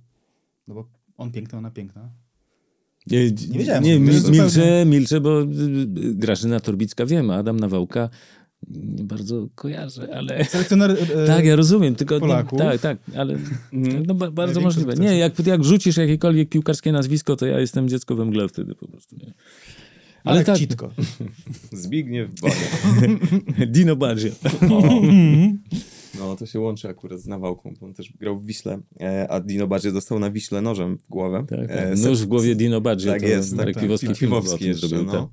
[0.68, 2.10] No bo on piękny, ona piękna.
[3.06, 7.36] Nie, Nie wiedziałem, Nie, mil, zupełnie- milczę, milczę, bo y, y, Grażyna Torbicka wiem, a
[7.36, 8.08] Adam Nawałka
[8.68, 10.44] nie bardzo kojarzę, ale...
[10.44, 10.90] Selekcjoner...
[10.90, 12.58] e, Tak, ja rozumiem, tylko nie, Polaków.
[12.58, 13.38] tak, tak, ale
[14.06, 14.94] no, ba, bardzo możliwe.
[14.94, 18.88] Nie, jak, jak rzucisz jakiekolwiek piłkarskie nazwisko, to ja jestem dziecko we mgle wtedy po
[18.88, 19.16] prostu.
[19.16, 19.34] Nie?
[20.24, 20.90] Ale Marek tak, Citko.
[21.72, 23.66] Zbigniew Bonia.
[23.72, 24.30] Dino Baggio.
[26.18, 29.40] No, to się łączy akurat z Nawałką, bo on też grał w Wiśle, e, a
[29.40, 31.44] Dino Badzie dostał na Wiśle nożem w głowę.
[31.48, 31.70] Tak, tak.
[31.70, 33.12] E, Nóż w głowie Dino Baggio.
[33.12, 33.82] Tak to jest, tak, tak.
[33.82, 35.12] Piwowski, Piwowski jeszcze, zrobił.
[35.12, 35.30] no.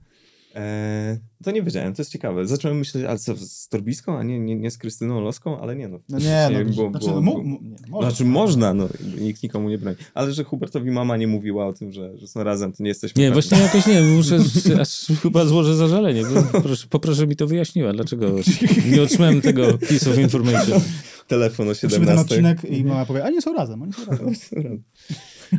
[0.54, 0.64] Tak.
[0.64, 2.48] E, to nie wiedziałem, to jest ciekawe.
[2.48, 5.88] Zacząłem myśleć, ale co, z Torbiską, a nie, nie, nie z Krystyną Loską, ale nie
[5.88, 6.00] no.
[6.10, 8.10] No nie, no, Było- znaczy, było- no, nie, może.
[8.10, 8.88] Znaczy można, no,
[9.20, 9.98] nikt nikomu nie broni.
[10.14, 13.22] Ale że Hubertowi mama nie mówiła o tym, że, że są razem, to nie jesteśmy
[13.24, 13.42] Nie, pewni.
[13.42, 14.38] właśnie jakoś nie, muszę,
[14.82, 16.24] aż chyba złożę zażalenie.
[16.54, 18.28] bo Proszę, poproszę mi to wyjaśniła, dlaczego
[18.92, 20.82] nie otrzymałem tego piece of information.
[21.28, 22.36] Telefon o Słyszymy 17.
[22.36, 24.34] ten odcinek i mama powie, a nie są razem, oni są razem.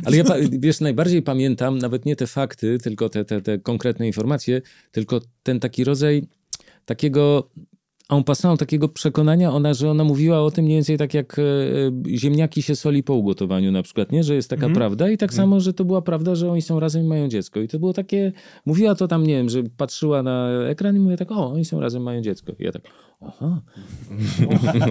[0.05, 4.61] Ale ja, wiesz, najbardziej pamiętam nawet nie te fakty, tylko te, te, te konkretne informacje,
[4.91, 6.23] tylko ten taki rodzaj
[6.85, 7.49] takiego
[8.09, 11.43] en passant, takiego przekonania, ona, że ona mówiła o tym mniej więcej tak jak e,
[12.17, 14.23] ziemniaki się soli po ugotowaniu na przykład, nie?
[14.23, 17.03] Że jest taka prawda i tak samo, że to była prawda, że oni są razem
[17.03, 17.59] i mają dziecko.
[17.59, 18.31] I to było takie,
[18.65, 21.79] mówiła to tam, nie wiem, że patrzyła na ekran i mówiła tak, o, oni są
[21.79, 22.53] razem, mają dziecko.
[22.59, 22.81] I ja tak,
[23.21, 23.61] aha.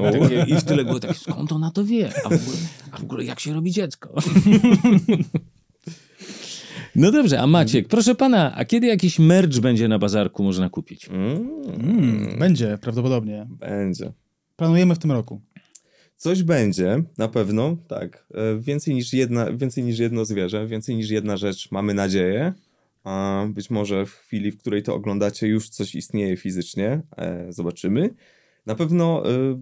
[0.12, 2.10] Takie, I w tyle było tak, skąd ona to wie?
[2.24, 2.56] A w ogóle,
[2.92, 4.08] a w ogóle jak się robi dziecko?
[6.96, 11.08] No dobrze, a Maciek, proszę pana, a kiedy jakiś merch będzie na bazarku można kupić?
[11.08, 13.46] Mm, będzie prawdopodobnie.
[13.50, 14.12] Będzie.
[14.56, 15.40] Planujemy w tym roku.
[16.16, 18.26] Coś będzie, na pewno, tak.
[18.34, 22.52] E, Więcej niż, jedna, więcej niż jedno zwierzę, więcej niż jedna rzecz, mamy nadzieję.
[23.04, 27.00] A być może w chwili, w której to oglądacie, już coś istnieje fizycznie.
[27.16, 28.14] E, zobaczymy.
[28.66, 29.58] Na pewno e,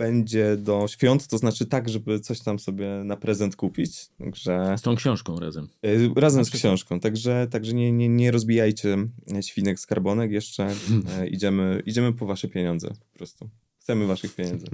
[0.00, 4.08] będzie do świąt, to znaczy tak, żeby coś tam sobie na prezent kupić.
[4.18, 5.68] Także Z tą książką razem.
[5.82, 7.00] e, razem z książką.
[7.00, 8.96] Także, także nie, nie, nie rozbijajcie
[9.40, 10.74] świnek skarbonek jeszcze.
[11.18, 13.50] E, idziemy, idziemy po wasze pieniądze po prostu.
[13.80, 14.66] Chcemy waszych pieniędzy.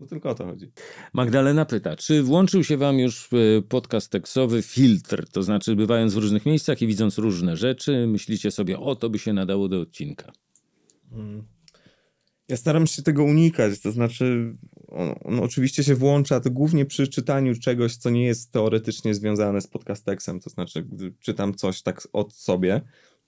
[0.00, 0.70] No tylko o to chodzi.
[1.12, 5.28] Magdalena pyta, czy włączył się wam już e, podcast tekstowy filtr?
[5.32, 9.18] To znaczy, bywając w różnych miejscach i widząc różne rzeczy, myślicie sobie, o, to by
[9.18, 10.32] się nadało do odcinka.
[12.48, 14.56] Ja staram się tego unikać, to znaczy
[14.88, 19.60] on, on oczywiście się włącza, to głównie przy czytaniu czegoś, co nie jest teoretycznie związane
[19.60, 22.80] z podcastexem, to znaczy gdy czytam coś tak od sobie,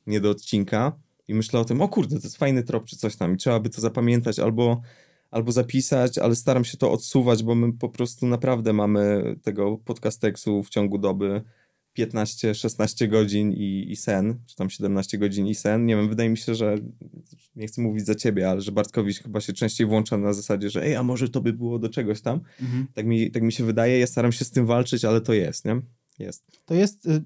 [0.06, 0.92] nie do odcinka
[1.28, 3.60] i myślę o tym, o kurde, to jest fajny trop czy coś tam i trzeba
[3.60, 4.80] by to zapamiętać albo,
[5.30, 10.62] albo zapisać, ale staram się to odsuwać, bo my po prostu naprawdę mamy tego podcastexu
[10.62, 11.42] w ciągu doby
[11.98, 15.86] 15-16 godzin i, i sen, czy tam 17 godzin i sen.
[15.86, 16.78] Nie wiem, wydaje mi się, że
[17.56, 20.82] nie chcę mówić za ciebie, ale że Bartkowicz chyba się częściej włącza na zasadzie, że
[20.82, 22.40] ej, a może to by było do czegoś tam.
[22.94, 25.64] Tak, mi, tak mi się wydaje, ja staram się z tym walczyć, ale to jest,
[25.64, 25.80] nie?
[26.18, 26.44] Jest.
[26.64, 27.22] To jest, y,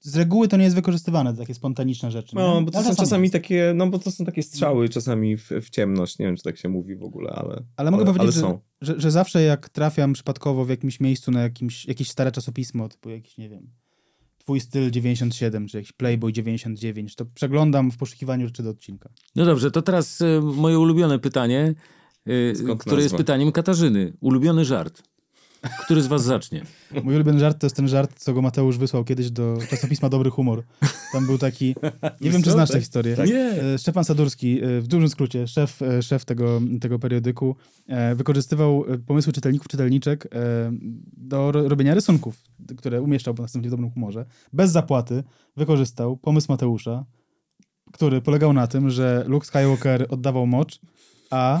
[0.00, 2.36] z reguły to nie jest wykorzystywane, takie spontaniczne rzeczy.
[2.36, 2.64] No, nie?
[2.64, 3.32] bo to Ale są czasami jest.
[3.32, 6.56] takie, no bo to są takie strzały czasami w, w ciemność, nie wiem, czy tak
[6.56, 9.68] się mówi w ogóle, ale Ale mogę ale, powiedzieć, ale że, że, że zawsze jak
[9.68, 13.70] trafiam przypadkowo w jakimś miejscu na jakimś, jakieś stare czasopismo, typu jakiś, nie wiem,
[14.42, 19.10] Twój styl 97, czy jakiś Playboy 99, to przeglądam w poszukiwaniu rzeczy do odcinka.
[19.36, 21.74] No dobrze, to teraz y, moje ulubione pytanie,
[22.28, 23.18] y, Skąd które jest nazwa?
[23.18, 24.12] pytaniem Katarzyny.
[24.20, 25.02] Ulubiony żart.
[25.84, 26.62] Który z was zacznie?
[27.04, 30.30] Mój ulubiony żart to jest ten żart, co go Mateusz wysłał kiedyś do czasopisma Dobry
[30.30, 30.62] Humor.
[31.12, 31.74] Tam był taki,
[32.20, 33.16] nie wiem czy znasz tę historię.
[33.26, 33.62] Nie.
[33.62, 37.56] E, Szczepan Sadurski, e, w dużym skrócie, szef, e, szef tego, tego periodyku,
[38.14, 40.28] wykorzystywał pomysły czytelników, czytelniczek
[41.16, 42.36] do ro- robienia rysunków,
[42.76, 44.24] które umieszczał następnie w dobrym humorze.
[44.52, 45.24] Bez zapłaty
[45.56, 47.04] wykorzystał pomysł Mateusza,
[47.92, 50.80] który polegał na tym, że Luke Skywalker oddawał mocz,
[51.30, 51.60] a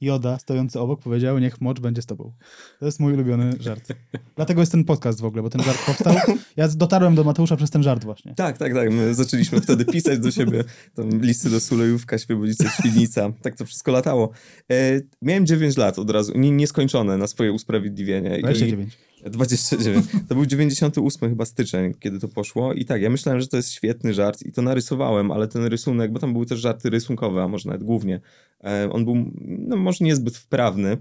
[0.00, 2.32] Joda stojący obok powiedział, niech mocz będzie z tobą.
[2.80, 3.88] To jest mój ulubiony żart.
[4.36, 6.14] Dlatego jest ten podcast w ogóle, bo ten żart powstał.
[6.56, 8.34] Ja dotarłem do Mateusza przez ten żart właśnie.
[8.34, 8.92] Tak, tak, tak.
[8.92, 13.32] My zaczęliśmy wtedy pisać do siebie tam listy do Sulejówka, Świebodzice, Świdnica.
[13.42, 14.30] Tak to wszystko latało.
[14.70, 18.38] E, miałem 9 lat od razu, nie, nieskończone na swoje usprawiedliwienie.
[18.38, 20.06] I- 29.
[20.06, 20.28] 29.
[20.28, 22.72] To był 98 chyba styczeń, kiedy to poszło.
[22.72, 26.12] I tak, ja myślałem, że to jest świetny żart i to narysowałem, ale ten rysunek,
[26.12, 28.20] bo tam były też żarty rysunkowe, a może nawet głównie,
[28.64, 30.96] e, on był, no może niezbyt wprawny,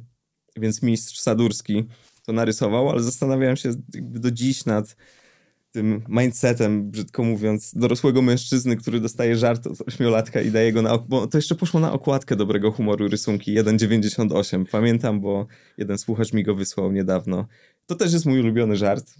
[0.58, 1.84] więc mistrz Sadurski
[2.26, 3.72] to narysował, ale zastanawiałem się
[4.02, 4.96] do dziś nad
[5.76, 10.98] tym mindsetem, brzydko mówiąc, dorosłego mężczyzny, który dostaje żart od ośmiolatka i daje go na...
[10.98, 14.66] Bo to jeszcze poszło na okładkę dobrego humoru rysunki 1,98.
[14.72, 15.48] Pamiętam, bo
[15.78, 17.48] jeden słuchacz mi go wysłał niedawno.
[17.86, 19.16] To też jest mój ulubiony żart,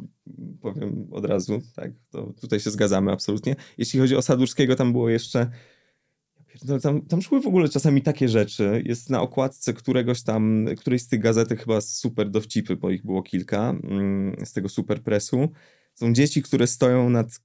[0.62, 3.56] powiem od razu, tak, to tutaj się zgadzamy absolutnie.
[3.78, 5.50] Jeśli chodzi o Sadurskiego, tam było jeszcze...
[6.82, 8.84] Tam, tam szły w ogóle czasami takie rzeczy.
[8.86, 13.24] Jest na okładce któregoś tam, którejś z tych gazetek chyba super dowcipy, bo ich było
[13.24, 15.50] kilka, mm, z tego super presu.
[15.96, 17.40] Są dzieci, które stoją nad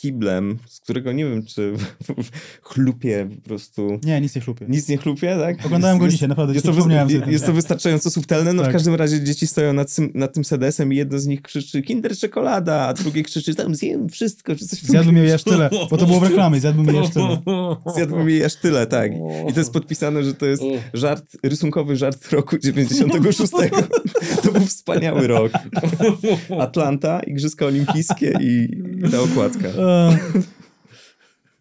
[0.00, 1.72] kiblem, z którego nie wiem, czy
[2.62, 4.00] chlupie po prostu.
[4.04, 4.66] Nie, nic nie chlupie.
[4.68, 5.66] Nic nie chlupie, tak?
[5.66, 6.72] Oglądałem go dzisiaj, naprawdę, Jest to,
[7.30, 8.52] jest to wystarczająco subtelne.
[8.52, 8.72] No w Tak.
[8.72, 12.16] każdym razie dzieci stoją nad tym, nad tym sedesem i jedno z nich krzyczy Kinder
[12.16, 15.96] czekolada, a drugie krzyczy tam zjem wszystko, czy coś w Zjadłbym jej aż tyle, bo
[15.96, 17.38] to było w reklamie, zjadłbym jej aż tyle.
[17.96, 19.12] Zjadłbym jej aż tyle, tak.
[19.50, 20.62] I to jest podpisane, że to jest
[20.94, 23.52] żart, rysunkowy żart roku 96.
[24.42, 25.52] To był wspaniały rok.
[26.60, 28.68] Atlanta, Igrzyska Olimpijskie i,
[29.06, 29.68] i ta okładka.
[29.90, 30.18] E,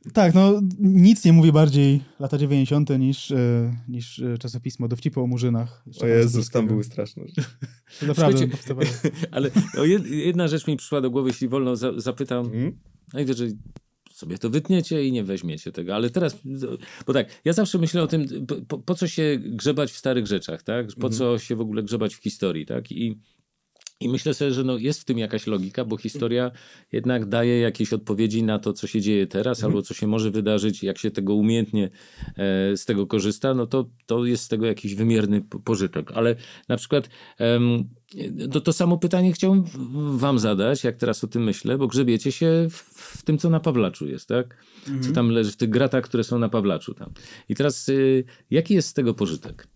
[0.14, 2.90] tak, no nic nie mówi bardziej lata 90.
[3.00, 5.84] niż, e, niż e, czasopismo Dowcipy o Murzynach.
[6.02, 7.44] O Jezus, tam były straszne rzeczy.
[8.08, 8.48] Naprawdę.
[9.32, 12.46] Ale no, jed, jedna rzecz mi przyszła do głowy, jeśli wolno za, zapytam.
[12.46, 12.80] Mhm.
[13.14, 13.58] Najwyżej
[14.12, 15.96] sobie to wytniecie i nie weźmiecie tego.
[15.96, 16.38] Ale teraz,
[17.08, 20.64] bo tak, ja zawsze myślę o tym, po, po co się grzebać w starych rzeczach,
[20.64, 20.88] tak?
[21.00, 22.92] Po co się w ogóle grzebać w historii, tak?
[22.92, 23.20] I
[24.00, 26.52] i myślę sobie, że no jest w tym jakaś logika, bo historia
[26.92, 30.84] jednak daje jakieś odpowiedzi na to, co się dzieje teraz, albo co się może wydarzyć,
[30.84, 31.90] jak się tego umiejętnie
[32.38, 36.12] e, z tego korzysta, no to, to jest z tego jakiś wymierny po- pożytek.
[36.12, 36.36] Ale
[36.68, 37.90] na przykład em,
[38.52, 39.64] to, to samo pytanie chciałbym
[40.18, 42.76] wam zadać, jak teraz o tym myślę, bo grzebiecie się w,
[43.18, 44.58] w tym, co na Pawlaczu jest, tak?
[45.02, 47.14] Co tam leży, w tych gratach, które są na Pawlaczu tam.
[47.50, 49.68] I teraz, y, jaki jest z tego pożytek?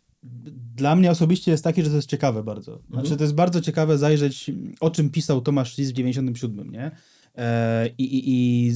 [0.76, 2.80] Dla mnie osobiście jest takie, że to jest ciekawe bardzo.
[2.89, 6.91] Znaczy, to jest bardzo ciekawe zajrzeć, o czym pisał Tomasz Lis w 97, nie?
[7.36, 8.74] E, I, i,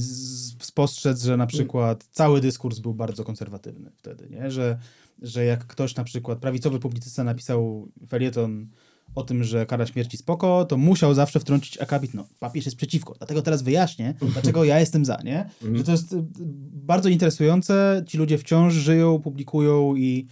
[0.60, 4.50] spostrzec, że na przykład cały dyskurs był bardzo konserwatywny wtedy, nie?
[4.50, 4.78] Że,
[5.22, 8.66] że jak ktoś na przykład, prawicowy publicysta napisał felieton
[9.14, 13.14] o tym, że kara śmierci spoko, to musiał zawsze wtrącić akapit, no papież jest przeciwko,
[13.18, 15.50] dlatego teraz wyjaśnię, dlaczego ja jestem za, nie?
[15.74, 16.24] Że to jest y,
[16.72, 20.26] bardzo interesujące, ci ludzie wciąż żyją, publikują i,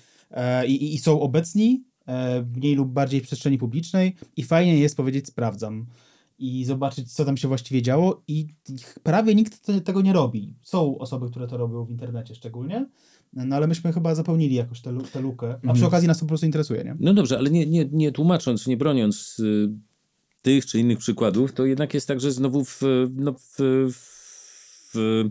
[0.66, 5.26] i, i są obecni e, mniej lub bardziej w przestrzeni publicznej i fajnie jest powiedzieć
[5.26, 5.86] sprawdzam
[6.38, 8.46] i zobaczyć, co tam się właściwie działo i
[9.02, 10.54] prawie nikt te- tego nie robi.
[10.62, 12.86] Są osoby, które to robią w internecie szczególnie,
[13.32, 16.28] no ale myśmy chyba zapełnili jakoś tę tę lukę, a przy okazji nas to po
[16.28, 16.96] prostu interesuje, nie?
[17.00, 19.68] No dobrze, ale nie, nie, nie tłumacząc, nie broniąc y,
[20.42, 22.82] tych czy innych przykładów, to jednak jest tak, że znowu w,
[23.14, 23.56] no w,
[24.92, 25.24] w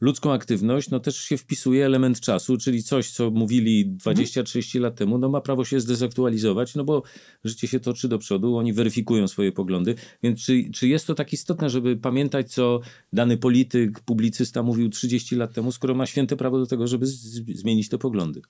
[0.00, 5.18] ludzką aktywność no też się wpisuje element czasu, czyli coś, co mówili 20-30 lat temu,
[5.18, 7.02] no ma prawo się zdezaktualizować, no bo
[7.44, 11.32] życie się toczy do przodu, oni weryfikują swoje poglądy, więc czy, czy jest to tak
[11.32, 12.80] istotne, żeby pamiętać, co
[13.12, 17.06] dany polityk, publicysta mówił 30 lat temu, skoro ma święte prawo do tego, żeby
[17.54, 18.42] zmienić te poglądy?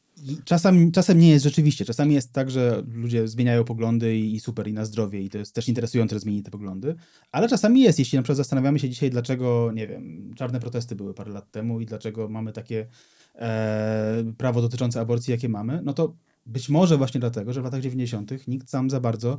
[0.45, 1.85] Czasem, czasem nie jest rzeczywiście.
[1.85, 5.39] Czasami jest tak, że ludzie zmieniają poglądy i, i super, i na zdrowie, i to
[5.39, 6.95] jest też interesujące, że zmieni te poglądy.
[7.33, 11.15] Ale czasami jest, jeśli na przykład zastanawiamy się dzisiaj, dlaczego, nie wiem, czarne protesty były
[11.15, 12.87] parę lat temu i dlaczego mamy takie
[13.35, 16.15] e, prawo dotyczące aborcji, jakie mamy, no to
[16.47, 18.49] Być może właśnie dlatego, że w latach 90.
[18.49, 19.39] nikt sam za bardzo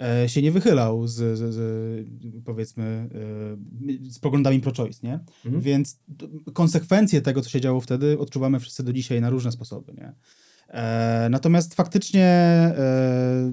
[0.00, 2.08] e, się nie wychylał z, z, z
[2.44, 3.08] powiedzmy
[4.04, 5.20] e, z poglądami pro-choice, nie?
[5.44, 5.62] Mhm.
[5.62, 6.00] Więc
[6.52, 10.12] konsekwencje tego, co się działo wtedy, odczuwamy wszyscy do dzisiaj na różne sposoby, nie?
[10.68, 13.52] E, natomiast faktycznie e,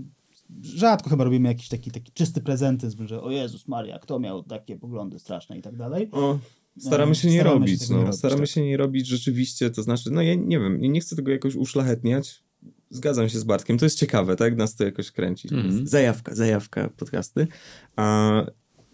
[0.61, 4.75] rzadko chyba robimy jakiś taki, taki czysty prezentyzm, że o Jezus Maria, kto miał takie
[4.75, 6.09] poglądy straszne i tak dalej.
[6.11, 6.39] O,
[6.79, 8.01] staramy się nie Staramy się robić, nie no.
[8.01, 8.49] robić, staramy tak.
[8.49, 12.43] się nie robić rzeczywiście, to znaczy, no ja nie wiem, nie chcę tego jakoś uszlachetniać,
[12.89, 15.53] zgadzam się z Bartkiem, to jest ciekawe, tak, nas to jakoś kręci.
[15.53, 15.87] Mhm.
[15.87, 17.47] Zajawka, zajawka podcasty.
[17.95, 18.45] A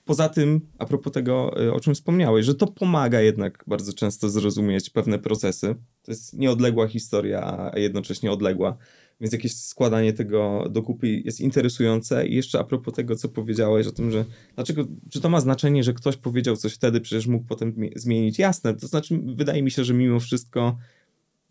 [0.05, 4.29] poza tym, a propos tego, y, o czym wspomniałeś, że to pomaga jednak bardzo często
[4.29, 5.75] zrozumieć pewne procesy.
[6.03, 8.77] To jest nieodległa historia, a jednocześnie odległa.
[9.21, 12.27] Więc jakieś składanie tego do kupy jest interesujące.
[12.27, 14.25] I jeszcze a propos tego, co powiedziałeś o tym, że
[14.55, 18.39] dlaczego, czy to ma znaczenie, że ktoś powiedział coś wtedy, przecież mógł potem mi- zmienić?
[18.39, 20.77] Jasne, to znaczy wydaje mi się, że mimo wszystko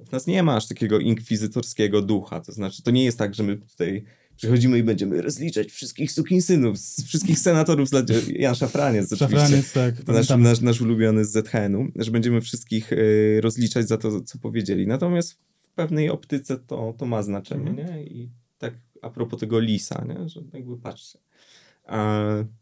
[0.07, 2.41] w nas nie ma aż takiego inkwizytorskiego ducha.
[2.41, 4.05] To znaczy, to nie jest tak, że my tutaj
[4.37, 8.07] przychodzimy i będziemy rozliczać wszystkich sukinsynów, wszystkich senatorów z lat...
[8.29, 9.41] Jan Szafraniec oczywiście.
[9.41, 10.03] Szafraniec, tak.
[10.05, 14.39] To nasz, nasz, nasz ulubiony z ZHN-u, że będziemy wszystkich y, rozliczać za to, co
[14.39, 14.87] powiedzieli.
[14.87, 18.03] Natomiast w pewnej optyce to, to ma znaczenie, nie?
[18.05, 20.29] I tak a propos tego lisa, nie?
[20.29, 21.19] Że jakby patrzcie.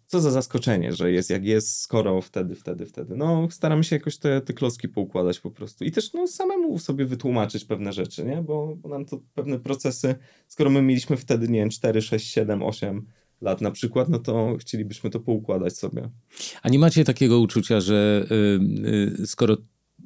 [0.06, 3.16] Co za zaskoczenie, że jest jak jest, skoro wtedy, wtedy, wtedy.
[3.16, 5.84] No, staramy się jakoś te, te klocki poukładać po prostu.
[5.84, 8.42] I też no, samemu sobie wytłumaczyć pewne rzeczy, nie?
[8.42, 10.14] Bo, bo nam to pewne procesy,
[10.46, 13.06] skoro my mieliśmy wtedy, nie wiem, 4, 6, 7, 8
[13.40, 16.10] lat na przykład, no to chcielibyśmy to poukładać sobie.
[16.62, 19.56] A nie macie takiego uczucia, że y, y, skoro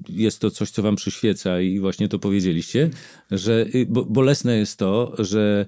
[0.08, 2.90] jest to coś, co wam przyświeca i właśnie to powiedzieliście,
[3.30, 5.66] że y, bo, bolesne jest to, że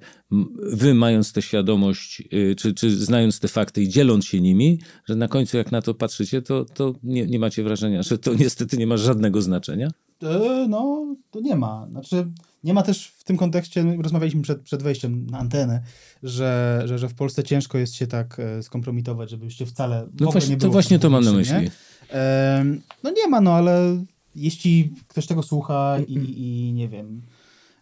[0.73, 4.78] wy mając tę świadomość, y, czy, czy znając te fakty i dzieląc się nimi,
[5.09, 8.35] że na końcu jak na to patrzycie, to, to nie, nie macie wrażenia, że to
[8.35, 9.89] niestety nie ma żadnego znaczenia?
[10.23, 11.86] E, No, to nie ma.
[11.90, 12.27] Znaczy,
[12.65, 15.82] nie ma też w tym kontekście, rozmawialiśmy przed, przed wejściem na antenę,
[16.23, 20.51] że, że, że w Polsce ciężko jest się tak e, skompromitować, żebyście wcale No właśnie,
[20.51, 21.55] nie to było właśnie to mam na myśli.
[21.55, 21.70] nie?
[22.11, 24.05] Em, no nie ma, no ale
[24.36, 27.23] jeśli ktoś tego słucha i, i nie wiem,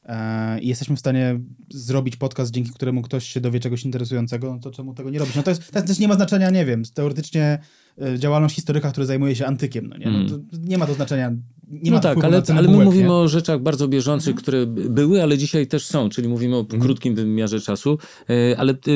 [0.04, 4.60] e, i jesteśmy w stanie zrobić podcast, dzięki któremu ktoś się dowie czegoś interesującego, no
[4.60, 5.34] to czemu tego nie robić?
[5.34, 7.58] No to, jest, to też nie ma znaczenia, nie wiem, teoretycznie
[8.02, 10.10] e, działalność historyka, który zajmuje się antykiem, no nie?
[10.10, 11.32] No to nie ma to znaczenia,
[11.72, 13.12] nie no ma tak, ale, ale my mówimy nie?
[13.12, 17.14] o rzeczach bardzo bieżących, które by- były, ale dzisiaj też są, czyli mówimy o krótkim
[17.14, 17.98] wymiarze czasu,
[18.30, 18.90] e, ale y,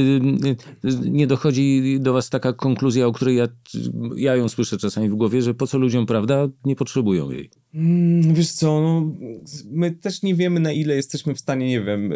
[0.85, 3.49] y, nie dochodzi do was taka konkluzja, o której ja,
[4.17, 7.51] ja ją słyszę czasami w głowie, że po co ludziom prawda, nie potrzebują jej.
[7.75, 9.13] Mm, Wiesz co, no,
[9.71, 12.13] my też nie wiemy na ile jesteśmy w stanie, nie wiem,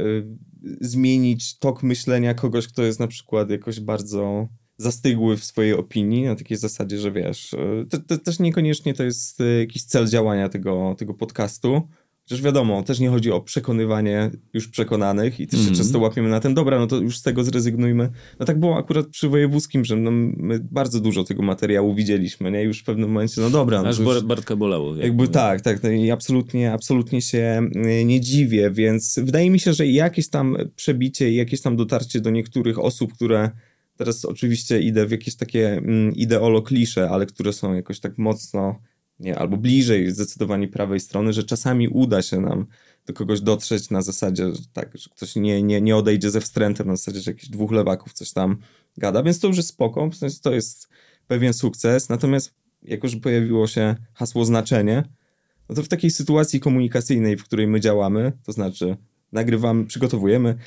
[0.81, 4.49] zmienić tok myślenia kogoś, kto jest na przykład jakoś bardzo
[4.81, 9.05] zastygły w swojej opinii, na takiej zasadzie, że wiesz, y, to, to też niekoniecznie to
[9.05, 11.83] jest y, jakiś cel działania tego, tego podcastu.
[12.25, 15.77] Chociaż wiadomo, też nie chodzi o przekonywanie już przekonanych i też się Mhm.
[15.79, 18.11] często łapiemy na tym, dobra, no to już z tego zrezygnujmy.
[18.41, 22.63] No tak było akurat przy wojewódzkim, że no, my bardzo dużo tego materiału widzieliśmy, nie?
[22.63, 24.07] Już w pewnym momencie, no dobra, no Aż już...
[24.07, 24.95] Bar- Bartka bolało.
[24.95, 25.33] jak Jakby mówię.
[25.33, 25.83] tak, tak.
[25.83, 27.69] no I absolutnie, absolutnie się
[28.01, 32.21] y, nie dziwię, więc wydaje mi się, że jakieś tam przebicie i jakieś tam dotarcie
[32.21, 33.51] do niektórych osób, które
[34.01, 38.81] teraz oczywiście idę w jakieś takie mm, ideolo klisze, ale które są jakoś tak mocno,
[39.19, 42.67] nie, albo bliżej zdecydowanie prawej strony, że czasami uda się nam
[43.07, 46.87] do kogoś dotrzeć na zasadzie, że tak, że ktoś nie, nie, nie odejdzie ze wstrętem
[46.87, 48.59] na zasadzie, że jakichś dwóch lewaków coś tam
[48.97, 50.89] gada, więc to już jest spoko, w sensie to jest
[51.27, 55.03] pewien sukces, natomiast jako, że pojawiło się hasło znaczenie,
[55.69, 58.97] no to w takiej sytuacji komunikacyjnej, w której my działamy, to znaczy
[59.33, 60.59] nagrywamy, przygotowujemy,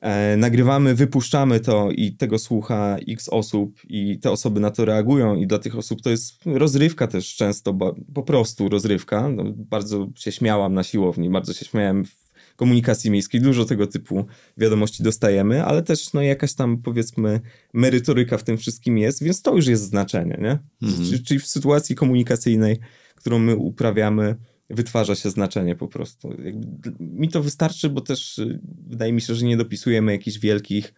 [0.00, 5.36] e, nagrywamy, wypuszczamy to i tego słucha x osób i te osoby na to reagują
[5.36, 9.28] i dla tych osób to jest rozrywka też często, ba, po prostu rozrywka.
[9.28, 14.26] No, bardzo się śmiałam na siłowni, bardzo się śmiałem w komunikacji miejskiej, dużo tego typu
[14.56, 17.40] wiadomości dostajemy, ale też no jakaś tam powiedzmy
[17.74, 20.58] merytoryka w tym wszystkim jest, więc to już jest znaczenie, nie?
[21.10, 22.78] Czyli- Czyli w sytuacji komunikacyjnej,
[23.14, 24.36] którą my uprawiamy,
[24.70, 26.42] wytwarza się znaczenie po prostu.
[26.44, 30.94] Jakby mi to wystarczy, bo też y, wydaje mi się, że nie dopisujemy jakichś wielkich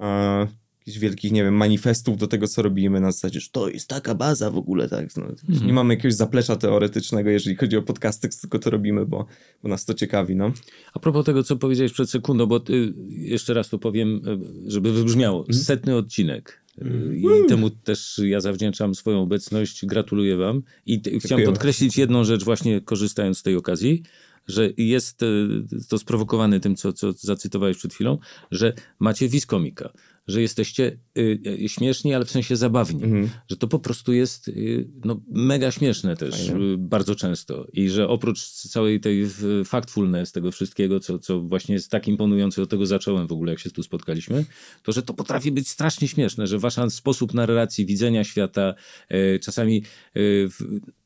[0.00, 0.46] e,
[0.80, 4.14] jakichś wielkich, nie wiem, manifestów do tego, co robimy na zasadzie, że to jest taka
[4.14, 5.16] baza w ogóle, tak.
[5.16, 5.26] No,
[5.66, 9.26] Nie mamy jakiegoś zaplecza teoretycznego, jeżeli chodzi o podcasty, tylko to robimy, bo,
[9.62, 10.52] bo nas to ciekawi, no.
[10.94, 14.20] A propos tego, co powiedziałeś przed sekundą, bo y, jeszcze raz to powiem,
[14.66, 15.44] y, żeby wybrzmiało.
[15.52, 16.59] Setny odcinek.
[17.16, 19.86] I temu też ja zawdzięczam swoją obecność.
[19.86, 20.62] Gratuluję wam.
[20.86, 24.02] I t- chciałem podkreślić jedną rzecz, właśnie korzystając z tej okazji,
[24.48, 25.26] że jest y,
[25.88, 28.18] to sprowokowane tym, co, co zacytowałeś przed chwilą,
[28.50, 29.92] że macie wiskomika.
[30.26, 33.04] Że jesteście y, y, śmieszni, ale w sensie zabawni.
[33.04, 33.30] Mhm.
[33.48, 37.66] Że to po prostu jest y, no, mega śmieszne też y, bardzo często.
[37.72, 39.26] I że oprócz całej tej
[39.64, 43.60] factfulness tego wszystkiego, co, co właśnie jest tak imponujące, od tego zacząłem w ogóle, jak
[43.60, 44.44] się tu spotkaliśmy,
[44.82, 48.74] to że to potrafi być strasznie śmieszne, że wasz sposób narracji, widzenia świata,
[49.08, 49.82] e, czasami
[50.16, 50.20] e,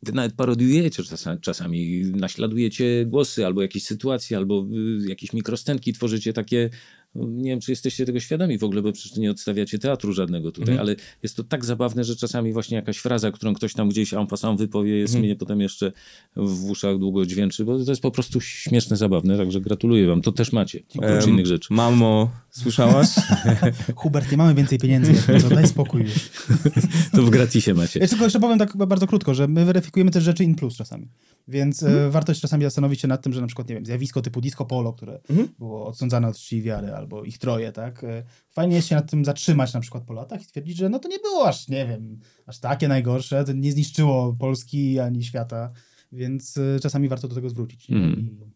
[0.03, 4.67] wy nawet parodiujecie, czasami, czasami naśladujecie głosy albo jakieś sytuacje, albo
[5.05, 6.71] y, jakieś mikroscenki tworzycie takie,
[7.15, 10.79] nie wiem, czy jesteście tego świadomi w ogóle, bo przecież nie odstawiacie teatru żadnego tutaj,
[10.79, 14.27] ale jest to tak zabawne, że czasami właśnie jakaś fraza, którą ktoś tam gdzieś en
[14.27, 15.93] passant wypowie, jest mnie potem jeszcze
[16.37, 20.23] w uszach długo dźwięczy, bo to jest po prostu śmieszne, zabawne, także gratuluję wam.
[20.23, 21.75] To też macie, oprócz Em, innych rzeczy.
[21.75, 23.09] Mamo, słyszałaś?
[23.97, 26.31] Hubert, nie mamy więcej pieniędzy, to, daj spokój już.
[27.13, 28.01] To w gratisie macie.
[28.01, 31.09] Ja tylko jeszcze powiem tak bardzo krótko, że my weryfikujemy też rzeczy in plus czasami.
[31.49, 34.23] Więc e, warto się czasami zastanowić się nad tym, że na przykład, nie wiem, zjawisko
[34.23, 35.21] typu disco polo, które
[35.59, 38.05] było odsądzane od czci wiary, albo ich troje, tak?
[38.05, 40.99] E, Fajnie jest się nad tym zatrzymać na przykład po latach i stwierdzić, że no
[40.99, 45.71] to nie było aż, nie wiem, aż takie najgorsze, to nie zniszczyło Polski ani świata,
[46.13, 47.91] więc e, czasami warto do tego zwrócić.
[47.91, 48.13] Mhm.
[48.21, 48.54] I-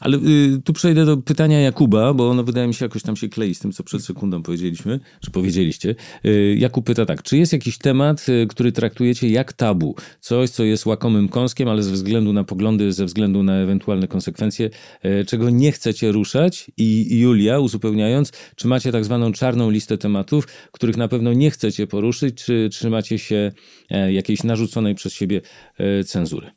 [0.00, 3.28] Ale y, tu przejdę do pytania Jakuba, bo ono wydaje mi się jakoś tam się
[3.28, 5.94] klei z tym, co przed sekundą powiedzieliśmy, czy powiedzieliście.
[6.26, 9.94] Y, Jakub pyta tak, czy jest jakiś temat, y, który traktujecie jak tabu?
[10.20, 14.70] Coś, co jest łakomym kąskiem, ale ze względu na poglądy, ze względu na ewentualne konsekwencje,
[15.04, 16.70] y, czego nie chcecie ruszać?
[16.76, 21.86] I Julia, uzupełniając, czy macie tak zwaną czarną listę tematów, których na pewno nie chcecie
[21.86, 23.52] poruszyć, czy trzymacie się
[23.90, 25.40] e, jakiejś narzuconej przez siebie
[25.78, 26.50] e, cenzury?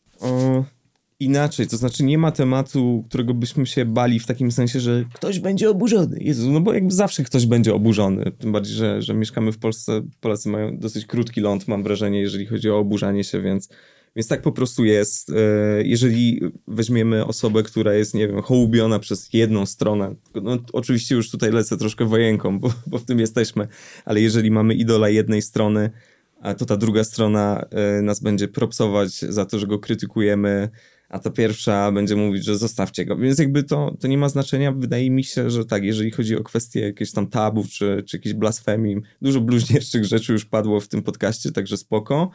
[1.20, 5.40] Inaczej, to znaczy nie ma tematu, którego byśmy się bali w takim sensie, że ktoś
[5.40, 6.18] będzie oburzony.
[6.20, 8.32] Jezu, no bo jakby zawsze ktoś będzie oburzony.
[8.40, 10.02] Tym bardziej, że, że mieszkamy w Polsce.
[10.22, 13.70] Polacy mają dosyć krótki ląd, mam wrażenie, jeżeli chodzi o oburzanie się, więc,
[14.16, 15.30] więc tak po prostu jest.
[15.30, 15.34] E,
[15.84, 21.52] Jeżeli weźmiemy osobę, która jest, nie wiem, hołubiona przez jedną stronę, no oczywiście już tutaj
[21.52, 23.68] lecę troszkę wojenką, bo, bo w tym jesteśmy,
[24.06, 25.90] ale jeżeli mamy idola jednej strony,
[26.58, 30.70] to ta druga strona e, nas będzie propsować za to, że go krytykujemy,
[31.10, 33.18] a ta pierwsza będzie mówić, że zostawcie go.
[33.18, 34.72] Więc jakby to, to nie ma znaczenia.
[34.72, 38.36] Wydaje mi się, że tak, jeżeli chodzi o kwestie jakieś tam tabu, czy, czy jakiejś
[38.36, 42.30] blasfemii, dużo bluźnierczych rzeczy już padło w tym podcaście, także spoko,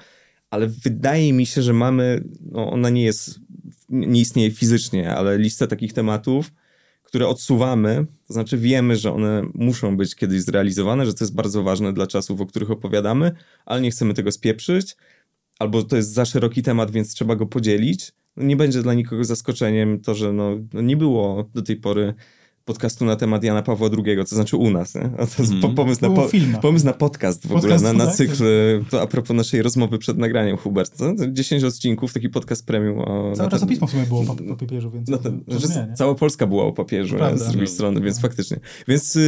[0.50, 3.40] ale wydaje mi się, że mamy, no ona nie jest,
[3.88, 6.52] nie istnieje fizycznie, ale listę takich tematów,
[7.02, 11.62] które odsuwamy, to znaczy wiemy, że one muszą być kiedyś zrealizowane, że to jest bardzo
[11.62, 13.32] ważne dla czasów, o których opowiadamy,
[13.66, 14.96] ale nie chcemy tego spieprzyć,
[15.58, 18.12] albo to jest za szeroki temat, więc trzeba go podzielić.
[18.36, 22.14] Nie będzie dla nikogo zaskoczeniem to, że no, no nie było do tej pory
[22.64, 24.94] podcastu na temat Jana Pawła II, to znaczy u nas.
[24.94, 25.10] Nie?
[25.18, 26.28] A to po, pomysł, na po,
[26.62, 28.14] pomysł na podcast w ogóle, Podcast, na, na tak?
[28.14, 28.44] cykl,
[28.90, 30.98] to a propos naszej rozmowy przed nagraniem, Hubert.
[30.98, 32.98] To, to 10 odcinków, taki podcast premium.
[32.98, 35.08] O, Całe na ten- czasopismo w sumie było po, po papieżu, więc...
[35.08, 37.66] no ten, to nie, cała Polska była o papieżu nie, z drugiej No.
[37.74, 38.56] strony, więc faktycznie.
[38.88, 39.18] Więc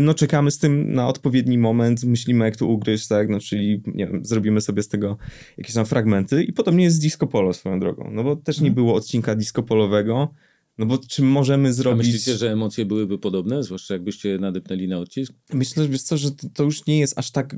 [0.00, 4.06] no czekamy z tym na odpowiedni moment, myślimy jak to ugryźć, tak, no czyli nie
[4.06, 5.16] wiem, zrobimy sobie z tego
[5.58, 8.64] jakieś tam fragmenty i podobnie jest z disco polo swoją drogą, no bo też Mhm.
[8.64, 10.28] nie było odcinka disco polowego,
[10.78, 12.06] no bo czy możemy A zrobić...
[12.06, 15.32] myślicie, że emocje byłyby podobne, zwłaszcza jakbyście nadepnęli na odcisk?
[15.52, 17.56] Myślę, że co, że to, już nie jest aż tak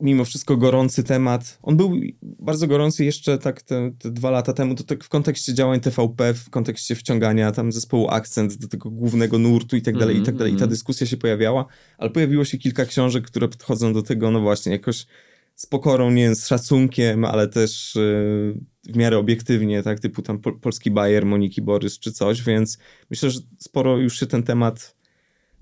[0.00, 1.58] mimo wszystko gorący temat.
[1.62, 1.92] On był
[2.22, 6.34] bardzo gorący jeszcze tak te, te dwa lata temu, to tak w kontekście działań TVP,
[6.34, 10.36] w kontekście wciągania tam zespołu Akcent do tego głównego nurtu i tak dalej, i tak
[10.36, 10.52] dalej.
[10.52, 10.70] I ta mhm.
[10.70, 11.66] dyskusja się pojawiała,
[11.98, 15.06] ale pojawiło się kilka książek, które podchodzą do tego, no właśnie, jakoś
[15.54, 18.60] z pokorą, nie wiem, z szacunkiem, ale też yy,
[18.92, 22.78] w miarę obiektywnie, tak, typu tam pol polski Bayer, Moniki Borys czy coś, więc
[23.10, 24.96] myślę, że sporo już się ten temat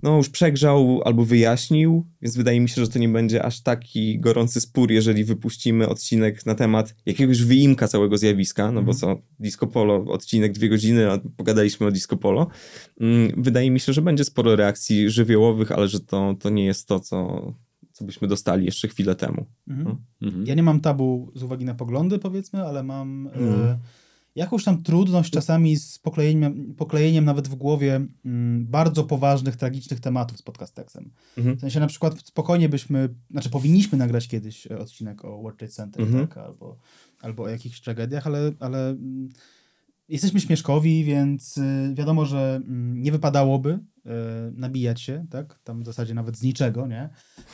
[0.05, 4.21] no już przegrzał albo wyjaśnił, więc wydaje mi się, że to nie będzie aż taki
[4.21, 9.67] gorący spór, jeżeli wypuścimy odcinek na temat jakiegoś wyimka całego zjawiska, no bo co, disco
[9.67, 12.49] polo, odcinek dwie godziny, a pogadaliśmy o disco polo.
[13.01, 16.89] Mm, Wydaje mi się, że będzie sporo reakcji żywiołowych, ale że to, to nie jest
[16.89, 17.53] to, co,
[18.05, 19.47] co byśmy dostali jeszcze chwilę temu.
[19.69, 19.97] Mhm.
[20.23, 20.47] Mhm.
[20.47, 23.55] Ja nie mam tabu z uwagi na poglądy, powiedzmy, ale mam Mm.
[23.63, 23.79] e,
[24.35, 30.39] jakąś tam trudność czasami z poklejeniem, poklejeniem nawet w głowie mm, bardzo poważnych, tragicznych tematów
[30.39, 31.11] z podcastexem.
[31.39, 31.57] Mhm.
[31.57, 35.73] W sensie na przykład spokojnie byśmy, znaczy powinniśmy nagrać kiedyś e, odcinek o World Trade
[35.73, 36.27] Center, Mhm.
[36.29, 36.39] tak?
[36.39, 36.77] albo,
[37.23, 39.29] albo o jakichś tragediach, ale, ale mm,
[40.09, 44.11] jesteśmy śmieszkowi, więc y, wiadomo, że mm, nie wypadałoby y,
[44.53, 45.59] nabijać się, tak?
[45.65, 47.09] Tam w zasadzie nawet z niczego, nie?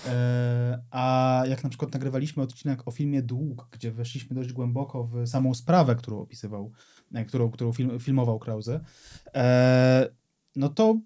[0.09, 5.27] E, A jak na przykład nagrywaliśmy odcinek o filmie Dług, gdzie weszliśmy dość głęboko w
[5.27, 6.73] samą sprawę, którą opisywał,
[7.15, 8.81] e, którą, którą film, filmował Krause,
[9.35, 10.09] e,
[10.57, 11.01] no to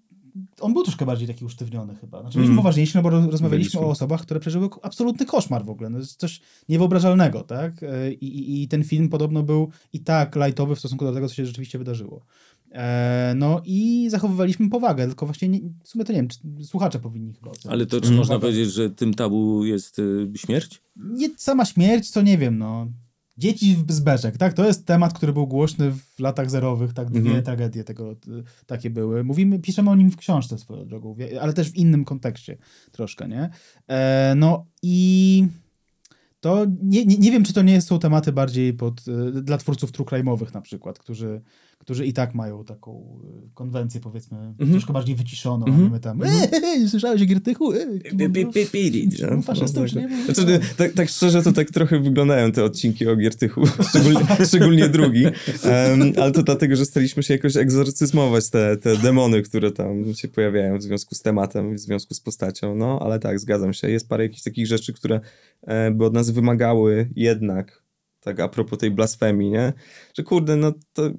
[0.61, 2.21] on był troszkę bardziej taki usztywniony chyba.
[2.21, 2.43] Znaczy Mm.
[2.45, 3.79] byliśmy poważniejsi, no bo roz- rozmawialiśmy Byliśmy.
[3.87, 5.89] o osobach, które przeżyły absolutny koszmar w ogóle.
[5.89, 7.83] No, to jest coś niewyobrażalnego, tak?
[7.83, 11.27] E, I, i, I ten film podobno był i tak lightowy w stosunku do tego,
[11.27, 12.25] co się rzeczywiście wydarzyło.
[12.71, 16.99] E, no i zachowywaliśmy powagę, tylko właśnie nie, w sumie to nie wiem, czy słuchacze
[16.99, 17.67] powinni chyba ocenić.
[17.73, 18.17] Ale to czy Mm.
[18.17, 20.81] można powiedzieć, że tym tabu jest y, śmierć?
[20.95, 22.87] nie sama śmierć, co nie wiem, no.
[23.37, 24.53] Dzieci w- z beczek, tak?
[24.53, 27.09] To jest temat, który był głośny w latach zerowych, tak?
[27.09, 27.43] Dwie Mhm.
[27.43, 28.15] tragedie tego y,
[28.65, 29.23] takie były.
[29.23, 32.57] Mówimy, piszemy o nim w książce swoją drogą, ale też w innym kontekście
[32.91, 33.49] troszkę, nie?
[33.87, 35.47] E, no i
[36.39, 39.07] to nie, nie, nie wiem, czy to nie są tematy bardziej pod,
[39.37, 41.41] y, dla twórców true crime'owych na przykład, którzy,
[41.85, 46.21] którzy i tak mają taką y, konwencję, powiedzmy, troszkę bardziej wyciszoną, a nie my tam,
[46.23, 47.73] "Ej, słyszałeś o Giertychu?
[50.77, 55.25] Tak, tak szczerze, to tak trochę wyglądają te odcinki o Giertychu, szczególnie, szczególnie drugi,
[56.21, 60.77] ale to dlatego, że staraliśmy się jakoś egzorcyzmować te, te demony, które tam się pojawiają
[60.77, 63.89] w związku z tematem, w związku z postacią, no, ale tak, zgadzam się.
[63.89, 65.19] Jest parę jakichś takich rzeczy, które
[65.61, 67.83] e, by od nas wymagały jednak,
[68.21, 69.73] tak a propos tej blasfemii, nie,
[70.13, 71.11] że kurde, no to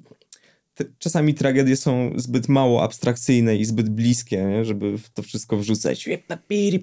[0.77, 4.65] te, czasami tragedie są zbyt mało abstrakcyjne i zbyt bliskie, nie?
[4.65, 6.07] żeby w to wszystko wrzucać.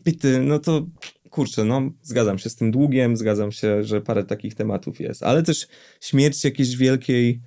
[0.05, 0.87] Pyty, No to
[1.31, 5.43] kurczę, no zgadzam się z tym długiem, zgadzam się, że parę takich tematów jest, ale
[5.43, 5.69] też
[6.01, 7.41] śmierć jakiejś wielkiej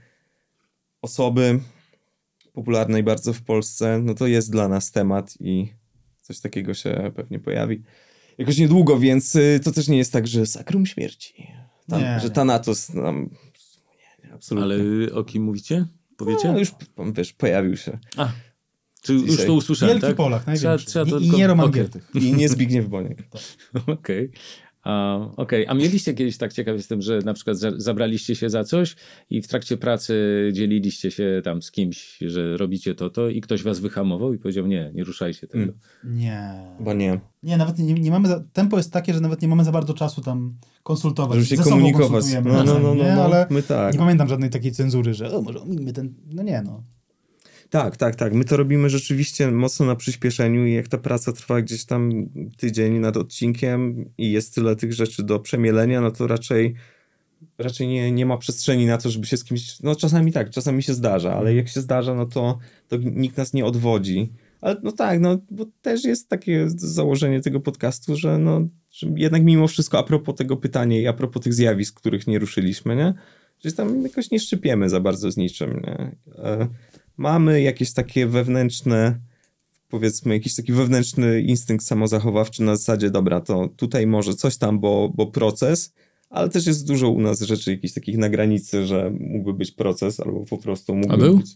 [1.01, 1.59] osoby,
[2.53, 5.73] popularnej bardzo w Polsce, no to jest dla nas temat i
[6.21, 7.83] coś takiego się pewnie pojawi.
[8.37, 11.47] Jakoś niedługo, więc y, to też nie jest tak, że sakrum śmierci.
[11.89, 12.29] Tam, Nie, że.
[12.29, 13.29] Thanatos nam...
[13.97, 14.75] Nie, nie, absolutnie.
[14.75, 15.85] Ale o kim mówicie?
[16.17, 16.51] Powiecie?
[16.53, 16.71] No, już,
[17.13, 17.97] wiesz, pojawił się.
[18.17, 18.29] A,
[19.01, 19.45] czy już Dzisiaj.
[19.45, 20.15] to usłyszałem, Wielki tak?
[20.15, 20.85] Polak, największy.
[20.87, 21.71] Trzeba, trzeba I, tylko- I nie Roman.
[21.71, 22.09] Giertych.
[22.13, 23.23] I nie Zbigniew Boniek.
[23.87, 24.31] Okej.
[24.31, 24.66] A,
[25.37, 25.65] okej.
[25.67, 28.95] A mieliście kiedyś, tak ciekaw jestem, że na przykład za, zabraliście się za coś
[29.29, 30.13] i w trakcie pracy
[30.53, 34.67] dzieliliście się tam z kimś, że robicie to, to i ktoś was wyhamował i powiedział
[34.67, 35.63] nie, nie ruszajcie tego.
[35.63, 35.75] Mm.
[36.03, 36.53] Nie.
[36.79, 37.19] Bo nie.
[37.43, 38.27] Nie, nawet nie, nie mamy.
[38.27, 41.35] Za, tempo jest takie, że nawet nie mamy za bardzo czasu tam konsultować.
[41.35, 42.25] Żeby się Ze komunikować.
[42.43, 43.15] No, no, no, no, nie?
[43.15, 43.23] no.
[43.23, 43.93] Ale My tak.
[43.93, 46.13] nie pamiętam żadnej takiej cenzury, że o, może omińmy ten.
[46.25, 46.83] No nie, no.
[47.69, 48.33] Tak, tak, tak.
[48.33, 52.11] My to robimy rzeczywiście mocno na przyspieszeniu i jak ta praca trwa gdzieś tam
[52.57, 56.75] tydzień nad odcinkiem i jest tyle tych rzeczy do przemielenia, no to raczej
[57.57, 59.79] raczej nie, nie ma przestrzeni na to, żeby się z kimś...
[59.79, 63.53] No czasami tak, czasami się zdarza, ale jak się zdarza, no to, to nikt nas
[63.53, 64.29] nie odwodzi.
[64.61, 69.43] Ale no tak, no bo też jest takie założenie tego podcastu, że no że jednak
[69.43, 73.13] mimo wszystko a propos tego pytania i a propos tych zjawisk, których nie ruszyliśmy, nie?
[73.65, 76.15] Że tam jakoś nie szczypiemy za bardzo z niczym, nie?
[77.17, 79.19] Mamy jakieś takie wewnętrzne,
[79.89, 85.09] powiedzmy, jakiś taki wewnętrzny instynkt samozachowawczy na zasadzie, dobra, to tutaj może coś tam, bo,
[85.15, 85.93] bo proces,
[86.29, 90.19] ale też jest dużo u nas rzeczy jakichś takich na granicy, że mógłby być proces,
[90.19, 91.51] albo po prostu mógłby być...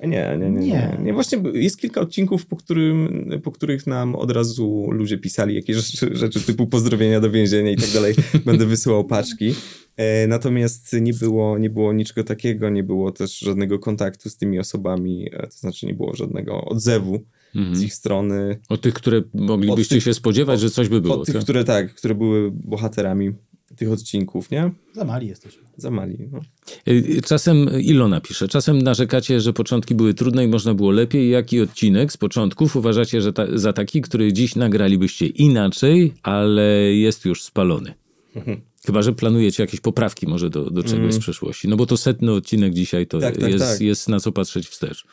[0.00, 0.66] Nie, nie, nie, nie, nie.
[0.66, 0.98] Nie.
[1.04, 1.12] nie.
[1.12, 6.16] Właśnie jest kilka odcinków, po, którym, po których nam od razu ludzie pisali jakieś rzeczy,
[6.16, 8.14] rzeczy typu pozdrowienia do więzienia i tak dalej.
[8.46, 9.54] Będę wysyłał paczki.
[9.96, 14.58] E, natomiast nie było, nie było niczego takiego, nie było też żadnego kontaktu z tymi
[14.58, 17.20] osobami, e, to znaczy nie było żadnego odzewu
[17.54, 17.84] z Mhm.
[17.84, 18.58] ich strony.
[18.68, 21.14] O tych, które moglibyście tych- się spodziewać, że coś by było.
[21.14, 21.42] Od tych, tak?
[21.44, 23.32] które tak, które były bohaterami
[23.76, 24.70] tych odcinków, nie?
[24.92, 25.62] Za mali jesteśmy.
[25.76, 26.18] Za mali.
[26.32, 26.40] No.
[26.88, 31.30] Y, Czasem Ilona pisze, czasem narzekacie, że początki były trudne i można było lepiej.
[31.30, 37.24] Jaki odcinek z początków uważacie że ta, za taki, który dziś nagralibyście inaczej, ale jest
[37.24, 37.94] już spalony?
[38.86, 41.68] Chyba, że planujecie jakieś poprawki może do, do czegoś z przeszłości.
[41.68, 43.80] No bo to setny odcinek dzisiaj to Tak, tak, jest, tak.
[43.80, 45.06] jest na co patrzeć wstecz.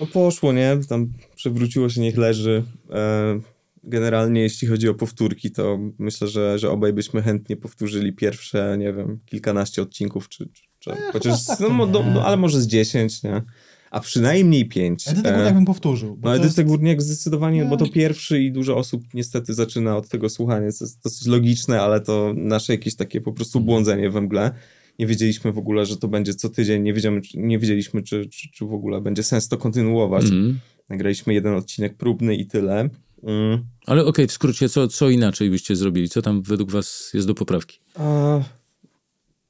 [0.00, 0.78] No poszło, nie?
[0.88, 2.62] Tam przewróciło się, niech leży.
[2.90, 3.40] E,
[3.84, 8.92] generalnie jeśli chodzi o powtórki, to myślę, że, że obaj byśmy chętnie powtórzyli pierwsze, nie
[8.92, 13.22] wiem, kilkanaście odcinków, czy, czy, czy chociaż, tak no, do, no, ale może z dziesięć,
[13.22, 13.42] nie?
[13.90, 15.08] A przynajmniej pięć.
[15.08, 16.16] Edytę E, Górniak bym powtórzył.
[16.16, 17.90] bo No, Edytę jest- Górniak zdecydowanie, bo to Nie.
[17.92, 22.32] pierwszy i dużo osób niestety zaczyna od tego słuchania, co jest dosyć logiczne, ale to
[22.36, 24.50] nasze jakieś takie po prostu błądzenie we mgle.
[24.98, 28.26] Nie wiedzieliśmy w ogóle, że to będzie co tydzień, nie wiedzieliśmy, czy, nie wiedzieliśmy, czy,
[28.26, 30.24] czy, czy w ogóle będzie sens to kontynuować.
[30.24, 30.58] Mhm.
[30.88, 32.88] Nagraliśmy jeden odcinek próbny i tyle.
[33.22, 33.64] Mm.
[33.86, 36.08] Ale okej, w skrócie, co, co inaczej byście zrobili?
[36.08, 37.80] Co tam według was jest do poprawki?
[37.94, 38.40] A,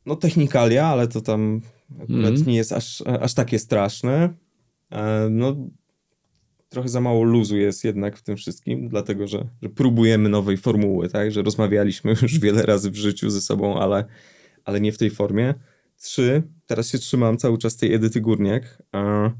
[0.07, 1.61] no technikalia, ale to tam
[2.03, 2.47] akurat Mhm.
[2.47, 4.35] nie jest aż, aż takie straszne.
[4.91, 5.57] E, no
[6.69, 11.09] trochę za mało luzu jest jednak w tym wszystkim, dlatego że, że próbujemy nowej formuły,
[11.09, 11.33] tak?
[11.33, 14.05] Że rozmawialiśmy już wiele razy w życiu ze sobą, ale,
[14.65, 15.55] ale nie w tej formie.
[16.03, 18.83] Trzy, teraz się trzymam cały czas tej Edyty Górniak.
[18.93, 19.31] A,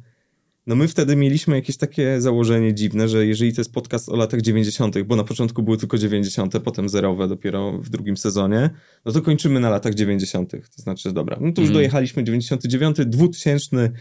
[0.67, 4.41] no my wtedy mieliśmy jakieś takie założenie dziwne, że jeżeli to jest podcast o latach
[4.41, 8.71] 90., bo na początku były tylko 90., potem zerowe dopiero w drugim sezonie,
[9.05, 10.51] no to kończymy na latach 90.
[10.51, 11.75] To znaczy, dobra, no to już Mhm.
[11.75, 13.93] dojechaliśmy 99, 2000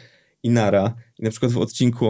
[0.43, 0.95] i nara.
[1.19, 2.05] I na przykład w odcinku,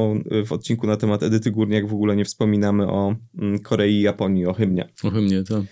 [0.45, 4.45] w odcinku na temat Edyty Górniak w ogóle nie wspominamy o mm, Korei i Japonii,
[4.45, 4.89] o hymnie.
[5.03, 5.63] O hymnie, to.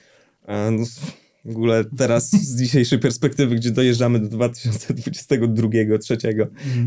[0.48, 0.86] A, no,
[1.48, 6.18] w ogóle teraz z dzisiejszej perspektywy, gdzie dojeżdżamy do 2022 2023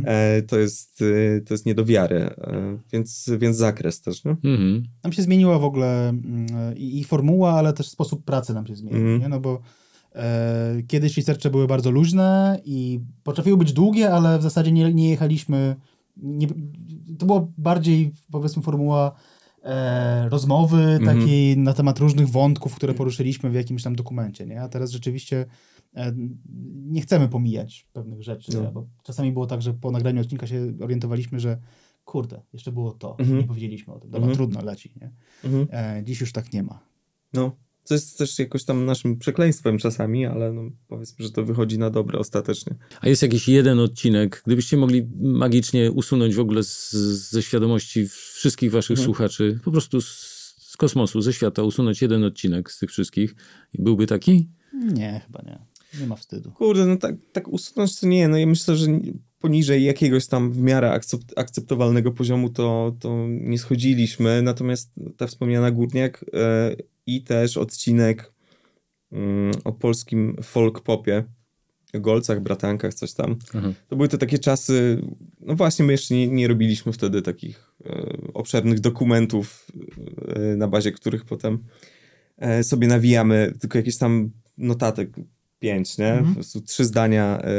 [0.04, 2.16] e, to, jest, e, to jest nie do wiary.
[2.20, 4.30] E, więc, więc zakres też, no?
[4.44, 4.82] Mhm.
[5.04, 6.46] Nam się zmieniła w ogóle mm,
[6.76, 9.20] i, i formuła, ale też sposób pracy nam się zmienił, Mhm.
[9.20, 9.28] nie?
[9.28, 9.60] No bo
[10.14, 15.10] e, kiedyś researche były bardzo luźne i potrafiły być długie, ale w zasadzie nie, nie
[15.10, 15.76] jechaliśmy,
[16.16, 16.46] nie,
[17.18, 19.14] to było bardziej powiedzmy formuła
[19.62, 24.62] e, rozmowy takiej na temat różnych wątków, które poruszyliśmy w jakimś tam dokumencie, nie?
[24.62, 25.46] A teraz rzeczywiście
[25.96, 26.12] e,
[26.74, 28.72] nie chcemy pomijać pewnych rzeczy, No.
[28.72, 31.58] bo czasami było tak, że po nagraniu odcinka się orientowaliśmy, że
[32.04, 33.38] kurde, jeszcze było to, Mhm.
[33.38, 34.36] nie powiedzieliśmy o tym, dobra, Mhm.
[34.36, 35.10] trudno, leci, nie?
[35.44, 35.66] Mhm.
[35.98, 36.80] E, dziś już tak nie ma.
[37.32, 37.56] No,
[37.90, 41.90] to jest też jakoś tam naszym przekleństwem czasami, ale no, powiedzmy, że to wychodzi na
[41.90, 42.74] dobre ostatecznie.
[43.00, 46.90] A jest jakiś jeden odcinek, gdybyście mogli magicznie usunąć w ogóle z,
[47.30, 49.04] ze świadomości wszystkich waszych Mhm.
[49.04, 50.06] słuchaczy, po prostu z,
[50.58, 53.34] z kosmosu, ze świata, usunąć jeden odcinek z tych wszystkich,
[53.74, 54.48] byłby taki?
[54.74, 55.58] Nie, chyba nie.
[56.00, 56.50] Nie ma wstydu.
[56.50, 58.86] Kurde, no tak, tak usunąć to nie, no ja myślę, że
[59.40, 65.70] poniżej jakiegoś tam w miarę akcept, akceptowalnego poziomu to, to nie schodziliśmy, natomiast ta wspomniana
[65.70, 66.76] Górniak e,
[67.16, 68.32] i też odcinek
[69.12, 71.24] mm, o polskim folk popie,
[71.94, 73.36] Golcach, Bratankach, coś tam.
[73.54, 73.72] Aha.
[73.88, 75.02] To były te takie czasy,
[75.40, 79.66] no właśnie my jeszcze nie, nie robiliśmy wtedy takich e, obszernych dokumentów,
[80.28, 81.58] e, na bazie których potem
[82.38, 85.10] e, sobie nawijamy tylko jakieś tam notatek
[85.60, 86.22] pięć, nie?
[86.28, 87.50] Po prostu trzy zdania e,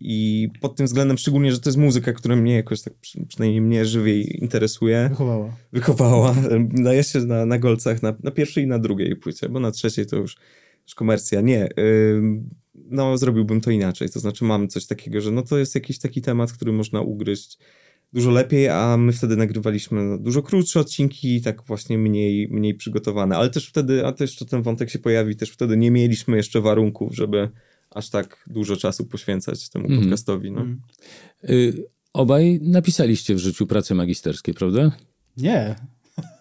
[0.00, 3.60] i pod tym względem szczególnie, że to jest muzyka, która mnie jakoś tak, przy- przynajmniej
[3.60, 5.56] mnie żywiej interesuje, Wychowała.
[5.72, 6.34] wychowała.
[6.84, 10.06] Daje się na, na golcach na, na pierwszej i na drugiej płycie, bo na trzeciej
[10.06, 10.36] to już,
[10.86, 11.40] już komercja.
[11.40, 11.68] Nie.
[11.78, 14.10] ym, no, zrobiłbym to inaczej.
[14.10, 17.58] To znaczy, mam coś takiego, że no to jest jakiś taki temat, który można ugryźć
[18.14, 23.36] dużo lepiej, a my wtedy nagrywaliśmy no, dużo krótsze odcinki, tak właśnie mniej, mniej przygotowane.
[23.36, 26.60] Ale też wtedy, a też jeszcze ten wątek się pojawi, też wtedy nie mieliśmy jeszcze
[26.60, 27.48] warunków, żeby
[27.90, 30.00] aż tak dużo czasu poświęcać temu Mhm.
[30.02, 30.50] podcastowi.
[30.52, 30.60] No.
[30.60, 30.80] Mm.
[31.48, 34.92] Y, obaj napisaliście w życiu prace magisterskie, prawda?
[35.36, 35.74] Nie.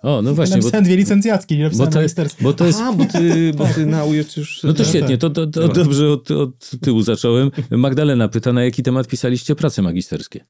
[0.04, 2.44] O, no właśnie, bo, napisałem dwie licencjackie, nie bo, napisałem to jest, magisterskie.
[2.44, 2.80] bo to jest...
[2.80, 4.64] A, bo ty, bo ty na UJ już...
[4.64, 5.22] No to No świetnie, tak.
[5.22, 5.84] to, to, to Dobra.
[5.84, 7.52] dobrze od, od tyłu zacząłem.
[7.72, 10.46] Magdalena pyta, na jaki temat pisaliście prace magisterskie?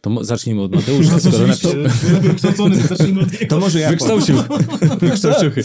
[0.00, 1.72] To zacznijmy od Mateusza, skoro napisał...
[2.20, 4.36] Wykształcony, zacznijmy od To może ja Wykształcił.
[5.00, 5.64] Wykształciuchy.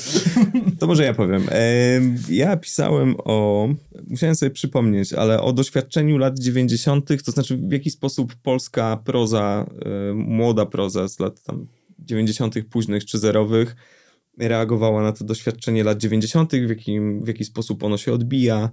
[0.80, 1.44] To może ja powiem.
[1.50, 3.68] Em, Ja pisałem o,
[4.08, 9.70] musiałem sobie przypomnieć, ale o doświadczeniu lat 90., to znaczy w jaki sposób polska proza,
[10.14, 11.68] młoda proza z lat tam
[12.00, 13.76] 90., późnych czy zerowych
[14.40, 18.70] reagowała na to doświadczenie lat 90., w, jakim, w jaki sposób ono się odbija.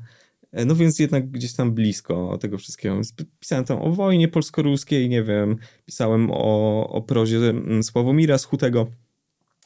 [0.53, 3.01] E, No więc jednak gdzieś tam blisko tego wszystkiego.
[3.41, 8.87] Pisałem tam o wojnie polsko-ruskiej, nie wiem, pisałem o, o prozie mm, Sławomira Schutego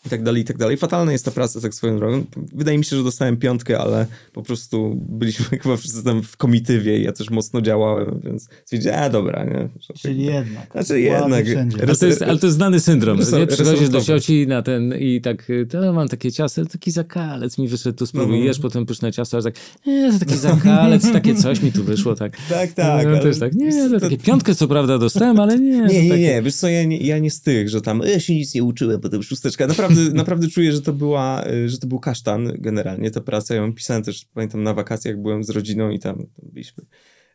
[0.07, 0.77] i tak dalej, i tak dalej.
[0.77, 2.25] Fatalna jest ta praca, tak swoją drogą.
[2.55, 6.99] Wydaje mi się, że dostałem piątkę, ale po prostu byliśmy chyba wszyscy tam w komitywie
[6.99, 9.69] i ja też mocno działałem, więc stwierdziłem, a dobra, nie?
[9.89, 10.73] Tak- Czyli jednak.
[10.73, 11.45] Znaczy jednak.
[11.83, 13.19] Ale to, jest, ale to jest znany syndrom.
[13.19, 13.47] Resor- Nie?
[13.47, 17.99] Przychodzisz do cioci na ten i tak, to mam takie ciasto, taki zakalec mi wyszedł,
[17.99, 18.45] tu spróbuj, No.
[18.45, 19.55] jesz potem pyszne ciasto, aż tak,
[19.87, 22.37] nie, to taki zakalec, takie coś mi tu wyszło, tak.
[22.49, 23.05] Tak, tak.
[23.07, 25.71] No, ale- też tak, nie, to to- takie piątkę co prawda dostałem, ale nie.
[25.71, 28.21] Nie, nie, takie- nie, wiesz co, ja nie, ja nie z tych, że tam ja
[28.21, 29.67] się nic nie uczyłem, potem szósteczka.
[29.67, 33.55] Naprawdę, naprawdę czuję, że to była, y, że to był kasztan generalnie, ta praca.
[33.55, 36.85] Ja ją pisałem też, pamiętam, na wakacjach byłem z rodziną i tam, tam byliśmy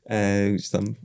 [0.06, 0.96] e, gdzieś tam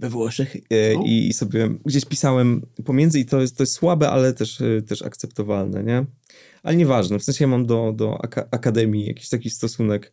[0.00, 4.10] we Włoszech e, i, i sobie gdzieś pisałem pomiędzy i to jest, to jest słabe,
[4.10, 6.06] ale też, e, też akceptowalne, nie?
[6.62, 10.12] Ale nieważne, w sensie ja mam do, do aka- akademii jakiś taki stosunek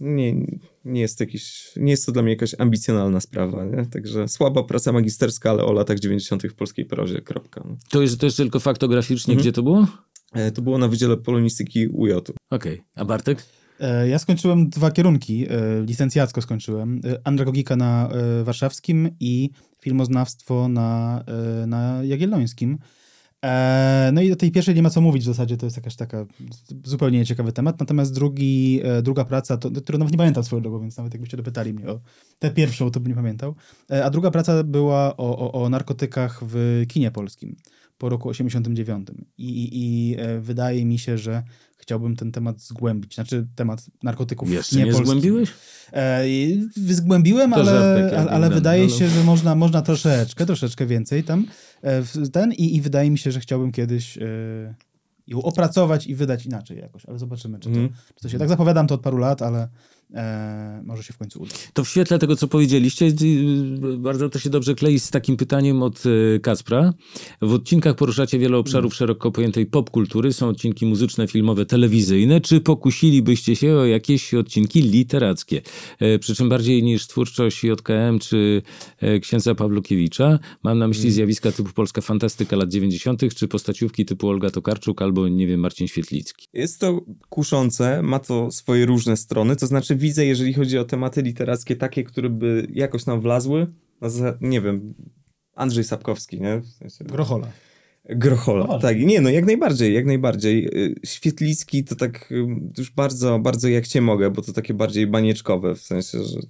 [0.00, 0.46] nie,
[0.84, 3.86] nie jest jakiś, nie jest to dla mnie jakaś ambicjonalna sprawa, nie?
[3.86, 6.42] Także słaba praca magisterska, ale o latach 90.
[6.42, 7.62] w polskiej prozie, kropka.
[7.68, 7.76] no.
[7.90, 9.42] To jest, to jest tylko faktograficznie, Mhm.
[9.42, 9.86] gdzie to było?
[10.32, 12.20] E, To było na Wydziale Polonistyki UJ-u.
[12.50, 13.42] Okej, a Bartek?
[13.80, 15.46] E, Ja skończyłem dwa kierunki.
[15.50, 17.00] e, Licencjacko skończyłem.
[17.04, 19.50] E, Andragogika na e, warszawskim i
[19.82, 21.24] filmoznawstwo na,
[21.62, 22.78] e, na Jagiellońskim.
[23.44, 25.96] E, No i o tej pierwszej nie ma co mówić w zasadzie, to jest jakaś
[25.96, 26.26] taka
[26.84, 27.80] zupełnie nieciekawy temat.
[27.80, 31.36] Natomiast drugi, e, druga praca, to, którą nawet nie pamiętam swoją drogą, więc nawet jakbyście
[31.36, 32.00] dopytali mnie o
[32.38, 33.54] tę pierwszą, to bym nie pamiętał.
[33.90, 37.56] E, A druga praca była o, o, o narkotykach w kinie polskim
[37.98, 39.08] po roku 89.
[39.38, 41.42] I, i, i wydaje mi się, że
[41.86, 43.14] chciałbym ten temat zgłębić.
[43.14, 45.06] Znaczy temat narkotyków Jeszcze nie polskim.
[45.06, 45.52] zgłębiłeś?
[45.92, 46.24] E,
[46.76, 48.98] zgłębiłem, To ale, żartek, ale, ale wydaje no, no.
[48.98, 51.46] się, że można, można troszeczkę, troszeczkę więcej tam.
[51.82, 52.02] e,
[52.32, 54.74] ten i, i wydaje mi się, że chciałbym kiedyś e,
[55.26, 57.88] ją opracować i wydać inaczej jakoś, ale zobaczymy, czy to, Mhm.
[58.14, 58.38] czy to się...
[58.38, 59.68] Tak zapowiadam to od paru lat, ale,
[60.14, 61.54] e, może się w końcu uda.
[61.72, 63.12] To w świetle tego, co powiedzieliście,
[63.98, 66.92] bardzo to się dobrze klei z takim pytaniem od y, Kacpra.
[67.42, 70.32] W odcinkach poruszacie wiele obszarów szeroko pojętej popkultury.
[70.32, 72.40] Są odcinki muzyczne, filmowe, telewizyjne.
[72.40, 75.62] Czy pokusilibyście się o jakieś odcinki literackie?
[75.98, 78.62] E, Przy czym bardziej niż twórczość JKM czy
[78.98, 80.38] e, księdza Pawlukiewicza.
[80.62, 85.28] Mam na myśli zjawiska typu polska fantastyka lat 90., czy postaciówki typu Olga Tokarczuk albo,
[85.28, 86.46] nie wiem, Marcin Świetlicki.
[86.52, 91.22] Jest to kuszące, ma to swoje różne strony, to znaczy widzę, jeżeli chodzi o tematy
[91.22, 93.66] literackie, takie, które by jakoś nam wlazły,
[94.00, 94.94] na zasadzie, nie wiem,
[95.54, 96.60] Andrzej Sapkowski, nie?
[96.60, 97.48] W sensie, Grochola.
[98.08, 98.78] Grochola, Grochola.
[98.80, 99.00] tak.
[99.00, 100.66] Nie, no jak najbardziej, jak najbardziej.
[100.66, 102.32] Y, Świetlicki to tak
[102.78, 106.40] już bardzo, bardzo jak cię mogę, bo to takie bardziej banieczkowe, w sensie, że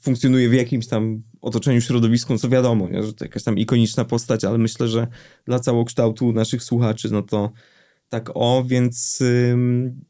[0.00, 3.02] funkcjonuje w jakimś tam otoczeniu środowisku, no co wiadomo, nie?
[3.02, 5.06] że to jakaś tam ikoniczna postać, ale myślę, że
[5.44, 7.52] dla całokształtu naszych słuchaczy, no to
[8.08, 10.00] tak o, więc ym,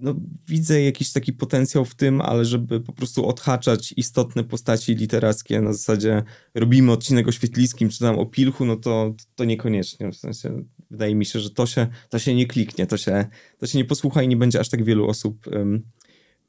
[0.00, 0.14] no,
[0.48, 5.72] widzę jakiś taki potencjał w tym, ale żeby po prostu odhaczać istotne postaci literackie na
[5.72, 6.22] zasadzie
[6.54, 10.12] robimy odcinek o Świetlickim czy tam o Pilchu, no to, to niekoniecznie.
[10.12, 13.26] W sensie wydaje mi się, że to się, to się nie kliknie, to się,
[13.58, 15.46] to się nie posłucha i nie będzie aż tak wielu osób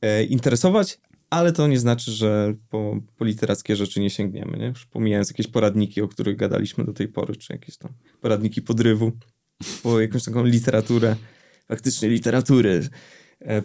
[0.01, 0.99] e, interesować,
[1.29, 4.65] ale to nie znaczy, że po, po literackie rzeczy nie sięgniemy, nie?
[4.65, 7.91] Już pomijając jakieś poradniki, o których gadaliśmy do tej pory, czy jakieś tam
[8.21, 9.11] poradniki podrywu,
[9.83, 11.15] po jakąś taką literaturę,
[11.67, 12.89] faktycznie literatury,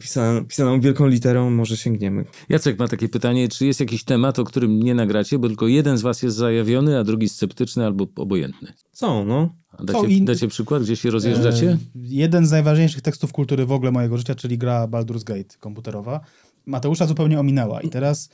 [0.00, 2.24] pisaną, pisaną wielką literą, może sięgniemy.
[2.48, 5.98] Jacek ma takie pytanie, czy jest jakiś temat, o którym nie nagracie, bo tylko jeden
[5.98, 8.72] z was jest zajawiony, a drugi sceptyczny albo obojętny?
[8.92, 9.54] Są, no.
[9.70, 11.70] A dacie, Są i- dacie przykład, gdzie się rozjeżdżacie?
[11.70, 16.20] E, jeden z najważniejszych tekstów kultury w ogóle mojego życia, czyli gra Baldur's Gate komputerowa,
[16.66, 18.28] Mateusza zupełnie ominęła i teraz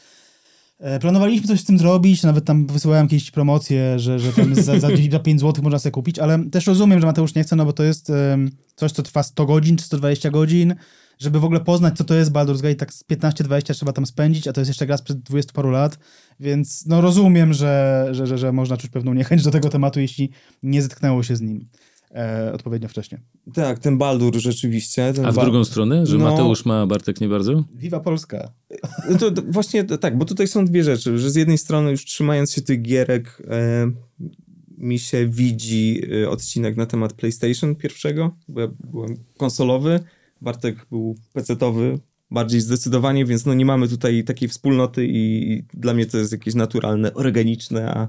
[0.78, 4.78] e, planowaliśmy coś z tym zrobić, nawet tam wysyłałem jakieś promocje, że, że tam za,
[4.80, 7.64] za, za 5 zł można sobie kupić, ale też rozumiem, że Mateusz nie chce, no
[7.64, 10.74] bo to jest em, coś, co trwa 100 godzin czy 120 godzin,
[11.18, 14.48] żeby w ogóle poznać, co to jest Baldur's Gate, tak z 15-20 trzeba tam spędzić,
[14.48, 15.98] a to jest jeszcze gra sprzed 20 paru lat,
[16.40, 20.30] więc no rozumiem, że, że, że, że można czuć pewną niechęć do tego tematu, jeśli
[20.62, 21.68] nie zetknęło się z nim
[22.14, 23.20] e, odpowiednio wcześnie.
[23.54, 25.12] Tak, ten Baldur rzeczywiście.
[25.12, 26.30] Ten A w Ba- drugą stronę, że No.
[26.30, 27.64] Mateusz ma, Bartek nie bardzo?
[27.74, 28.52] Viva Polska!
[29.10, 32.04] No to, to właśnie tak, bo tutaj są dwie rzeczy, że z jednej strony już
[32.04, 33.90] trzymając się tych gierek e,
[34.78, 40.00] mi się widzi e, odcinek na temat PlayStation pierwszego, bo ja byłem konsolowy,
[40.40, 41.98] Bartek był PC-towy,
[42.30, 46.54] bardziej zdecydowanie, więc no nie mamy tutaj takiej wspólnoty i, dla mnie to jest jakieś
[46.54, 48.08] naturalne, organiczne, a,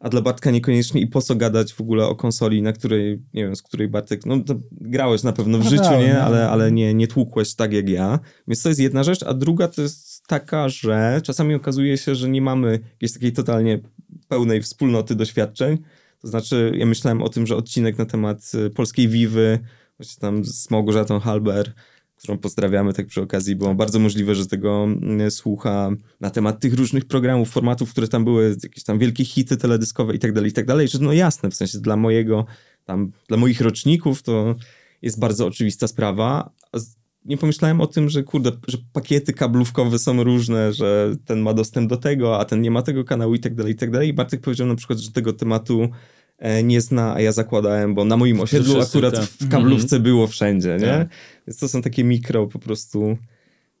[0.00, 3.44] a dla Bartka niekoniecznie i po co gadać w ogóle o konsoli, na której, nie
[3.44, 4.36] wiem, z której Bartek, no
[4.70, 6.14] grałeś na pewno w No życiu, grałem, nie?
[6.14, 6.20] no.
[6.20, 8.18] Ale, ale nie, nie tłukłeś tak jak ja,
[8.48, 12.28] więc to jest jedna rzecz, a druga to jest taka, że czasami okazuje się, że
[12.28, 13.80] nie mamy jakiejś takiej totalnie
[14.28, 15.78] pełnej wspólnoty doświadczeń,
[16.20, 19.58] to znaczy ja myślałem o tym, że odcinek na temat y, polskiej Wiwy,
[19.98, 21.72] właśnie tam z Małgorzatą Halber,
[22.16, 26.74] którą pozdrawiamy tak przy okazji, było bardzo możliwe, że tego mm, słucha na temat tych
[26.74, 30.52] różnych programów, formatów, które tam były, jakieś tam wielkie hity teledyskowe i tak dalej, i
[30.52, 32.46] tak dalej, że no jasne, w sensie dla mojego,
[32.84, 34.54] tam, dla moich roczników to
[35.02, 36.50] jest bardzo oczywista sprawa,
[37.24, 41.90] nie pomyślałem o tym, że kurde, że pakiety kablówkowe są różne, że ten ma dostęp
[41.90, 44.08] do tego, a ten nie ma tego kanału i tak dalej, i tak dalej.
[44.08, 45.88] I Bartek powiedział na przykład, że tego tematu
[46.64, 49.24] nie zna, a ja zakładałem, bo na moim osiedlu wszyscy, akurat tak.
[49.24, 50.86] w kablówce było wszędzie, nie?
[50.86, 51.08] Tak.
[51.46, 53.18] Więc to są takie mikro po prostu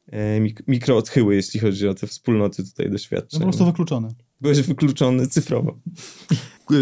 [0.06, 3.40] e, mik- mikro odchyły, jeśli chodzi o te wspólnoty tutaj No doświadczeń.
[3.40, 4.08] po prostu wykluczony.
[4.40, 5.78] Byłeś wykluczony cyfrowo.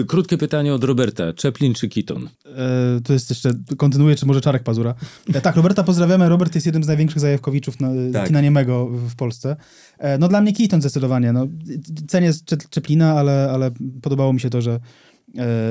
[0.08, 1.24] Krótkie pytanie od Roberta.
[1.42, 2.28] Chaplin czy Keaton?
[2.56, 4.94] E, to jest jeszcze, kontynuuję, czy może Czarek Pazura.
[5.34, 6.28] E, tak, Roberta pozdrawiamy.
[6.28, 8.26] Robert jest jednym z największych zajawkowiczów na, Tak.
[8.26, 9.56] kina niemego w, Polsce.
[9.98, 11.32] E, no dla mnie Keaton zdecydowanie.
[11.32, 11.46] No,
[12.08, 12.32] cenię
[12.70, 13.70] Czeplina, ale, ale
[14.02, 14.80] podobało mi się to, że E,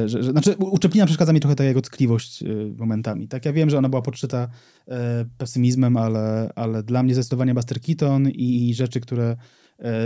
[0.05, 3.27] że, że, znaczy, u u Czeplina przeszkadza mi trochę ta jego tkliwość e, momentami.
[3.27, 4.47] Tak, ja wiem, że ona była podszyta
[4.87, 9.37] e, pesymizmem, ale, ale dla mnie zdecydowanie Buster Keaton i, i rzeczy, które e,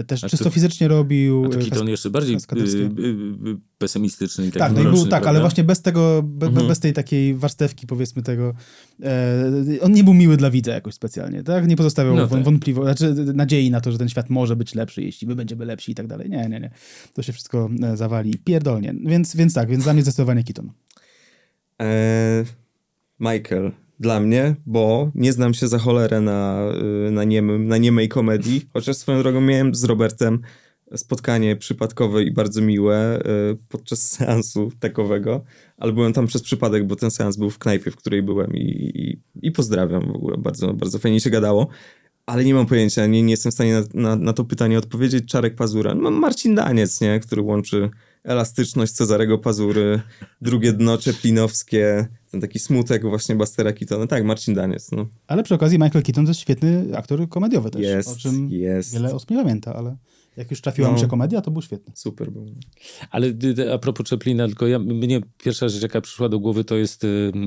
[0.07, 1.45] też A czysto to- fizycznie robił.
[1.45, 2.39] A to e, Keaton jeszcze bardziej y,
[3.77, 6.67] pesymistyczny i taki Tak, no i był, tak, ale właśnie bez tego, be, be- Mhm.
[6.67, 8.53] bez tej takiej warstewki, powiedzmy tego,
[9.03, 9.45] e,
[9.81, 11.67] on nie był miły dla widza jakoś specjalnie, tak?
[11.67, 12.43] Nie pozostawiał No tak.
[12.43, 15.91] wątpliwości, znaczy nadziei na to, że ten świat może być lepszy, jeśli my będziemy lepsi
[15.91, 16.29] i tak dalej.
[16.29, 16.71] Nie, nie, nie.
[17.13, 18.93] To się wszystko e, zawali pierdolnie.
[19.05, 20.71] Więc, więc tak, więc dla mnie zdecydowanie Keaton.
[21.79, 22.45] Eee,
[23.19, 26.71] Michael, dla mnie, bo nie znam się za cholerę na,
[27.07, 30.41] y, na, niemym, na niemej komedii, chociaż swoją drogą miałem z Robertem
[30.95, 35.43] spotkanie przypadkowe i bardzo miłe y, podczas seansu takowego,
[35.77, 38.91] ale byłem tam przez przypadek, bo ten seans był w knajpie, w której byłem i,
[38.95, 41.67] i, i pozdrawiam w ogóle, bardzo, bardzo fajnie się gadało.
[42.25, 45.25] Ale nie mam pojęcia, nie, nie jestem w stanie na, na, na to pytanie odpowiedzieć.
[45.25, 47.19] Czarek Pazura, no, Marcin Daniec, nie?
[47.19, 47.89] który łączy
[48.23, 50.01] elastyczność Cezarego Pazury,
[50.41, 54.07] drugie dno czeplinowskie, ten taki smutek właśnie Bastera Keatona.
[54.07, 55.05] Tak, Marcin Daniec, no.
[55.27, 58.93] Ale przy okazji Michael Keaton to jest świetny aktor komediowy też, Jest, o czym jest.
[58.93, 59.97] wiele osób nie pamięta, ale
[60.39, 60.93] jak już trafiła No.
[60.93, 61.93] mu się komedia, to był świetny.
[61.95, 62.55] Super był.
[63.11, 63.33] Ale
[63.73, 67.05] a propos Chaplina, tylko ja, mnie pierwsza rzecz, jaka przyszła do głowy, to jest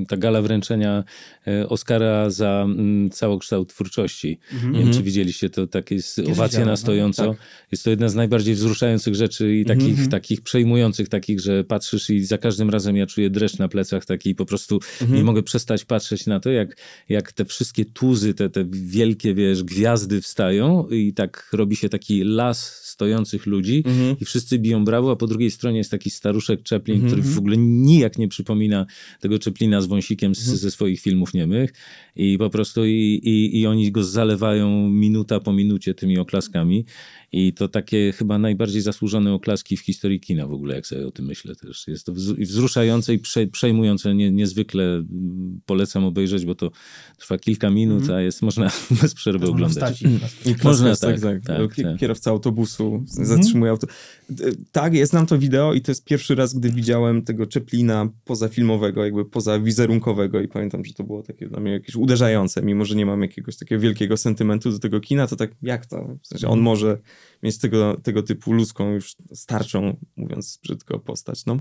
[0.08, 1.04] ta gala wręczenia
[1.48, 2.66] y, Oscara za
[3.12, 4.38] całokształt twórczości.
[4.72, 7.28] Nie wiem, czy widzieliście, to takie jest owacja widziałem, na no, stojąco.
[7.28, 7.36] tak.
[7.72, 12.24] Jest to jedna z najbardziej wzruszających rzeczy i takich, takich przejmujących, takich, że patrzysz i
[12.24, 15.84] za każdym razem ja czuję dreszcz na plecach taki i po prostu nie mogę przestać
[15.84, 16.76] patrzeć na to, jak,
[17.08, 22.24] jak te wszystkie tuzy, te, te wielkie, wiesz, gwiazdy wstają i tak robi się taki
[22.24, 23.84] las stojących ludzi
[24.20, 27.56] i wszyscy biją brawo, a po drugiej stronie jest taki staruszek Chaplin, który w ogóle
[27.58, 28.86] nijak nie przypomina
[29.20, 31.72] tego Chaplina z wąsikiem z, ze swoich filmów niemych
[32.16, 36.84] i po prostu i, i, i oni go zalewają minuta po minucie tymi oklaskami
[37.34, 41.10] i to takie chyba najbardziej zasłużone oklaski w historii kina w ogóle, jak sobie o
[41.10, 41.88] tym myślę też.
[41.88, 46.70] Jest to wz- wzruszające i prze, przejmujące, nie, niezwykle mm, polecam obejrzeć, bo to
[47.18, 48.70] trwa kilka minut, a jest można
[49.02, 49.94] bez przerwy Można oglądać.
[49.96, 51.98] wstać Można tak, tak, tak, tak.
[51.98, 53.86] Kierowca autobusu zatrzymuje auto.
[54.30, 58.08] D- Tak, ja znam to wideo i to jest pierwszy raz, gdy widziałem tego Chaplina
[58.24, 62.84] pozafilmowego, jakby poza wizerunkowego i pamiętam, że to było takie dla mnie jakieś uderzające, mimo
[62.84, 66.16] że nie mam jakiegoś takiego wielkiego sentymentu do tego kina, to tak jak to?
[66.22, 66.98] W sensie on może
[67.42, 71.56] mieć tego, tego typu ludzką już starczą, mówiąc brzydko, postać, no.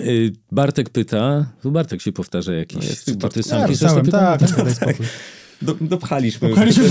[0.00, 3.92] Y, Bartek pyta, tu Bartek się powtarza jakiś, No jest to, ty sam Ja piszesz
[3.92, 4.38] te pytania?
[4.38, 5.06] tak, tak, spokój.
[5.62, 6.84] Do, dopchaliśmy, Dopchaliśmy.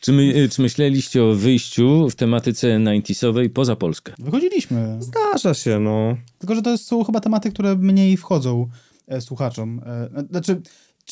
[0.00, 4.12] Czy, my, y, czy myśleliście o wyjściu w tematyce 90sowej poza Polskę?
[4.18, 4.98] Wychodziliśmy.
[5.00, 6.16] Zdarza się, no.
[6.38, 8.68] Tylko, że to są chyba tematy, które mniej wchodzą
[9.08, 9.80] e, słuchaczom.
[9.86, 10.60] E, znaczy,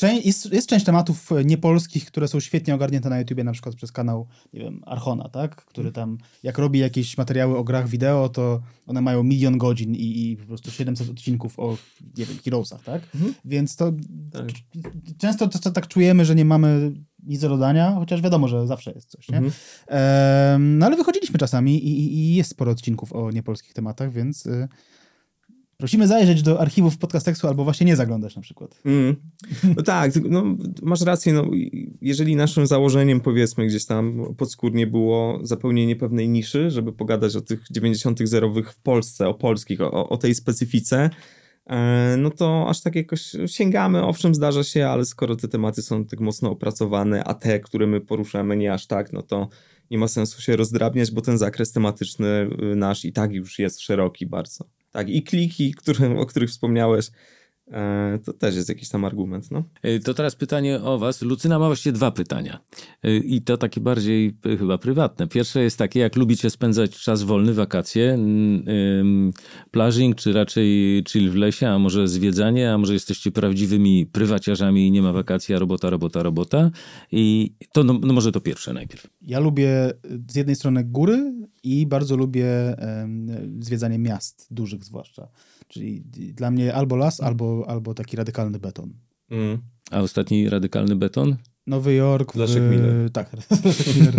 [0.07, 3.91] jest, jest część tematów e, niepolskich, które są świetnie ogarnięte na YouTubie, na przykład przez
[3.91, 5.55] kanał, nie wiem, Archona, tak?
[5.55, 10.31] Który tam, jak robi jakieś materiały o grach wideo, to one mają milion godzin i,
[10.31, 11.77] i po prostu 700 odcinków o,
[12.17, 13.01] nie wiem, Heroesach, tak?
[13.45, 13.91] Więc to
[14.31, 14.45] Tak.
[15.17, 16.91] często to, tak czujemy, że nie mamy
[17.23, 19.41] nic do dodania, chociaż wiadomo, że zawsze jest coś, nie?
[19.87, 24.45] Em, no ale wychodziliśmy czasami i, i- i jest sporo odcinków o niepolskich tematach, więc
[24.45, 24.67] y,
[25.79, 28.81] prosimy zajrzeć do archiwów podcastekstu albo właśnie nie zaglądać na przykład.
[28.85, 29.15] Mm.
[29.77, 30.43] No tak, no,
[30.81, 31.33] masz rację.
[31.33, 31.45] No,
[32.01, 37.63] jeżeli naszym założeniem, powiedzmy, gdzieś tam podskórnie było zapełnienie pewnej niszy, żeby pogadać o tych
[37.71, 38.19] 90.
[38.23, 41.09] zerowych w Polsce, o polskich, o, o tej specyfice,
[41.65, 44.03] e, no to aż tak jakoś sięgamy.
[44.03, 48.01] Owszem, zdarza się, ale skoro te tematy są tak mocno opracowane, a te, które my
[48.01, 49.49] poruszamy, nie aż tak, no to
[49.91, 53.81] nie ma sensu się rozdrabniać, bo ten zakres tematyczny y, nasz i tak już jest
[53.81, 54.78] szeroki bardzo.
[54.91, 57.11] Tak, i kliki, które, o których wspomniałeś,
[57.71, 59.63] E, to też jest jakiś tam argument, no.
[59.85, 61.21] Y, To teraz pytanie o was.
[61.21, 62.59] Lucyna ma właściwie dwa pytania.
[63.05, 65.27] Y, I to takie bardziej chyba prywatne.
[65.27, 68.17] Pierwsze jest takie, jak lubicie spędzać czas wolny, wakacje,
[69.71, 74.91] plażing, czy raczej chill w lesie, a może zwiedzanie, a może jesteście prawdziwymi prywaciarzami i
[74.91, 76.71] nie ma wakacji, a robota, robota, robota.
[77.11, 79.07] I to no, no może to pierwsze najpierw.
[79.21, 79.93] Ja lubię
[80.29, 81.33] z jednej strony góry
[81.63, 82.47] i bardzo lubię
[83.59, 85.27] zwiedzanie miast, dużych zwłaszcza.
[85.67, 86.01] Czyli
[86.33, 88.93] dla mnie albo las, albo, albo taki radykalny beton.
[89.29, 89.61] Mm.
[89.91, 91.35] A ostatni radykalny beton?
[91.69, 92.35] Nowy Jork w...
[92.35, 93.11] Leszek Miller.
[93.11, 93.31] Tak,
[93.65, 94.15] Leszek Miller.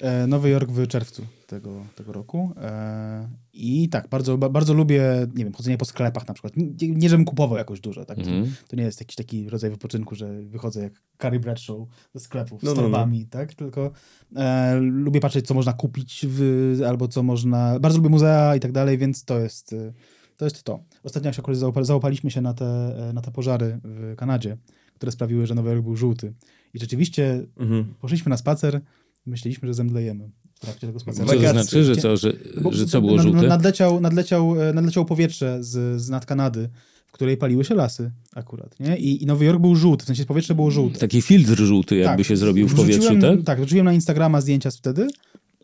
[0.00, 2.52] E, Nowy Jork w czerwcu tego, tego roku.
[2.56, 5.02] E, I tak, bardzo, ba- bardzo lubię,
[5.34, 6.56] nie wiem, chodzenie po sklepach na przykład.
[6.56, 8.18] Nie, nie żebym kupował jakoś dużo, tak?
[8.18, 8.44] Mhm.
[8.44, 10.92] To, to nie jest jakiś taki rodzaj wypoczynku, że wychodzę jak
[11.22, 11.76] Carrie Bradshaw
[12.14, 12.88] ze sklepów No, z no, no.
[12.88, 13.54] torbami, tak?
[13.54, 13.90] Tylko
[14.36, 17.80] e, lubię patrzeć, co można kupić w, albo co można...
[17.80, 19.72] Bardzo lubię muzea i tak dalej, więc to jest...
[19.72, 19.92] e,
[20.38, 20.80] To jest to.
[21.04, 24.56] Ostatnio jak się akurat załapa- załapaliśmy się na te, na te pożary w Kanadzie,
[24.94, 26.32] które sprawiły, że Nowy Jork był żółty.
[26.74, 27.94] I rzeczywiście Mhm.
[28.00, 28.80] poszliśmy na spacer
[29.26, 31.28] i myśleliśmy, że zemdlejemy w trakcie tego spaceru.
[31.28, 32.32] Co to znaczy, że co, że,
[32.62, 33.46] Bo- że co było żółte?
[33.48, 36.68] Nadleciał, nadleciał, e, nadleciało powietrze z, z nad Kanady,
[37.06, 38.80] w której paliły się lasy akurat.
[38.80, 38.96] Nie?
[38.96, 40.98] I, I Nowy Jork był żółty, w sensie powietrze było żółte.
[40.98, 42.26] Taki filtr żółty jakby Tak.
[42.26, 43.44] się zrobił w powietrzu, Wrzuciłem- tak?
[43.46, 45.08] Tak, wrzuciłem na Instagrama zdjęcia z wtedy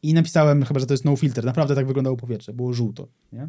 [0.03, 1.45] i napisałem chyba, że to jest no filter.
[1.45, 3.09] Naprawdę tak wyglądało powietrze, było żółto.
[3.33, 3.49] Nie?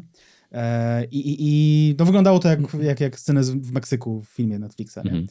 [0.52, 4.96] E, I, i, no wyglądało to jak, jak, jak scenę w Meksyku w filmie Netflixa.
[5.04, 5.10] Nie?
[5.10, 5.26] Mhm.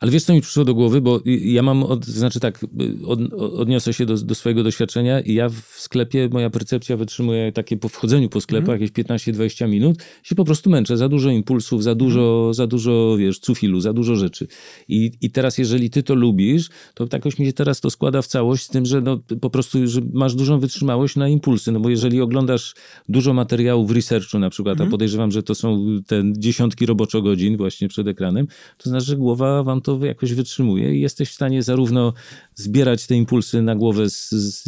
[0.00, 2.66] Ale wiesz, co mi przyszło do głowy, bo ja mam, od, znaczy tak,
[3.06, 7.76] od, odniosę się do, do swojego doświadczenia i ja w sklepie, moja percepcja wytrzymuje takie
[7.76, 11.94] po wchodzeniu po sklepach jakieś 15-20 minut, się po prostu męczę, za dużo impulsów, za
[11.94, 14.46] dużo, za dużo, wiesz, cufilu, za dużo rzeczy.
[14.88, 18.26] I, I teraz, jeżeli ty to lubisz, to jakoś mi się teraz to składa w
[18.26, 21.90] całość z tym, że no, po prostu, że masz dużą wytrzymałość na impulsy, no bo
[21.90, 22.74] jeżeli oglądasz
[23.08, 27.56] dużo materiałów w researchu na przykład, a podejrzewam, że to są te dziesiątki roboczo godzin
[27.56, 28.46] właśnie przed ekranem,
[28.78, 32.12] to znaczy, że głowa wam to jakoś wytrzymuje i jesteś w stanie zarówno
[32.54, 34.64] zbierać te impulsy na głowę z, z,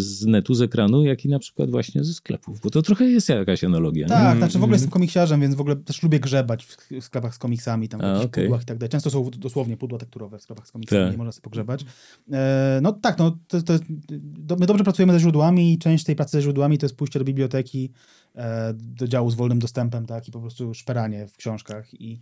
[0.00, 3.28] z, netu, z ekranu, jak i na przykład właśnie ze sklepów, bo to trochę jest
[3.28, 4.08] jakaś analogia.
[4.08, 7.38] Tak, znaczy w ogóle jestem komiksiarzem, więc w ogóle też lubię grzebać w sklepach z
[7.38, 8.44] komiksami, tam w A, jakichś okej.
[8.44, 8.90] pudłach i tak dalej.
[8.90, 11.12] Często są dosłownie pudła tekturowe w sklepach z komiksami, Tak.
[11.12, 11.84] nie można sobie pogrzebać.
[12.32, 13.74] E, no tak, no to, to,
[14.20, 17.18] do, my dobrze pracujemy ze źródłami i część tej pracy ze źródłami to jest pójście
[17.18, 17.90] do biblioteki,
[18.34, 22.20] e, do działu z wolnym dostępem, tak, i po prostu szperanie w książkach i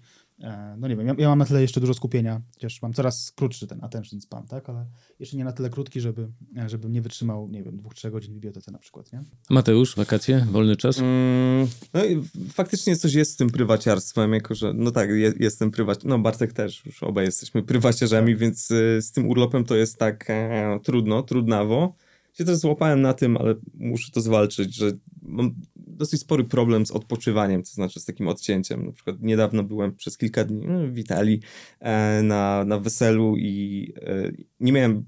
[0.78, 3.66] no nie wiem, ja, ja mam na tyle jeszcze dużo skupienia, chociaż mam coraz krótszy
[3.66, 4.86] ten attention span, tak, ale
[5.20, 6.28] jeszcze nie na tyle krótki, żeby,
[6.58, 9.24] e, żebym nie wytrzymał, nie wiem, dwóch, trzech godzin w bibliotece na przykład, nie?
[9.50, 10.98] Mateusz, wakacje, wolny czas?
[10.98, 15.70] Mm, no i faktycznie coś jest z tym prywaciarstwem, jako że, no tak, je, jestem
[15.70, 19.98] prywac, no Bartek też, już obaj jesteśmy prywaciarzami, więc y, z tym urlopem to jest
[19.98, 21.94] tak e, trudno, trudnawo.
[22.32, 24.92] Się też złapałem na tym, ale muszę to zwalczyć, że
[25.22, 25.54] mam
[25.96, 28.86] dosyć spory problem z odpoczywaniem, to znaczy z takim odcięciem.
[28.86, 31.40] Na przykład niedawno byłem przez kilka dni no, w Italii
[31.80, 35.04] e, na, na weselu i e, nie miałem,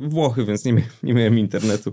[0.00, 1.92] Włochy, więc nie, mia- nie miałem internetu.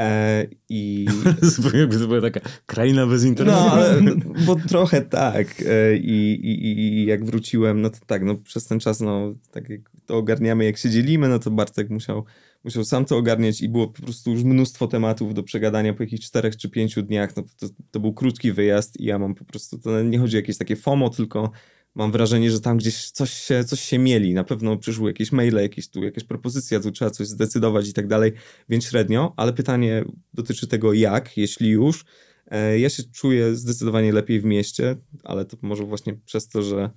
[0.00, 1.06] E, I
[1.74, 3.58] Jakby to była taka kraina bez internetu.
[3.58, 4.00] no, ale
[4.46, 5.62] bo trochę tak.
[5.66, 9.68] E, I, i, i jak wróciłem, no to tak, no przez ten czas, no tak
[9.68, 12.24] jak to ogarniamy, jak się dzielimy, no to Bartek musiał,
[12.64, 16.26] musiał sam to ogarniać i było po prostu już mnóstwo tematów do przegadania po jakichś
[16.26, 17.36] czterech czy pięciu dniach.
[17.36, 20.40] No to, to, był krótki wyjazd i ja mam po prostu, to nie chodzi o
[20.40, 21.50] jakieś takie FOMO, tylko
[21.94, 24.34] mam wrażenie, że tam gdzieś coś się, coś się mieli.
[24.34, 28.06] Na pewno przyszły jakieś maile, jakieś tu jakaś propozycja, tu trzeba coś zdecydować i tak
[28.06, 28.32] dalej,
[28.68, 30.04] więc średnio, ale pytanie
[30.34, 32.04] dotyczy tego jak, jeśli już.
[32.50, 36.90] E, Ja się czuję zdecydowanie lepiej w mieście, ale to może właśnie przez to, że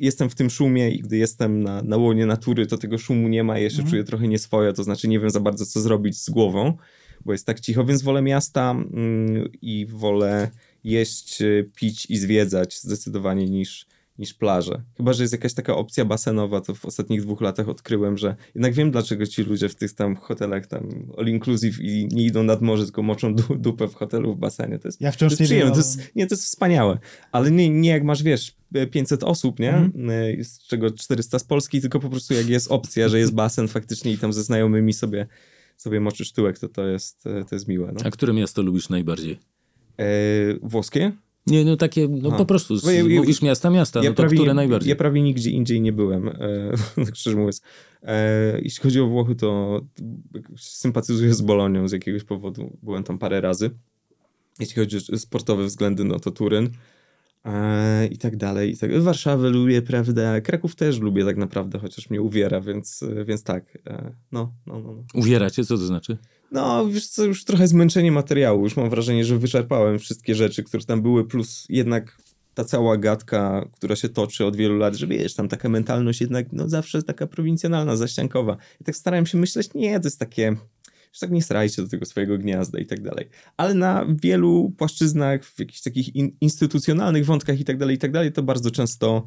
[0.00, 3.44] jestem w tym szumie i gdy jestem na, na łonie natury, to tego szumu nie
[3.44, 6.30] ma ja się czuję trochę nieswojo, to znaczy nie wiem za bardzo, co zrobić z
[6.30, 6.76] głową,
[7.24, 10.50] bo jest tak cicho, więc wolę miasta mm, i wolę
[10.84, 13.86] jeść, y, pić i zwiedzać zdecydowanie niż,
[14.20, 14.82] niż plaże.
[14.96, 18.72] Chyba, że jest jakaś taka opcja basenowa, to w ostatnich dwóch latach odkryłem, że jednak
[18.74, 20.88] wiem, dlaczego ci ludzie w tych tam hotelach tam
[21.18, 24.78] all inclusive i nie idą nad morze, tylko moczą du- dupę w hotelu w basenie.
[24.78, 26.98] To jest, Ja wciąż to jest nie wiem, to jest, nie, to jest wspaniałe.
[27.32, 28.56] Ale nie, nie jak masz, wiesz,
[28.90, 29.74] 500 osób, nie?
[29.74, 30.10] Mhm.
[30.10, 33.68] Y, Z czego 400 z Polski, tylko po prostu jak jest opcja, że jest basen
[33.78, 35.26] faktycznie i tam ze znajomymi sobie,
[35.76, 37.92] sobie moczysz tyłek, to to jest, e, to jest miłe.
[37.94, 38.00] No.
[38.04, 39.38] A które miasto lubisz najbardziej?
[39.98, 40.04] E,
[40.62, 41.12] włoskie?
[41.46, 42.38] Nie, no takie, no Aha.
[42.38, 44.90] po prostu, z, Bo ja- ja- mówisz miasta, miasta, no to które najbardziej?
[44.90, 46.34] Ja prawie nigdzie indziej nie byłem, e,
[47.06, 47.62] tak szczerze mówiąc.
[48.02, 49.80] E, jeśli chodzi o Włochy, to
[50.56, 52.76] sympatyzuję z Bolonią z jakiegoś powodu.
[52.82, 53.70] Byłem tam parę razy.
[54.60, 56.68] Jeśli chodzi o sportowe względy, no to Turyn.
[57.44, 58.70] E, I tak dalej.
[58.70, 58.98] I tak.
[58.98, 60.40] Warszawę lubię, prawda?
[60.40, 63.78] Kraków też lubię tak naprawdę, chociaż mnie uwiera, więc, więc tak.
[63.86, 64.92] E, no, no, no.
[64.92, 65.04] no.
[65.14, 66.18] Uwieracie, co to znaczy?
[66.50, 68.64] No, wiesz co, już trochę zmęczenie materiału.
[68.64, 72.16] Już mam wrażenie, że wyczerpałem wszystkie rzeczy, które tam były, plus jednak
[72.54, 76.46] ta cała gadka, która się toczy od wielu lat, że wiesz, tam taka mentalność jednak
[76.52, 78.56] no zawsze taka prowincjonalna, zaściankowa.
[78.80, 80.56] I tak starałem się myśleć, nie, to jest takie,
[81.12, 83.28] że tak nie starajcie do tego swojego gniazda i tak dalej.
[83.56, 88.12] Ale na wielu płaszczyznach, w jakichś takich in, instytucjonalnych wątkach i tak dalej, i tak
[88.12, 89.24] dalej, to bardzo często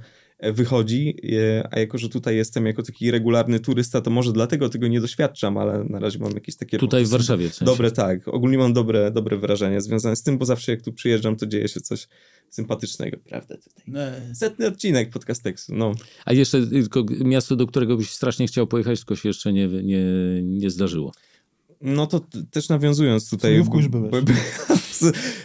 [0.51, 4.87] wychodzi, e, a jako, że tutaj jestem jako taki regularny turysta, to może dlatego tego
[4.87, 6.77] nie doświadczam, ale na razie mam jakieś takie...
[6.77, 7.65] Tutaj w Warszawie w sensie.
[7.65, 8.27] Dobre, tak.
[8.27, 11.67] Ogólnie mam dobre, dobre wrażenie związane z tym, bo zawsze jak tu przyjeżdżam, to dzieje
[11.67, 12.07] się coś
[12.49, 13.55] sympatycznego, prawda?
[13.57, 14.03] Tutaj.
[14.33, 15.91] Setny odcinek podcasteksu, no.
[16.25, 19.67] A jeszcze y, tylko miasto, do którego byś strasznie chciał pojechać, tylko się jeszcze nie,
[19.67, 20.03] nie,
[20.43, 21.11] nie zdarzyło.
[21.81, 22.21] No to
[22.51, 23.51] też nawiązując tutaj...
[23.51, 24.11] Sulejówku już byłeś.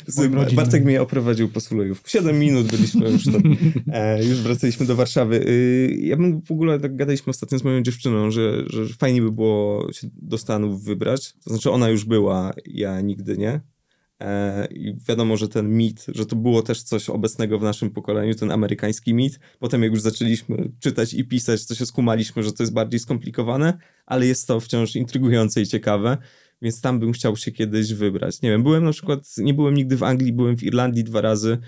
[0.07, 0.55] z.
[0.55, 2.09] Bartek mnie oprowadził po Sulejówku.
[2.09, 3.43] Siedem minut byliśmy już tam.
[3.93, 5.49] E, już wracaliśmy do Warszawy.
[5.49, 9.33] Y, ja bym w ogóle, tak gadaliśmy ostatnio z moją dziewczyną, że, że fajnie by
[9.33, 11.33] było się do Stanów wybrać.
[11.45, 13.61] To znaczy ona już była, ja nigdy nie.
[14.21, 18.35] E, I wiadomo, że ten mit, że to było też coś obecnego w naszym pokoleniu,
[18.35, 19.41] ten amerykański mit.
[19.59, 23.79] Potem jak już zaczęliśmy czytać i pisać, to się skumaliśmy, że to jest bardziej skomplikowane,
[24.07, 26.19] ale jest to wciąż intrygujące i ciekawe,
[26.63, 28.43] więc tam bym chciał się kiedyś wybrać.
[28.43, 31.59] Nie wiem, byłem na przykład, nie byłem nigdy w Anglii, byłem w Irlandii dwa razy,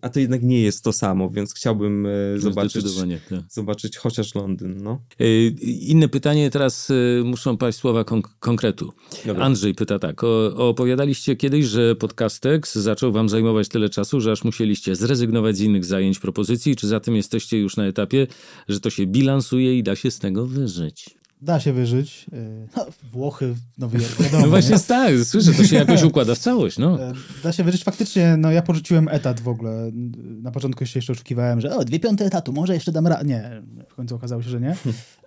[0.00, 3.40] a to jednak nie jest to samo, więc chciałbym e, zobaczyć, Zdecydowanie, tak.
[3.50, 5.00] zobaczyć chociaż Londyn, no.
[5.20, 8.92] Y, Inne pytanie, teraz y, muszą paść słowa konk- konkretu.
[9.26, 9.44] Dobra.
[9.44, 14.44] Andrzej pyta tak, o, opowiadaliście kiedyś, że podcastek zaczął wam zajmować tyle czasu, że aż
[14.44, 18.26] musieliście zrezygnować z innych zajęć, propozycji, czy zatem jesteście już na etapie,
[18.68, 21.17] że to się bilansuje i da się z tego wyżyć?
[21.42, 22.26] Da się wyżyć.
[22.32, 24.42] Yy, No, Włochy, Nowy Jork, wiadomo.
[24.42, 24.80] No właśnie nie?
[24.80, 27.02] tak, słyszę, to się jakoś układa w całość, no.
[27.02, 27.12] E,
[27.42, 29.90] Da się wyżyć faktycznie, no ja porzuciłem etat w ogóle.
[30.42, 33.24] Na początku się jeszcze oszukiwałem, że o, dwie piąte etatu, może jeszcze dam radę.
[33.24, 34.76] Nie, w końcu okazało się, że nie.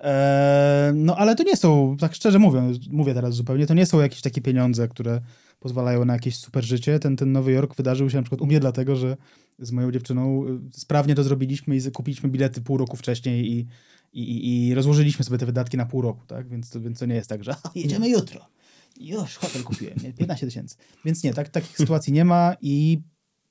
[0.01, 3.99] E, no ale to nie są, tak szczerze mówiąc, mówię teraz zupełnie, to nie są
[3.99, 5.21] jakieś takie pieniądze, które
[5.59, 6.99] pozwalają na jakieś super życie.
[6.99, 9.17] Ten, ten Nowy Jork wydarzył się na przykład u mnie dlatego, że
[9.59, 13.67] z moją dziewczyną y, sprawnie to zrobiliśmy i kupiliśmy bilety pół roku wcześniej i,
[14.13, 16.49] i, i- rozłożyliśmy sobie te wydatki na pół roku, tak?
[16.49, 18.41] Więc to, więc to nie jest tak, że "A, jedziemy jutro.
[18.99, 20.13] Już hotel kupiłem, nie?
[20.13, 20.75] 15 tysięcy.
[21.05, 23.01] Więc nie, tak, takich sytuacji nie ma i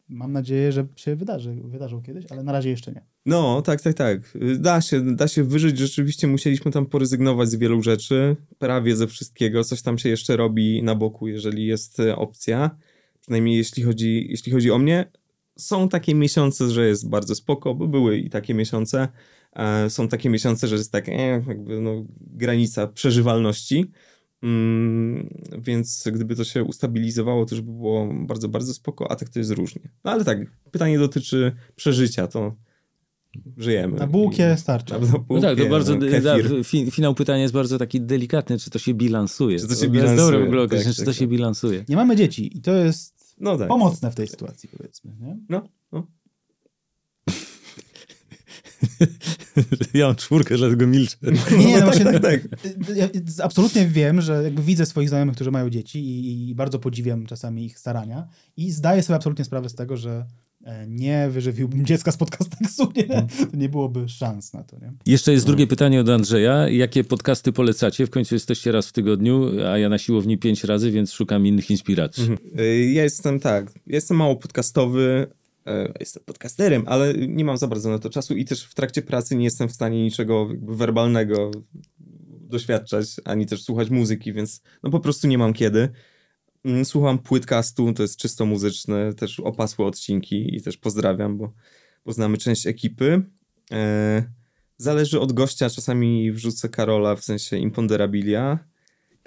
[0.09, 3.05] mam nadzieję, że się wydarzy, wydarzą kiedyś, ale na razie jeszcze nie.
[3.27, 4.39] No, tak, tak, tak.
[4.59, 5.79] Da się, da się wyżyć.
[5.79, 9.65] Rzeczywiście musieliśmy tam porezygnować z wielu rzeczy, prawie ze wszystkiego.
[9.65, 12.71] Coś tam się jeszcze robi na boku, jeżeli jest e, opcja.
[13.21, 15.11] Przynajmniej jeśli chodzi, jeśli chodzi o mnie.
[15.59, 19.09] Są takie miesiące, że jest bardzo spoko, bo były i takie miesiące.
[19.57, 23.91] E, są takie miesiące, że jest tak, e, jakby no, granica przeżywalności.
[24.43, 25.29] Mm,
[25.59, 29.39] więc gdyby to się ustabilizowało, to już by było bardzo, bardzo spoko, a tak to
[29.39, 29.83] jest różnie.
[30.05, 30.39] No ale tak,
[30.71, 32.55] pytanie dotyczy przeżycia, to
[33.57, 33.97] żyjemy.
[33.99, 34.93] Na bułkie I- starczy.
[34.95, 36.65] Na, na bułkie, No tak, to bardzo, no, da, kefir.
[36.65, 39.59] fi, finał pytania jest bardzo taki delikatny, czy to się bilansuje.
[39.59, 41.29] Czy to się jest bilansuje, dobre w ogóle tak, czy tak, to się tak.
[41.29, 41.85] bilansuje.
[41.89, 43.69] Nie mamy dzieci i to jest No tak.
[43.69, 45.13] pomocne w tej sytuacji, powiedzmy.
[45.21, 45.37] Nie?
[45.49, 46.07] No, no.
[49.95, 51.17] Ja mam czwórkę, dlatego milczę.
[51.59, 52.41] Nie, nie, no właśnie, tak, tak.
[52.97, 53.09] Ja
[53.43, 57.65] absolutnie wiem, że jakby widzę swoich znajomych, którzy mają dzieci i, i bardzo podziwiam czasami
[57.65, 60.27] ich starania i zdaję sobie absolutnie sprawę z tego, że
[60.65, 63.07] e, nie wyżywiłbym dziecka z podcasteksu, nie?
[63.51, 64.93] To nie byłoby szans na to, nie?
[65.07, 66.69] Jeszcze jest drugie pytanie od Andrzeja.
[66.69, 68.07] Jakie podcasty polecacie?
[68.07, 71.71] W końcu jesteście raz w tygodniu, a ja na siłowni pięć razy, więc szukam innych
[71.71, 72.29] inspiracji.
[72.61, 75.27] Y, Ja jestem tak, jestem mało podcastowy,
[76.01, 79.37] jestem podcasterem, ale nie mam za bardzo na to czasu i też w trakcie pracy
[79.37, 81.51] nie jestem w stanie niczego werbalnego
[82.51, 85.89] doświadczać, ani też słuchać muzyki, więc no po prostu nie mam kiedy.
[86.65, 91.53] Mm, Słucham płytcastu, to jest czysto muzyczne, też opasłe odcinki i też pozdrawiam, bo,
[92.05, 93.23] bo znamy część ekipy.
[93.73, 94.23] E,
[94.77, 98.59] zależy od gościa, czasami wrzucę Karola, w sensie Imponderabilia,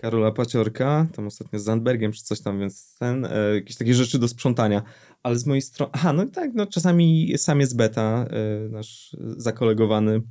[0.03, 4.19] Karola Paciorka, tam ostatnio z Zandbergiem czy coś tam, więc ten, e, jakieś takie rzeczy
[4.19, 4.83] do sprzątania.
[5.23, 10.21] Ale z mojej strony, aha, no tak, no czasami sam jest beta, e, nasz zakolegowany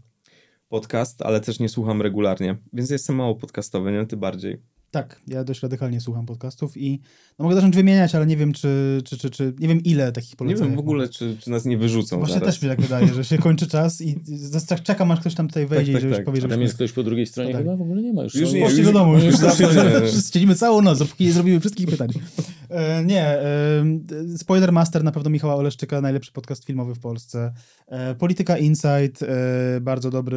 [0.68, 4.06] podcast, ale też nie słucham regularnie, więc jestem mało podcastowy, nie?
[4.06, 4.62] Ty bardziej.
[4.92, 7.00] Tak, ja dość radykalnie słucham podcastów i
[7.38, 10.30] no mogę zacząć wymieniać, ale nie wiem, czy, czy, czy, czy nie wiem ile takich
[10.30, 10.66] Nie poleceń.
[10.66, 12.54] wiem w ogóle, czy, czy nas nie wyrzucą Właśnie zaraz.
[12.54, 15.66] też mi tak wydaje, że się kończy czas i z- czekam, aż ktoś tam tutaj
[15.66, 16.26] wejdzie tak, i że już tak.
[16.26, 17.52] powie, że tam jest ktoś po drugiej stronie?
[17.52, 17.62] Tak.
[17.62, 18.34] Chyba w ogóle nie ma już.
[18.34, 20.22] Już nie, już- do domu, już, już nie.
[20.32, 22.08] siedzimy całą noc, dopóki nie zrobimy wszystkich pytań.
[22.70, 23.84] E, nie, e,
[24.36, 27.52] Spoiler Master na pewno Michała Oleszczyka, najlepszy podcast filmowy w Polsce.
[27.88, 30.36] E, Polityka Insight, e, bardzo dobry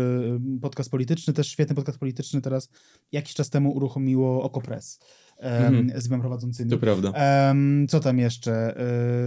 [0.55, 2.41] e, podcast polityczny, też świetny podcast polityczny.
[2.41, 2.69] Teraz
[3.11, 4.99] jakiś czas temu uruchomiło Okopres
[5.39, 6.01] e, Mhm.
[6.01, 6.71] z dwiema prowadzącymi.
[6.71, 7.11] To prawda.
[7.11, 8.77] Em, co tam jeszcze?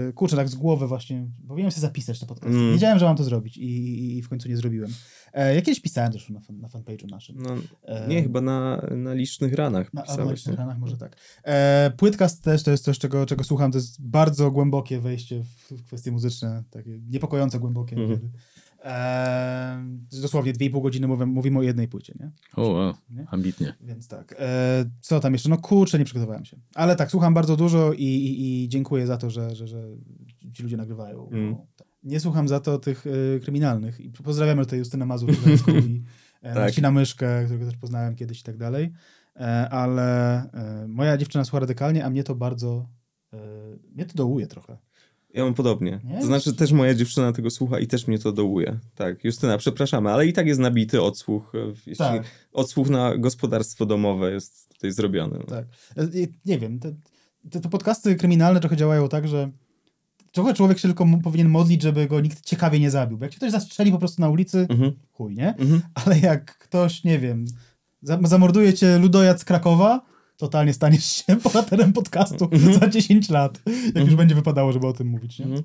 [0.08, 1.26] E, kurczę, tak z głowy właśnie.
[1.48, 2.56] Powinienem sobie zapisać te podcasty.
[2.58, 2.72] Mm.
[2.72, 4.90] Wiedziałem, że mam to zrobić i, i, i w końcu nie zrobiłem.
[5.32, 7.36] E, ja kiedyś pisałem zresztą na, fan, na fanpage'u naszym.
[7.38, 10.58] No, E, nie, chyba na, na licznych ranach na, na licznych nie?
[10.58, 11.16] ranach, może tak.
[11.44, 13.72] E, płytkast też to jest coś, czego, czego słucham.
[13.72, 16.64] To jest bardzo głębokie wejście w, w kwestie muzyczne.
[16.70, 17.96] Takie niepokojąco głębokie.
[17.96, 18.10] Mhm.
[18.10, 18.32] niekiedy.
[18.88, 19.84] E,
[20.22, 22.30] dosłownie 2,5 godziny mówimy, mówimy o jednej płycie, nie?
[22.56, 23.26] O, wow, Nie?
[23.30, 23.74] ambitnie.
[23.80, 24.34] Więc tak.
[24.38, 25.48] E, co tam jeszcze?
[25.48, 26.56] No kurczę, nie przygotowałem się.
[26.74, 29.82] Ale tak, słucham bardzo dużo i, i, i dziękuję za to, że, że, że
[30.52, 31.28] ci ludzie nagrywają.
[31.30, 31.50] Mm.
[31.50, 31.88] No, tak.
[32.02, 34.00] Nie słucham za to tych e, kryminalnych.
[34.00, 35.34] I pozdrawiamy tutaj Justynę Mazur i
[36.42, 36.54] e, Tak.
[36.54, 38.92] Marcina Myszkę, którego też poznałem kiedyś i tak dalej.
[39.36, 42.88] E, ale e, moja dziewczyna słucha radykalnie, a mnie to bardzo...
[43.32, 43.38] E,
[43.94, 44.78] mnie to dołuje trochę.
[45.38, 46.00] Ja mam podobnie.
[46.04, 46.20] Nie?
[46.20, 48.78] To znaczy też moja dziewczyna tego słucha i też mnie to dołuje.
[48.94, 51.52] Tak, Justyna, przepraszamy, ale i tak jest nabity odsłuch.
[51.54, 52.22] e, Jeśli Tak.
[52.52, 55.38] Odsłuch na gospodarstwo domowe jest tutaj zrobiony.
[55.38, 55.44] No.
[55.44, 55.66] Tak.
[55.96, 56.08] E,
[56.46, 56.94] nie- wiem, te,
[57.50, 59.50] te, te podcasty kryminalne trochę działają tak, że
[60.32, 63.18] trochę człowiek się tylko powinien modlić, żeby go nikt ciekawie nie zabił.
[63.18, 64.92] Bo jak się ktoś zastrzeli po prostu na ulicy, Mhm.
[65.12, 65.54] chuj, nie?
[65.56, 65.80] Mhm.
[65.94, 67.44] Ale jak ktoś, nie wiem,
[68.02, 70.00] za- zamorduje cię ludojad z Krakowa,
[70.38, 72.50] totalnie staniesz się bohaterem podcastu
[72.80, 73.60] za 10 lat.
[73.94, 75.44] Jak już będzie wypadało, żeby o tym mówić, nie?
[75.44, 75.62] Mhm.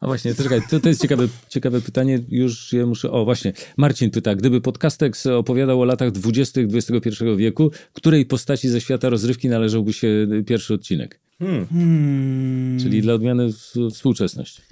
[0.00, 3.10] A właśnie, to czekaj, to, to jest ciekawe, ciekawe pytanie, już je muszę...
[3.10, 6.60] O, właśnie, Marcin pyta, gdyby Podcastex opowiadał o latach 20.
[6.60, 11.20] XXI wieku, której postaci ze świata rozrywki należałby się pierwszy odcinek?
[11.38, 11.66] Hmm.
[11.66, 12.78] Hmm.
[12.80, 13.48] Czyli dla odmiany
[13.90, 14.62] współczesność.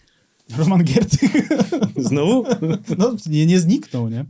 [0.59, 1.49] Roman Giertych.
[1.97, 2.45] Znowu?
[2.99, 4.25] No, nie, nie zniknął, nie?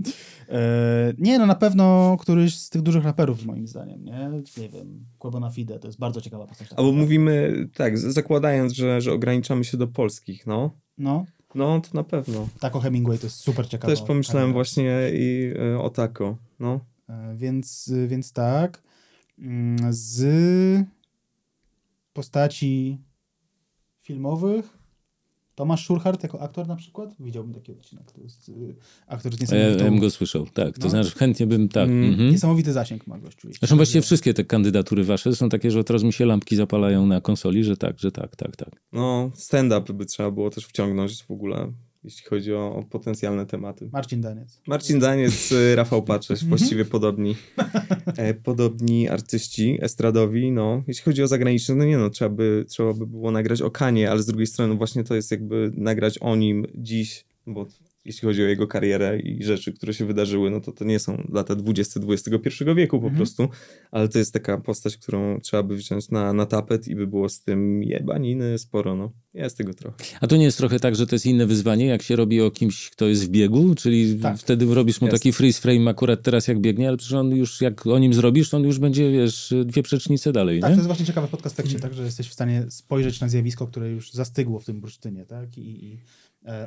[0.53, 4.31] E, nie, no na pewno któryś z tych dużych raperów, moim zdaniem, nie?
[4.59, 6.69] Nie wiem, Quebona Fide, to jest bardzo ciekawa postać.
[6.77, 10.71] Albo mówimy, tak, zakładając, że, że ograniczamy się do polskich, no.
[10.99, 11.25] No,
[11.55, 12.49] No, to na pewno.
[12.61, 13.93] Taco Hemingway to jest super ciekawa.
[13.95, 14.55] Też pomyślałem kariera.
[14.55, 16.81] właśnie i e, o tako, no.
[17.09, 18.83] E, Więc, więc tak.
[19.39, 20.25] Mm, Z
[22.13, 22.99] postaci
[24.01, 24.79] filmowych
[25.55, 27.15] Tomasz Szurchart jako aktor na przykład?
[27.21, 28.13] Widziałbym taki odcinek.
[28.13, 28.75] To jest y,
[29.07, 30.79] aktor z Ja, niesamowitą, ja bym go słyszał, tak.
[30.79, 30.91] To No.
[30.91, 31.89] znaczy chętnie bym, tak.
[31.89, 32.11] Mm.
[32.11, 32.31] Mhm.
[32.31, 33.49] niesamowity zasięg ma gościu.
[33.61, 37.21] Zresztą właściwie wszystkie te kandydatury wasze są takie, że teraz mi się lampki zapalają na
[37.21, 38.83] konsoli, że tak, że tak, tak, tak.
[38.93, 41.73] No, stand-up by trzeba było też wciągnąć w ogóle,
[42.05, 43.91] jeśli chodzi o, o potencjalne tematy.
[43.93, 44.61] Marcin Daniec.
[44.67, 47.37] Marcin Daniec, y, Rafał Patrzeć, właściwie podobni,
[48.17, 50.83] e, podobni artyści estradowi, no.
[50.89, 54.11] Jeśli chodzi o zagraniczne, no nie no, trzeba by, trzeba by było nagrać o Kanie,
[54.11, 57.67] ale z drugiej strony właśnie to jest jakby nagrać o nim dziś, bo
[58.05, 61.27] jeśli chodzi o jego karierę i rzeczy, które się wydarzyły, no to to nie są
[61.33, 63.17] lata 20 XXI wieku po Mhm.
[63.17, 63.49] prostu,
[63.91, 67.29] ale to jest taka postać, którą trzeba by wziąć na, na tapet i by było
[67.29, 69.13] z tym jebaniny sporo, no.
[69.35, 69.97] Jest tego trochę.
[70.21, 72.51] A to nie jest trochę tak, że to jest inne wyzwanie, jak się robi o
[72.51, 74.39] kimś, kto jest w biegu, czyli Tak.
[74.39, 75.19] wtedy robisz mu Jest.
[75.23, 78.51] taki freeze frame akurat teraz jak biegnie, ale przecież on już, jak o nim zrobisz,
[78.51, 80.75] to on już będzie, wiesz, dwie przecznice dalej, Tak, nie?
[80.77, 83.91] to jest właśnie ciekawe w podcastekście, tak, że jesteś w stanie spojrzeć na zjawisko, które
[83.91, 85.99] już zastygło w tym bursztynie, tak, i, i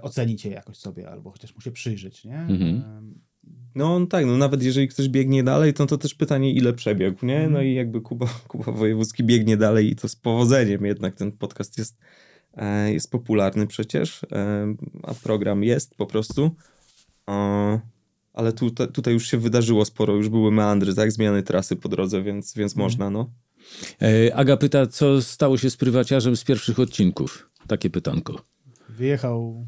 [0.01, 2.37] ocenić je jakoś sobie, albo chociaż mu się przyjrzeć, nie?
[2.39, 2.83] Mhm.
[3.75, 7.35] No tak, no nawet jeżeli ktoś biegnie dalej, to, to też pytanie, ile przebiegł, nie?
[7.35, 7.53] Mhm.
[7.53, 11.77] No i jakby Kuba, Kuba Wojewódzki biegnie dalej i to z powodzeniem jednak ten podcast
[11.77, 11.97] jest,
[12.53, 16.51] e, jest popularny przecież, e, a program jest po prostu.
[17.29, 17.79] E,
[18.33, 21.11] ale tu, tutaj już się wydarzyło sporo, już były meandry, tak?
[21.11, 22.85] Zmiany trasy po drodze, więc, więc Mhm.
[22.85, 23.31] można, no.
[24.01, 27.49] E, Aga pyta, co stało się z prywaciarzem z pierwszych odcinków?
[27.67, 28.54] Takie pytanko.
[28.95, 29.65] Wyjechał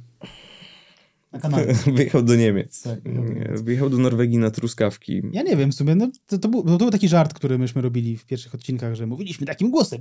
[1.31, 1.73] na Kanary.
[1.95, 2.81] Wyjechał do Niemiec.
[2.81, 2.99] Tak,
[3.63, 5.21] wyjechał do Norwegii na truskawki.
[5.31, 7.81] Ja nie wiem, w sumie, no, to, to, był, to był taki żart, który myśmy
[7.81, 9.99] robili w pierwszych odcinkach, że mówiliśmy takim głosem.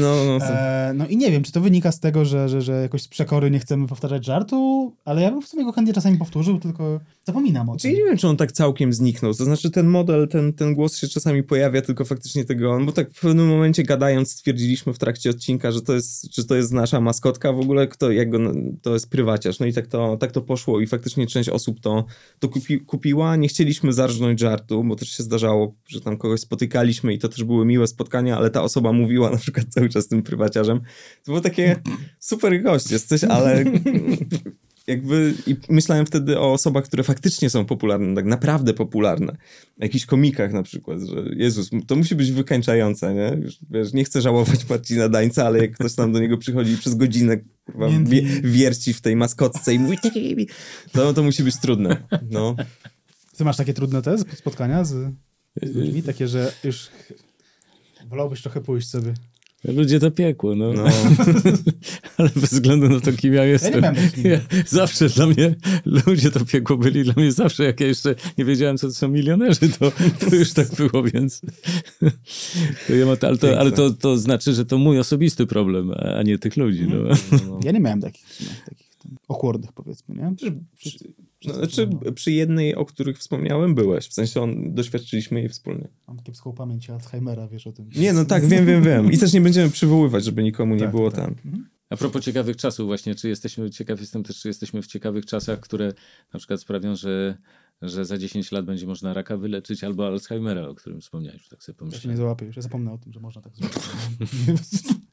[0.00, 2.62] No, no, to- E, no i nie wiem, czy to wynika z tego, że, że,
[2.62, 5.94] że jakoś z przekory nie chcemy powtarzać żartu, ale ja bym w sumie go chętnie
[5.94, 8.02] czasami powtórzył, tylko zapominam o Czyli tym.
[8.04, 9.34] nie wiem, czy on tak całkiem zniknął.
[9.34, 12.78] To znaczy, ten model, ten, ten głos się czasami pojawia, tylko faktycznie tego.
[12.78, 16.44] No bo tak w pewnym momencie gadając, stwierdziliśmy w trakcie odcinka, że to jest, czy
[16.46, 18.38] to jest nasza maskotka w ogóle, kto, jak go,
[18.82, 19.58] to jest prywaciarz.
[19.58, 22.04] No i tak to, tak to poszło, i faktycznie część osób to,
[22.38, 23.36] to kupi, kupiła.
[23.36, 27.44] Nie chcieliśmy zarżnąć żartu, bo też się zdarzało, że tam kogoś spotykaliśmy i to też
[27.44, 30.80] były miłe spotkania, ale ta osoba mówiła na przykład cały czas tym prywaciarzem.
[31.24, 31.82] To było takie
[32.18, 33.64] super gość jesteś, ale
[34.86, 39.32] jakby i myślałem wtedy o osobach, które faktycznie są popularne, tak naprawdę popularne.
[39.80, 43.36] O jakichś komikach na przykład, że Jezus, to musi być wykańczające, nie?
[43.42, 46.78] Już, wiesz, nie chcę żałować Marcina Dańca, ale jak ktoś tam do niego przychodzi i
[46.78, 49.98] przez godzinę kurwa, wie, wierci w tej maskotce i mówi
[50.92, 52.02] to, to musi być trudne.
[52.30, 52.56] No.
[53.36, 55.14] Ty masz takie trudne te spotkania z,
[55.62, 56.88] z ludźmi, takie, że już
[58.08, 59.14] wolałbyś trochę pójść sobie.
[59.64, 60.72] Ludzie to piekło, no.
[60.72, 60.84] No.
[62.18, 63.80] Ale bez względu na to, kim ja jestem.
[63.82, 65.54] miałem takich ja, zawsze dla mnie
[66.06, 67.04] ludzie to piekło byli.
[67.04, 70.52] Dla mnie zawsze, jak ja jeszcze nie wiedziałem, co to są milionerzy, to, to już
[70.52, 71.40] tak było, więc...
[72.86, 76.22] To ja ma, ale to, ale to, to znaczy, że to mój osobisty problem, a
[76.22, 76.86] nie tych ludzi.
[76.88, 77.16] No.
[77.64, 78.26] Ja nie miałem takich,
[78.68, 79.16] takich tam,
[79.74, 80.34] powiedzmy, nie?
[80.76, 80.98] Przy,
[81.46, 84.08] no, znaczy, przy jednej, o których wspomniałem, byłeś.
[84.08, 85.88] W sensie on, doświadczyliśmy jej wspólnie.
[86.08, 87.88] Mam kiepską pamięć Alzheimera, wiesz o tym.
[87.96, 89.12] Nie, no tak, wiem, wiem, wiem.
[89.12, 91.24] I też nie będziemy przywoływać, żeby nikomu nie Tak, było tak.
[91.24, 91.34] tam.
[91.90, 95.60] A propos ciekawych czasów właśnie, czy jesteśmy, ciekaw jestem też, czy jesteśmy w ciekawych czasach,
[95.60, 95.92] które
[96.32, 97.36] na przykład sprawią, że,
[97.82, 101.74] że za 10 lat będzie można raka wyleczyć albo Alzheimera, o którym wspomniałeś, tak sobie
[101.76, 102.16] Ja się nie pomyślałem.
[102.16, 103.78] załapię już, ja zapomnę o tym, że można tak zrobić.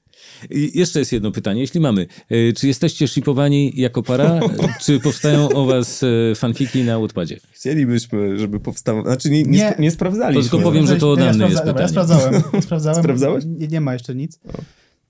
[0.49, 2.08] I jeszcze jest jedno pytanie, jeśli mamy.
[2.30, 4.40] E, Czy jesteście shipowani jako para?
[4.86, 7.40] czy powstają o was e, fanfiki na Wattpadzie?
[7.52, 9.02] Chcielibyśmy, żeby powstało.
[9.03, 9.68] Znaczy, nie, nie, Nie.
[9.72, 10.44] sp- nie sprawdzaliśmy.
[10.44, 12.08] To tylko powiem, że to ode ja mnie jest sprawdza- dobra, Ja pytanie.
[12.08, 12.62] sprawdzałem.
[12.64, 12.99] sprawdzałem.
[13.03, 13.44] Sprawdzałeś?
[13.48, 14.40] Nie, nie ma jeszcze nic.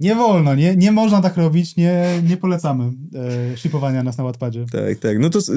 [0.02, 2.92] Nie wolno, nie, nie można tak robić, nie, nie polecamy
[3.54, 4.66] e, shipowania nas na Wattpadzie.
[4.72, 5.20] Tak, tak.
[5.20, 5.52] No to z,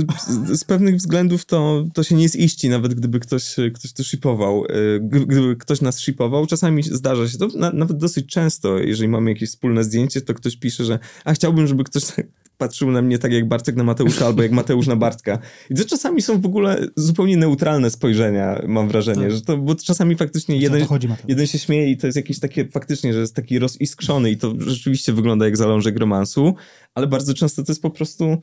[0.58, 4.64] z, pewnych względów to, to się nie ziści, nawet gdyby ktoś, ktoś to shipował.
[5.00, 9.30] Gdy- Gdyby ktoś nas shipował, czasami zdarza się to, na, nawet dosyć często, jeżeli mamy
[9.30, 12.26] jakieś wspólne zdjęcie, to ktoś pisze, że a chciałbym, żeby ktoś tak
[12.58, 15.38] patrzył na mnie tak jak Bartek na Mateusza, albo jak Mateusz na Bartka.
[15.70, 19.30] I to czasami są w ogóle zupełnie neutralne spojrzenia, mam wrażenie, Tak.
[19.30, 22.68] że to, bo czasami faktycznie jeden, chodzi, jeden się śmieje i to jest jakieś takie
[22.68, 26.54] faktycznie, że jest taki roziskrzony i to rzeczywiście wygląda jak zalążek romansu,
[26.94, 28.42] ale bardzo często to jest po prostu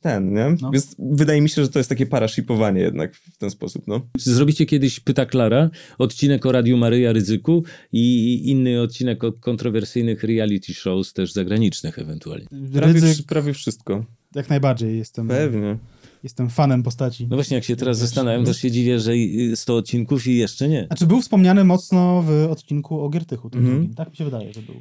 [0.00, 0.56] ten, nie?
[0.62, 0.70] No.
[0.70, 4.00] Więc wydaje mi się, że to jest takie parashipowanie jednak w ten sposób, no.
[4.18, 10.24] Czy zrobicie kiedyś, pyta Klara, odcinek o Radiu Maryja Ryzyku i inny odcinek o kontrowersyjnych
[10.24, 12.46] reality shows, też zagranicznych ewentualnie?
[12.72, 14.04] Prawie, Ryzyk, prawie wszystko.
[14.34, 15.78] jak najbardziej jestem, Pewnie.
[16.22, 17.26] jestem fanem postaci.
[17.30, 20.68] No właśnie, jak się teraz zastanawiam, też się dziwię, że y, 100 odcinków i jeszcze
[20.68, 20.86] nie.
[20.86, 23.78] Znaczy był wspomniany mocno w odcinku o Giertychu, tym Mhm.
[23.78, 23.94] drugim.
[23.94, 24.74] Tak mi się wydaje, że był.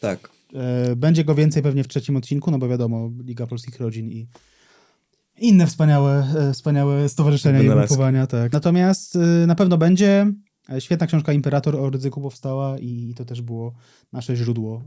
[0.00, 0.30] Tak.
[0.54, 4.26] E, Będzie go więcej pewnie w trzecim odcinku, no bo wiadomo, Liga Polskich Rodzin i
[5.38, 7.94] inne wspaniałe, e, wspaniałe stowarzyszenia i Wynalazki.
[7.94, 8.26] ugrupowania.
[8.26, 8.52] Tak.
[8.52, 10.32] Natomiast e, na pewno będzie
[10.72, 13.74] e, świetna książka Imperator o ryzyku powstała i to też było
[14.12, 14.82] nasze źródło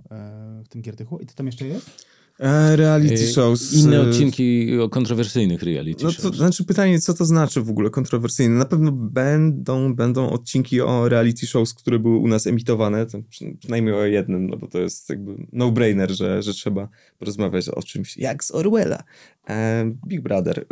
[0.66, 1.20] w tym Giertychu.
[1.20, 2.06] I to tam jeszcze jest?
[2.40, 3.74] E, reality E, shows.
[3.74, 6.32] Inne e, odcinki o kontrowersyjnych reality No shows.
[6.32, 8.56] to znaczy pytanie, co to znaczy w ogóle kontrowersyjne?
[8.56, 13.56] Na pewno będą, będą odcinki o reality shows, które były u nas emitowane, to przy-
[13.60, 16.90] przynajmniej o jednym, no bo to jest jakby no-brainer, że, że trzeba
[17.20, 19.04] porozmawiać o czymś jak z Orwella.
[19.50, 20.60] E, Big Brother.
[20.60, 20.66] E,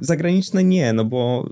[0.00, 1.50] zagraniczne nie, no bo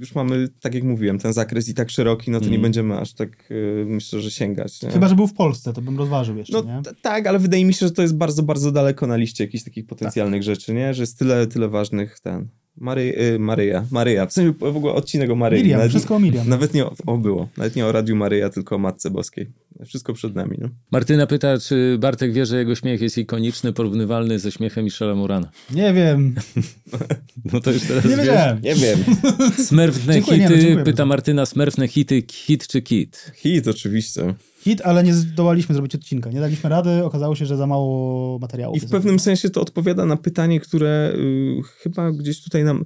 [0.00, 2.62] już mamy, tak jak mówiłem, ten zakres i tak szeroki, no to nie Mhm.
[2.62, 4.82] będziemy aż tak, e, myślę, że sięgać.
[4.82, 4.90] Nie?
[4.90, 6.82] Chyba, że był w Polsce, to bym rozważył jeszcze, No nie?
[7.02, 9.86] tak, ale wydaje mi się, że to jest bardzo, bardzo daleko na liście jakichś takich
[9.86, 10.94] potencjalnych rzeczy, nie?
[10.94, 12.48] Że jest tyle, tyle ważnych, ten...
[12.80, 15.62] Mary, y, Maryja, Maryja, w sensie w ogóle odcinek o Maryi.
[15.62, 16.48] Miriam, nawet, wszystko o Miriam.
[16.48, 19.46] Nawet nie o, o, było, nawet nie o Radiu Maryja, tylko o Matce Boskiej.
[19.86, 20.68] Wszystko przed nami, no.
[20.90, 25.50] Martyna pyta, czy Bartek wie, że jego śmiech jest ikoniczny, porównywalny ze śmiechem Michela Morana.
[25.70, 26.34] Nie wiem.
[27.52, 28.18] No to już teraz Nie wiesz.
[28.18, 28.60] wiedziałem.
[28.62, 28.98] Nie wiem.
[29.66, 31.06] Smerfne Dziękuję, nie, no, hity, dziękuję pyta.
[31.06, 33.32] Martyna, smerfne hity, hit czy kit?
[33.34, 34.34] Hit oczywiście.
[34.66, 36.30] Hit, ale nie zdołaliśmy zrobić odcinka.
[36.30, 38.76] Nie daliśmy rady, okazało się, że za mało materiału.
[38.76, 42.84] I w pewnym sensie to odpowiada na pytanie, które y, chyba gdzieś tutaj nam.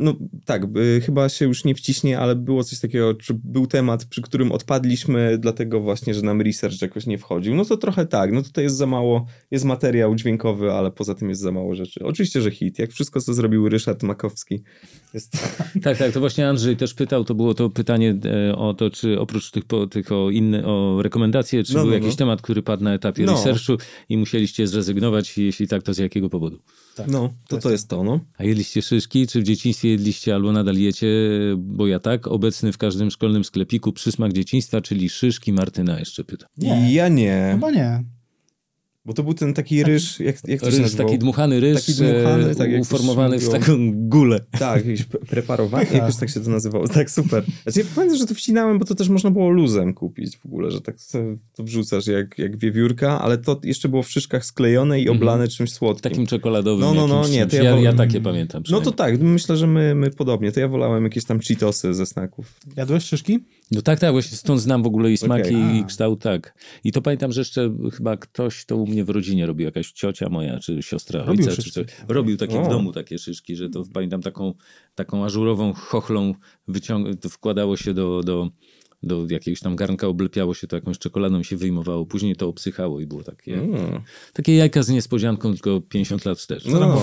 [0.00, 0.14] No
[0.44, 4.22] tak, y, chyba się już nie wciśnie, ale było coś takiego, czy był temat, przy
[4.22, 7.54] którym odpadliśmy, dlatego właśnie, że nam research jakoś nie wchodził.
[7.54, 11.28] No to trochę tak, no tutaj jest za mało, jest materiał dźwiękowy, ale poza tym
[11.28, 12.00] jest za mało rzeczy.
[12.04, 14.62] Oczywiście, że hit, jak wszystko, co zrobił Ryszard Makowski.
[15.14, 15.38] Jest...
[15.82, 18.16] Tak, tak, to właśnie Andrzej też pytał, to było to pytanie
[18.50, 21.88] e, o to, czy oprócz tych, po, tych o inne, o rekomendacje, czy No, był
[21.88, 22.16] no, jakiś no.
[22.16, 23.32] temat, który padł na etapie No.
[23.32, 23.76] researchu
[24.08, 26.58] i musieliście zrezygnować, jeśli tak, to z jakiego powodu?
[27.08, 28.20] No, to to jest to, no.
[28.38, 31.06] A jedliście szyszki, czy w dzieciństwie jedliście albo nadal jecie,
[31.56, 36.46] bo ja tak, obecny w każdym szkolnym sklepiku przysmak dzieciństwa, czyli szyszki Martyna jeszcze pyta.
[36.56, 36.94] Nie.
[36.94, 38.04] Ja nie, Chyba nie.
[39.08, 41.94] Bo to był ten taki ryż, jak, jak to się Ryż, taki dmuchany ryż, Taki
[41.94, 44.40] dmuchany, e, tak uformowany w taką gulę.
[44.58, 45.98] Tak, jakieś pre- preparowanie, Pycha.
[45.98, 46.88] jakoś tak się to nazywało.
[46.88, 47.44] Tak, super.
[47.62, 50.70] Znaczy, ja pamiętam, że to wcinałem, bo to też można było luzem kupić w ogóle,
[50.70, 55.00] że tak sobie to wrzucasz jak, jak wiewiórka, ale to jeszcze było w szyszkach sklejone
[55.00, 56.10] i oblane czymś słodkim.
[56.10, 59.20] Takim czekoladowym No, no, no, nie, to ja ja, ja takie pamiętam no to tak,
[59.20, 60.52] myślę, że my, my podobnie.
[60.52, 62.60] To ja wolałem jakieś tam cheetosy ze snaków.
[62.76, 63.38] Jadłeś szyszki?
[63.70, 65.76] No tak, tak, właśnie stąd znam w ogóle i smaki, Okej.
[65.76, 66.54] i kształt, tak.
[66.84, 70.28] I to pamiętam, że jeszcze chyba ktoś to u mnie w rodzinie robił, jakaś ciocia
[70.28, 71.86] moja, czy siostra Robił ojca, czy coś.
[72.08, 72.64] Robił takie O.
[72.64, 74.54] w domu takie szyszki, że to pamiętam taką,
[74.94, 76.34] taką ażurową chochlą
[76.68, 78.50] wyciąg- to wkładało się do, do,
[79.02, 83.06] do jakiegoś tam garnka, oblepiało się to jakąś czekoladą, się wyjmowało, później to obsychało i
[83.06, 84.00] było takie, Mm.
[84.32, 86.64] takie jajka z niespodzianką, tylko 50 lat wstecz.
[86.66, 87.02] No, no.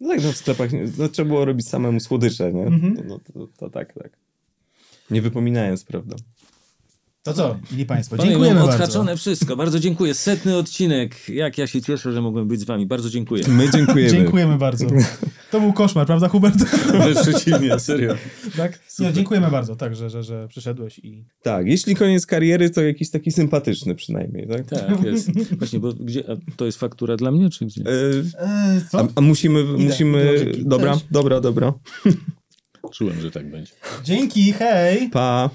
[0.00, 2.66] no tak, no w sklepach nie- no, trzeba było robić samemu słodycze, nie?
[2.66, 2.94] Mhm.
[2.94, 4.18] No, no, to, to tak, tak.
[5.10, 6.16] Nie wypominając, prawda?
[7.24, 8.74] To co, mili Państwo, Panie, dziękujemy bardzo.
[8.74, 9.56] odhaczone wszystko.
[9.56, 10.14] Bardzo dziękuję.
[10.14, 11.28] Setny odcinek.
[11.28, 12.86] Jak ja się cieszę, że mogłem być z wami.
[12.86, 13.44] Bardzo dziękuję.
[13.48, 14.10] My dziękujemy.
[14.10, 14.86] Dziękujemy bardzo.
[15.50, 16.56] To był koszmar, prawda Hubert?
[17.02, 18.14] Wręcz przeciwnie, serio.
[18.56, 18.80] tak?
[18.98, 21.24] Nie, dziękujemy bardzo, tak, że, że, że przyszedłeś i...
[21.42, 24.66] Tak, jeśli koniec kariery, to jakiś taki sympatyczny przynajmniej, tak?
[24.66, 25.56] Tak, jest.
[25.58, 27.82] Właśnie, bo gdzie, a to jest faktura dla mnie, czy gdzie?
[27.82, 29.00] E, co?
[29.00, 30.38] a, a musimy, musimy...
[30.38, 30.64] drogi.
[30.66, 31.04] Dobra, Cześć.
[31.10, 31.72] dobra, dobra.
[32.92, 33.72] Czułem, że tak będzie.
[34.04, 35.10] Dzięki, hej!
[35.10, 35.50] Pa.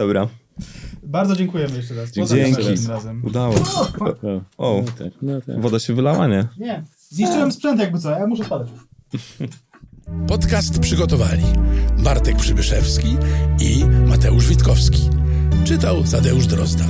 [0.00, 0.28] Dobra,
[1.02, 2.04] Bardzo dziękujemy jeszcze raz.
[2.10, 2.20] Dzięki.
[2.20, 2.86] Pozdrawiam Dzięki.
[2.88, 3.22] razem.
[3.24, 3.62] udało się.
[4.58, 5.60] O, O, no tak, no tak.
[5.60, 6.46] woda się wylała, nie?
[6.58, 8.80] Nie, zniszczyłem sprzęt jakby co, ja muszę spadać już.
[10.28, 11.42] Podcast przygotowali
[12.04, 13.16] Bartek Przybyszewski
[13.60, 15.08] i Mateusz Witkowski.
[15.64, 16.84] Czytał Tadeusz Drozda.